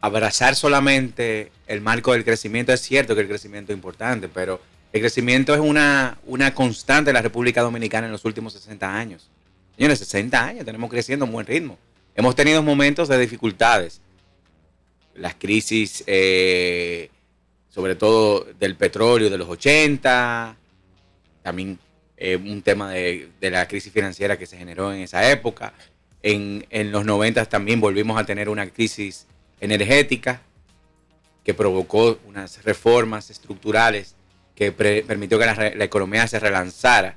abrazar 0.00 0.56
solamente 0.56 1.52
el 1.66 1.80
marco 1.80 2.12
del 2.12 2.24
crecimiento 2.24 2.72
es 2.72 2.80
cierto 2.80 3.14
que 3.14 3.22
el 3.22 3.28
crecimiento 3.28 3.72
es 3.72 3.76
importante, 3.76 4.28
pero 4.28 4.60
el 4.92 5.00
crecimiento 5.00 5.54
es 5.54 5.60
una, 5.60 6.18
una 6.26 6.52
constante 6.54 7.10
de 7.10 7.14
la 7.14 7.22
República 7.22 7.62
Dominicana 7.62 8.06
en 8.06 8.12
los 8.12 8.24
últimos 8.24 8.52
60 8.54 8.92
años. 8.92 9.28
Señores, 9.76 10.00
60 10.00 10.44
años, 10.44 10.64
tenemos 10.64 10.90
creciendo 10.90 11.24
a 11.24 11.26
un 11.26 11.32
buen 11.32 11.46
ritmo. 11.46 11.78
Hemos 12.14 12.34
tenido 12.34 12.62
momentos 12.62 13.08
de 13.08 13.18
dificultades. 13.18 14.00
Las 15.14 15.34
crisis, 15.36 16.02
eh, 16.06 17.08
sobre 17.68 17.94
todo 17.94 18.46
del 18.58 18.74
petróleo 18.76 19.30
de 19.30 19.38
los 19.38 19.48
80, 19.48 20.56
también 21.42 21.78
eh, 22.22 22.36
un 22.36 22.60
tema 22.60 22.90
de, 22.90 23.30
la 23.40 23.66
crisis 23.66 23.90
financiera 23.90 24.38
que 24.38 24.44
se 24.44 24.58
generó 24.58 24.92
en 24.92 25.00
esa 25.00 25.30
época. 25.30 25.72
En, 26.22 26.66
los 26.92 27.06
90 27.06 27.46
también 27.46 27.80
volvimos 27.80 28.20
a 28.20 28.26
tener 28.26 28.50
una 28.50 28.68
crisis 28.68 29.26
energética 29.58 30.42
que 31.42 31.54
provocó 31.54 32.18
unas 32.26 32.62
reformas 32.62 33.30
estructurales 33.30 34.16
que 34.54 34.70
pre, 34.70 35.02
permitió 35.02 35.38
que 35.38 35.46
la, 35.46 35.84
economía 35.84 36.28
se 36.28 36.38
relanzara. 36.38 37.16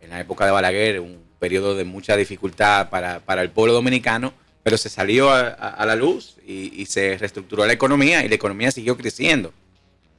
En 0.00 0.08
la 0.08 0.20
época 0.20 0.46
de 0.46 0.50
Balaguer, 0.50 1.00
un 1.00 1.22
periodo 1.38 1.74
de 1.74 1.84
mucha 1.84 2.16
dificultad 2.16 2.88
para, 2.88 3.42
el 3.42 3.50
pueblo 3.50 3.74
dominicano, 3.74 4.32
pero 4.62 4.78
se 4.78 4.88
salió 4.88 5.30
a, 5.30 5.84
la 5.84 5.94
luz 5.94 6.38
y, 6.46 6.80
y, 6.80 6.86
se 6.86 7.18
reestructuró 7.18 7.66
la 7.66 7.74
economía 7.74 8.24
y 8.24 8.30
la 8.30 8.34
economía 8.34 8.70
siguió 8.70 8.96
creciendo. 8.96 9.52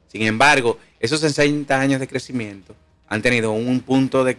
Sin 0.08 0.22
embargo, 0.22 0.78
esos 1.00 1.20
60 1.22 1.80
años 1.80 2.00
de 2.00 2.08
crecimiento 2.08 2.76
han 3.08 3.22
tenido 3.22 3.52
un 3.52 3.80
punto 3.82 4.24
de 4.24 4.38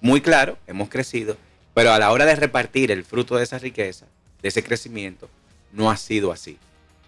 muy 0.00 0.20
claro, 0.20 0.58
hemos 0.66 0.88
crecido, 0.88 1.36
pero 1.72 1.92
a 1.92 1.98
la 1.98 2.12
hora 2.12 2.26
de 2.26 2.36
repartir 2.36 2.90
el 2.90 3.04
fruto 3.04 3.36
de 3.36 3.44
esa 3.44 3.58
riqueza, 3.58 4.06
de 4.42 4.48
ese 4.48 4.62
crecimiento, 4.62 5.28
no 5.72 5.90
ha 5.90 5.96
sido 5.96 6.30
así. 6.30 6.58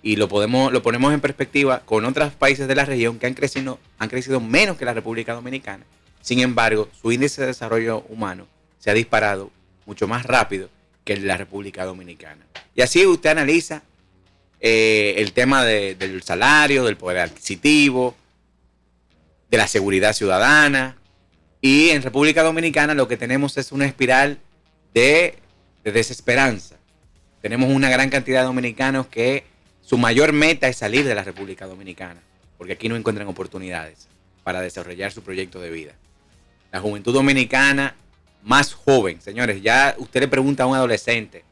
Y 0.02 0.16
lo, 0.16 0.28
podemos, 0.28 0.72
lo 0.72 0.82
ponemos 0.82 1.12
en 1.12 1.20
perspectiva 1.20 1.80
con 1.84 2.04
otros 2.04 2.32
países 2.34 2.68
de 2.68 2.74
la 2.74 2.84
región 2.84 3.18
que 3.18 3.26
han 3.26 3.34
crecido, 3.34 3.78
han 3.98 4.08
crecido 4.08 4.40
menos 4.40 4.76
que 4.76 4.84
la 4.84 4.94
República 4.94 5.34
Dominicana. 5.34 5.84
Sin 6.22 6.40
embargo, 6.40 6.88
su 7.00 7.12
índice 7.12 7.42
de 7.42 7.48
desarrollo 7.48 8.04
humano 8.08 8.46
se 8.78 8.90
ha 8.90 8.94
disparado 8.94 9.50
mucho 9.84 10.08
más 10.08 10.24
rápido 10.24 10.68
que 11.04 11.16
la 11.16 11.36
República 11.36 11.84
Dominicana. 11.84 12.46
Y 12.74 12.82
así 12.82 13.06
usted 13.06 13.30
analiza 13.30 13.82
eh, 14.60 15.14
el 15.18 15.32
tema 15.32 15.64
de, 15.64 15.94
del 15.94 16.22
salario, 16.22 16.84
del 16.84 16.96
poder 16.96 17.18
adquisitivo, 17.18 18.16
de 19.50 19.56
la 19.56 19.68
seguridad 19.68 20.12
ciudadana. 20.12 20.96
Y 21.60 21.90
en 21.90 22.02
República 22.02 22.42
Dominicana 22.42 22.94
lo 22.94 23.08
que 23.08 23.16
tenemos 23.16 23.56
es 23.56 23.72
una 23.72 23.86
espiral 23.86 24.38
de, 24.94 25.38
de 25.84 25.92
desesperanza. 25.92 26.76
Tenemos 27.42 27.70
una 27.70 27.88
gran 27.88 28.10
cantidad 28.10 28.40
de 28.40 28.46
dominicanos 28.46 29.06
que 29.06 29.44
su 29.82 29.98
mayor 29.98 30.32
meta 30.32 30.68
es 30.68 30.76
salir 30.76 31.04
de 31.04 31.14
la 31.14 31.22
República 31.22 31.66
Dominicana, 31.66 32.20
porque 32.58 32.72
aquí 32.72 32.88
no 32.88 32.96
encuentran 32.96 33.28
oportunidades 33.28 34.08
para 34.42 34.60
desarrollar 34.60 35.12
su 35.12 35.22
proyecto 35.22 35.60
de 35.60 35.70
vida. 35.70 35.92
La 36.72 36.80
juventud 36.80 37.14
dominicana 37.14 37.94
más 38.42 38.74
joven, 38.74 39.20
señores, 39.20 39.62
ya 39.62 39.94
usted 39.98 40.20
le 40.20 40.28
pregunta 40.28 40.64
a 40.64 40.66
un 40.66 40.76
adolescente 40.76 41.44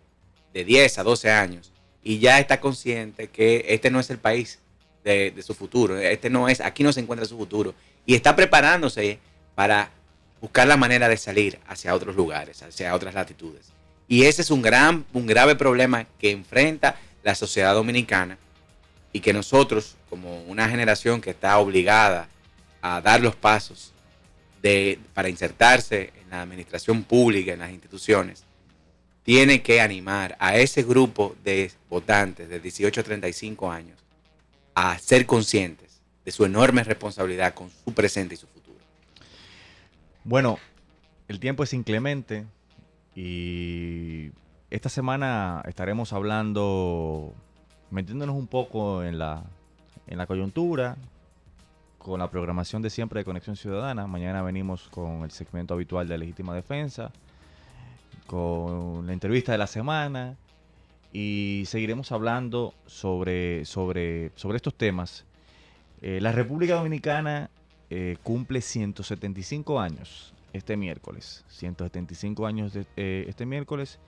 de 0.53 0.65
10 0.65 0.99
a 0.99 1.03
12 1.03 1.31
años 1.31 1.73
y 2.03 2.19
ya 2.19 2.39
está 2.39 2.61
consciente 2.61 3.29
que 3.29 3.65
este 3.69 3.91
no 3.91 3.99
es 4.01 4.11
el 4.11 4.19
país 4.19 4.61
de, 5.05 5.43
su 5.43 5.55
futuro, 5.55 5.99
este 5.99 6.31
no 6.31 6.49
es, 6.49 6.61
aquí 6.61 6.83
no 6.83 6.93
se 6.93 7.01
encuentra 7.01 7.27
su 7.27 7.37
futuro 7.37 7.75
y 8.07 8.15
está 8.15 8.35
preparándose 8.35 9.19
para 9.55 9.91
buscar 10.41 10.67
la 10.67 10.77
manera 10.77 11.09
de 11.09 11.17
salir 11.17 11.59
hacia 11.69 11.95
otros 11.95 12.17
lugares, 12.17 12.63
hacia 12.63 12.95
otras 12.95 13.15
latitudes. 13.15 13.67
Y 14.09 14.25
ese 14.25 14.43
es 14.43 14.51
un 14.51 14.63
gran, 14.63 15.05
un 15.13 15.27
grave 15.27 15.57
problema 15.57 16.07
que 16.19 16.31
enfrenta 16.31 16.97
la 17.23 17.35
sociedad 17.35 17.75
dominicana 17.75 18.39
y 19.13 19.21
que 19.21 19.33
nosotros, 19.33 19.97
como 20.09 20.43
una 20.45 20.69
generación 20.69 21.21
que 21.21 21.31
está 21.31 21.59
obligada 21.59 22.29
a 22.81 23.01
dar 23.01 23.21
los 23.21 23.37
pasos 23.37 23.93
de, 24.63 24.99
para 25.13 25.29
insertarse 25.29 26.13
en 26.23 26.31
la 26.31 26.43
administración 26.43 27.05
pública, 27.05 27.53
en 27.53 27.61
las 27.61 27.71
instituciones, 27.71 28.45
tiene 29.23 29.63
que 29.63 29.81
animar 29.81 30.37
a 30.39 30.57
ese 30.57 30.83
grupo 30.83 31.37
de 31.45 31.71
votantes 31.89 32.49
de 32.49 32.61
18 32.61 33.01
a 33.01 33.05
35 33.05 33.71
años 33.71 34.04
a 34.75 34.99
ser 34.99 35.27
conscientes 35.27 36.03
de 36.25 36.33
su 36.33 36.45
enorme 36.45 36.83
responsabilidad 36.83 37.55
con 37.55 37.71
su 37.71 37.93
presente 37.93 38.35
y 38.35 38.39
su 38.39 38.47
futuro. 38.47 38.79
Bueno, 40.25 40.59
el 41.29 41.39
tiempo 41.39 41.63
es 41.63 41.73
inclemente 41.75 42.47
y 43.15 44.31
esta 44.71 44.89
semana 44.89 45.63
estaremos 45.67 46.13
hablando, 46.13 47.35
metiéndonos 47.91 48.35
un 48.37 48.47
poco 48.47 49.05
en 49.05 49.19
la, 49.19 49.45
en 50.07 50.19
la 50.19 50.27
coyuntura, 50.27 50.97
con 51.99 52.19
la 52.19 52.31
programación 52.31 52.83
de 52.83 52.91
siempre 52.91 53.21
de 53.21 53.25
Conexión 53.25 53.57
Ciudadana. 53.57 54.07
Mañana 54.07 54.43
venimos 54.43 54.89
con 54.89 55.23
el 55.23 55.31
segmento 55.31 55.75
habitual 55.75 56.09
de 56.09 56.19
legítima 56.19 56.55
defensa, 56.55 57.13
con 58.27 59.07
la 59.07 59.13
entrevista 59.13 59.53
de 59.53 59.59
la 59.59 59.67
semana 59.67 60.37
y 61.15 61.63
seguiremos 61.67 62.11
hablando 62.11 62.75
sobre, 62.87 63.65
sobre, 63.65 64.33
sobre 64.35 64.57
estos 64.57 64.75
temas. 64.75 65.25
Eh, 66.03 66.19
la 66.21 66.33
República 66.33 66.75
Dominicana 66.75 67.51
eh, 67.89 68.17
cumple 68.25 68.61
175 68.61 69.81
años 69.81 70.35
este 70.53 70.77
miércoles. 70.77 71.45
175 71.51 72.47
años 72.47 72.73
de, 72.75 72.85
eh, 72.97 73.27
este 73.29 73.47
miércoles 73.47 74.01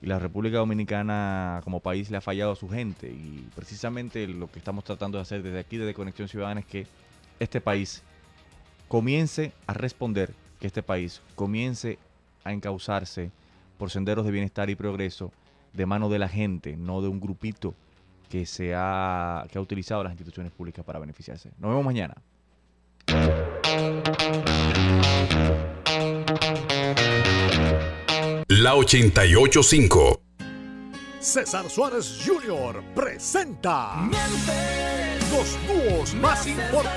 y 0.00 0.06
la 0.06 0.18
República 0.18 0.56
Dominicana 0.56 1.60
como 1.62 1.80
país 1.80 2.10
le 2.10 2.16
ha 2.16 2.22
fallado 2.22 2.52
a 2.52 2.56
su 2.56 2.70
gente 2.70 3.10
y 3.10 3.46
precisamente 3.54 4.26
lo 4.26 4.50
que 4.50 4.60
estamos 4.60 4.84
tratando 4.84 5.18
de 5.18 5.22
hacer 5.22 5.42
desde 5.42 5.58
aquí, 5.58 5.76
desde 5.76 5.92
Conexión 5.92 6.26
Ciudadana, 6.26 6.60
es 6.60 6.66
que 6.66 6.86
este 7.38 7.60
país 7.60 8.02
comience 8.88 9.52
a 9.66 9.74
responder, 9.74 10.32
que 10.58 10.66
este 10.66 10.82
país 10.82 11.20
comience 11.34 11.98
a 12.44 12.52
encauzarse 12.54 13.30
por 13.76 13.90
senderos 13.90 14.24
de 14.24 14.32
bienestar 14.32 14.70
y 14.70 14.74
progreso 14.74 15.32
de 15.72 15.86
mano 15.86 16.08
de 16.08 16.18
la 16.18 16.28
gente, 16.28 16.76
no 16.76 17.02
de 17.02 17.08
un 17.08 17.20
grupito 17.20 17.74
que, 18.28 18.46
se 18.46 18.74
ha, 18.74 19.44
que 19.50 19.58
ha 19.58 19.60
utilizado 19.60 20.02
las 20.04 20.12
instituciones 20.12 20.52
públicas 20.52 20.84
para 20.84 20.98
beneficiarse. 20.98 21.50
Nos 21.58 21.70
vemos 21.70 21.84
mañana. 21.84 22.14
La 28.48 28.74
885. 28.74 30.20
César 31.20 31.68
Suárez 31.68 32.18
Jr. 32.24 32.82
presenta 32.94 34.08
los 35.30 35.56
dúos 35.68 36.14
más 36.14 36.46
importantes. 36.46 36.90